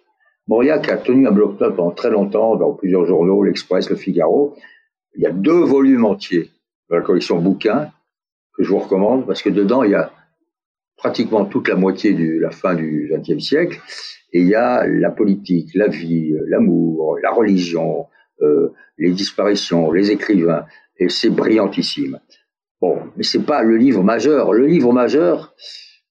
Mauriac 0.48 0.90
a 0.90 0.98
tenu 0.98 1.28
un 1.28 1.32
bloc-notes 1.32 1.76
pendant 1.76 1.92
très 1.92 2.10
longtemps 2.10 2.56
dans 2.56 2.74
plusieurs 2.74 3.06
journaux, 3.06 3.44
l'Express, 3.44 3.90
le 3.90 3.96
Figaro. 3.96 4.56
Il 5.16 5.24
y 5.24 5.26
a 5.26 5.32
deux 5.32 5.64
volumes 5.64 6.06
entiers 6.06 6.52
de 6.90 6.96
la 6.96 7.02
collection 7.02 7.40
bouquins 7.40 7.92
que 8.56 8.64
je 8.64 8.70
vous 8.70 8.80
recommande 8.80 9.26
parce 9.26 9.42
que 9.42 9.50
dedans 9.50 9.84
il 9.84 9.92
y 9.92 9.96
a 9.96 10.12
pratiquement 10.98 11.46
toute 11.46 11.68
la 11.68 11.76
moitié 11.76 12.14
de 12.14 12.40
la 12.40 12.52
fin 12.52 12.76
du 12.76 13.12
XXe 13.14 13.44
siècle 13.44 13.80
et 14.34 14.42
il 14.42 14.48
y 14.48 14.56
a 14.56 14.86
la 14.86 15.12
politique, 15.12 15.70
la 15.74 15.88
vie, 15.88 16.34
l'amour, 16.48 17.18
la 17.24 17.32
religion, 17.32 18.08
euh, 18.42 18.74
les 18.98 19.12
disparitions, 19.12 19.92
les 19.92 20.12
écrivains, 20.12 20.66
et 21.00 21.10
c'est 21.10 21.30
brillantissime. 21.30 22.20
Bon, 22.82 23.00
mais 23.16 23.24
c'est 23.24 23.44
pas 23.44 23.64
le 23.64 23.78
livre 23.78 24.04
majeur. 24.04 24.54
Le 24.54 24.68
livre 24.68 24.92
majeur, 24.92 25.56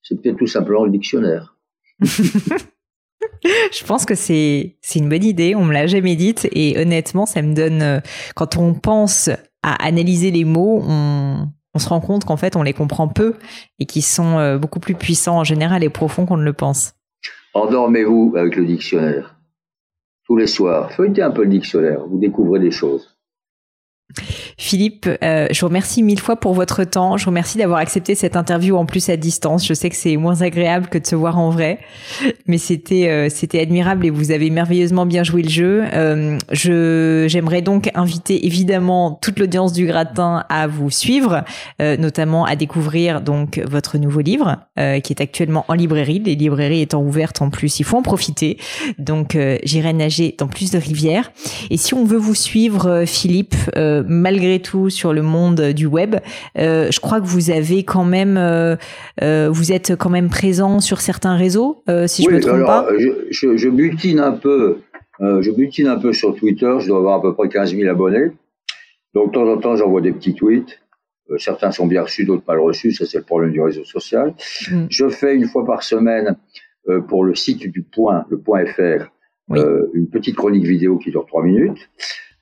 c'est 0.02 0.20
peut-être 0.20 0.36
tout 0.36 0.46
simplement 0.46 0.84
le 0.84 0.90
dictionnaire. 0.90 1.56
Je 2.00 3.84
pense 3.84 4.04
que 4.04 4.14
c'est 4.14 4.76
une 4.94 5.08
bonne 5.08 5.24
idée. 5.24 5.54
On 5.54 5.64
me 5.64 5.72
l'a 5.72 5.86
jamais 5.86 6.16
dite 6.16 6.48
et 6.52 6.78
honnêtement, 6.78 7.26
ça 7.26 7.42
me 7.42 7.54
donne 7.54 8.02
quand 8.34 8.56
on 8.56 8.74
pense 8.74 9.28
à 9.62 9.84
analyser 9.84 10.30
les 10.30 10.44
mots, 10.44 10.80
on 10.82 11.48
on 11.76 11.78
se 11.78 11.90
rend 11.90 12.00
compte 12.00 12.24
qu'en 12.24 12.38
fait 12.38 12.56
on 12.56 12.62
les 12.62 12.72
comprend 12.72 13.06
peu 13.06 13.34
et 13.78 13.84
qu'ils 13.84 14.02
sont 14.02 14.38
euh, 14.38 14.56
beaucoup 14.56 14.80
plus 14.80 14.94
puissants 14.94 15.38
en 15.38 15.44
général 15.44 15.84
et 15.84 15.90
profonds 15.90 16.24
qu'on 16.24 16.38
ne 16.38 16.44
le 16.44 16.54
pense. 16.54 16.94
Endormez-vous 17.52 18.34
avec 18.36 18.56
le 18.56 18.64
dictionnaire. 18.64 19.36
Tous 20.24 20.36
les 20.36 20.46
soirs, 20.46 20.90
feuilletez 20.92 21.22
un 21.22 21.30
peu 21.30 21.42
le 21.44 21.50
dictionnaire, 21.50 22.00
vous 22.08 22.18
découvrez 22.18 22.60
des 22.60 22.70
choses. 22.70 23.18
Philippe, 24.58 25.06
euh, 25.22 25.48
je 25.50 25.60
vous 25.60 25.66
remercie 25.66 26.02
mille 26.02 26.18
fois 26.18 26.36
pour 26.36 26.54
votre 26.54 26.82
temps. 26.84 27.18
Je 27.18 27.24
vous 27.24 27.30
remercie 27.30 27.58
d'avoir 27.58 27.78
accepté 27.78 28.14
cette 28.14 28.36
interview 28.36 28.76
en 28.76 28.86
plus 28.86 29.10
à 29.10 29.18
distance. 29.18 29.66
Je 29.66 29.74
sais 29.74 29.90
que 29.90 29.96
c'est 29.96 30.16
moins 30.16 30.40
agréable 30.40 30.86
que 30.86 30.96
de 30.96 31.06
se 31.06 31.14
voir 31.14 31.38
en 31.38 31.50
vrai, 31.50 31.78
mais 32.46 32.56
c'était 32.56 33.08
euh, 33.08 33.28
c'était 33.28 33.60
admirable 33.60 34.06
et 34.06 34.10
vous 34.10 34.30
avez 34.30 34.48
merveilleusement 34.48 35.04
bien 35.04 35.24
joué 35.24 35.42
le 35.42 35.50
jeu. 35.50 35.84
Euh, 35.92 36.38
je 36.52 37.26
j'aimerais 37.28 37.60
donc 37.60 37.90
inviter 37.94 38.46
évidemment 38.46 39.18
toute 39.20 39.38
l'audience 39.38 39.74
du 39.74 39.84
gratin 39.84 40.44
à 40.48 40.66
vous 40.66 40.90
suivre, 40.90 41.44
notamment 41.78 42.46
à 42.46 42.56
découvrir 42.56 43.20
donc 43.20 43.60
votre 43.66 43.98
nouveau 43.98 44.20
livre 44.20 44.56
qui 44.76 45.12
est 45.12 45.20
actuellement 45.20 45.64
en 45.68 45.74
librairie. 45.74 46.20
Les 46.20 46.34
librairies 46.34 46.82
étant 46.82 47.02
ouvertes 47.02 47.42
en 47.42 47.50
plus, 47.50 47.78
il 47.80 47.84
faut 47.84 47.98
en 47.98 48.02
profiter. 48.02 48.58
Donc 48.98 49.36
j'irai 49.64 49.92
nager 49.92 50.34
dans 50.38 50.48
plus 50.48 50.70
de 50.70 50.78
rivières. 50.78 51.30
Et 51.70 51.76
si 51.76 51.94
on 51.94 52.04
veut 52.04 52.18
vous 52.18 52.34
suivre, 52.34 53.04
Philippe 53.06 53.54
malgré 53.76 54.45
tout 54.62 54.90
sur 54.90 55.12
le 55.12 55.22
monde 55.22 55.60
du 55.72 55.86
web. 55.86 56.16
Euh, 56.58 56.90
je 56.90 57.00
crois 57.00 57.20
que 57.20 57.26
vous 57.26 57.50
avez 57.50 57.84
quand 57.84 58.04
même, 58.04 58.36
euh, 58.36 58.76
euh, 59.22 59.48
vous 59.50 59.72
êtes 59.72 59.96
quand 59.96 60.10
même 60.10 60.28
présent 60.28 60.80
sur 60.80 61.00
certains 61.00 61.36
réseaux, 61.36 61.82
si 62.06 62.24
je 62.24 62.30
me 62.30 62.40
trompe 62.40 62.64
pas. 62.64 62.88
Je, 63.30 63.56
je, 63.56 63.68
butine 63.68 64.20
un 64.20 64.32
peu, 64.32 64.78
je 65.20 65.50
butine 65.50 65.88
un 65.88 65.98
peu 65.98 66.12
sur 66.12 66.34
Twitter. 66.34 66.72
Je 66.80 66.88
dois 66.88 66.98
avoir 66.98 67.18
à 67.18 67.22
peu 67.22 67.34
près 67.34 67.48
15 67.48 67.74
000 67.74 67.90
abonnés. 67.90 68.30
Donc 69.14 69.28
de 69.28 69.34
temps 69.34 69.48
en 69.48 69.56
temps, 69.58 69.76
j'envoie 69.76 70.00
des 70.00 70.12
petits 70.12 70.34
tweets. 70.34 70.78
certains 71.38 71.70
sont 71.70 71.86
bien 71.86 72.02
reçus, 72.02 72.24
d'autres 72.24 72.44
mal 72.46 72.60
reçus. 72.60 72.92
Ça, 72.92 73.06
c'est 73.06 73.18
le 73.18 73.24
problème 73.24 73.52
du 73.52 73.60
réseau 73.60 73.84
social. 73.84 74.34
Mm. 74.70 74.86
Je 74.90 75.08
fais 75.08 75.34
une 75.34 75.46
fois 75.46 75.64
par 75.66 75.82
semaine 75.82 76.36
pour 77.08 77.24
le 77.24 77.34
site 77.34 77.70
du 77.70 77.82
Point, 77.82 78.24
le 78.30 78.38
Point 78.38 78.64
FR, 78.66 79.10
une 79.50 80.08
petite 80.08 80.36
chronique 80.36 80.64
vidéo 80.64 80.98
qui 80.98 81.10
dure 81.10 81.26
trois 81.26 81.42
minutes. 81.42 81.88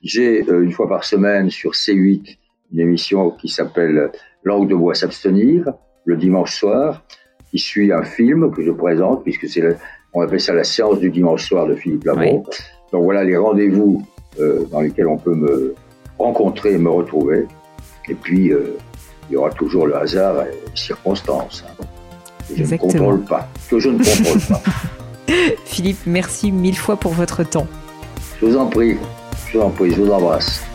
J'ai 0.05 0.47
euh, 0.47 0.61
une 0.61 0.71
fois 0.71 0.87
par 0.87 1.03
semaine 1.03 1.49
sur 1.49 1.71
C8 1.71 2.37
une 2.71 2.79
émission 2.79 3.31
qui 3.31 3.49
s'appelle 3.49 4.11
Langue 4.43 4.69
de 4.69 4.75
bois 4.75 4.93
s'abstenir 4.93 5.73
le 6.05 6.15
dimanche 6.15 6.53
soir, 6.53 7.03
qui 7.49 7.57
suit 7.57 7.91
un 7.91 8.03
film 8.03 8.51
que 8.51 8.61
je 8.63 8.71
présente 8.71 9.23
puisque 9.23 9.49
c'est 9.49 9.63
on 10.13 10.21
appelle 10.21 10.39
ça 10.39 10.53
la 10.53 10.63
séance 10.63 10.99
du 10.99 11.09
dimanche 11.09 11.47
soir 11.47 11.65
de 11.65 11.75
Philippe 11.75 12.03
Lamont. 12.05 12.43
Donc 12.91 13.03
voilà 13.03 13.23
les 13.23 13.35
rendez-vous 13.35 14.05
euh, 14.39 14.65
dans 14.71 14.81
lesquels 14.81 15.07
on 15.07 15.17
peut 15.17 15.33
me 15.33 15.73
rencontrer 16.19 16.73
et 16.73 16.77
me 16.77 16.89
retrouver. 16.89 17.47
Et 18.07 18.13
puis 18.13 18.53
euh, 18.53 18.77
il 19.29 19.33
y 19.33 19.37
aura 19.37 19.49
toujours 19.49 19.87
le 19.87 19.97
hasard 19.97 20.43
et 20.43 20.51
les 20.51 20.75
circonstances 20.75 21.65
hein, 21.67 21.83
que 22.47 22.63
je 22.63 22.73
ne 22.73 22.77
contrôle 22.77 23.25
pas, 23.25 23.49
que 23.71 23.79
je 23.79 23.89
ne 23.89 23.97
contrôle 23.97 24.41
pas. 24.47 24.61
Philippe, 25.65 26.05
merci 26.05 26.51
mille 26.51 26.77
fois 26.77 26.95
pour 26.95 27.13
votre 27.13 27.43
temps. 27.43 27.67
Je 28.39 28.45
vous 28.45 28.55
en 28.55 28.67
prie. 28.67 28.97
Je 29.55 30.01
vous 30.01 30.11
embrasse. 30.11 30.74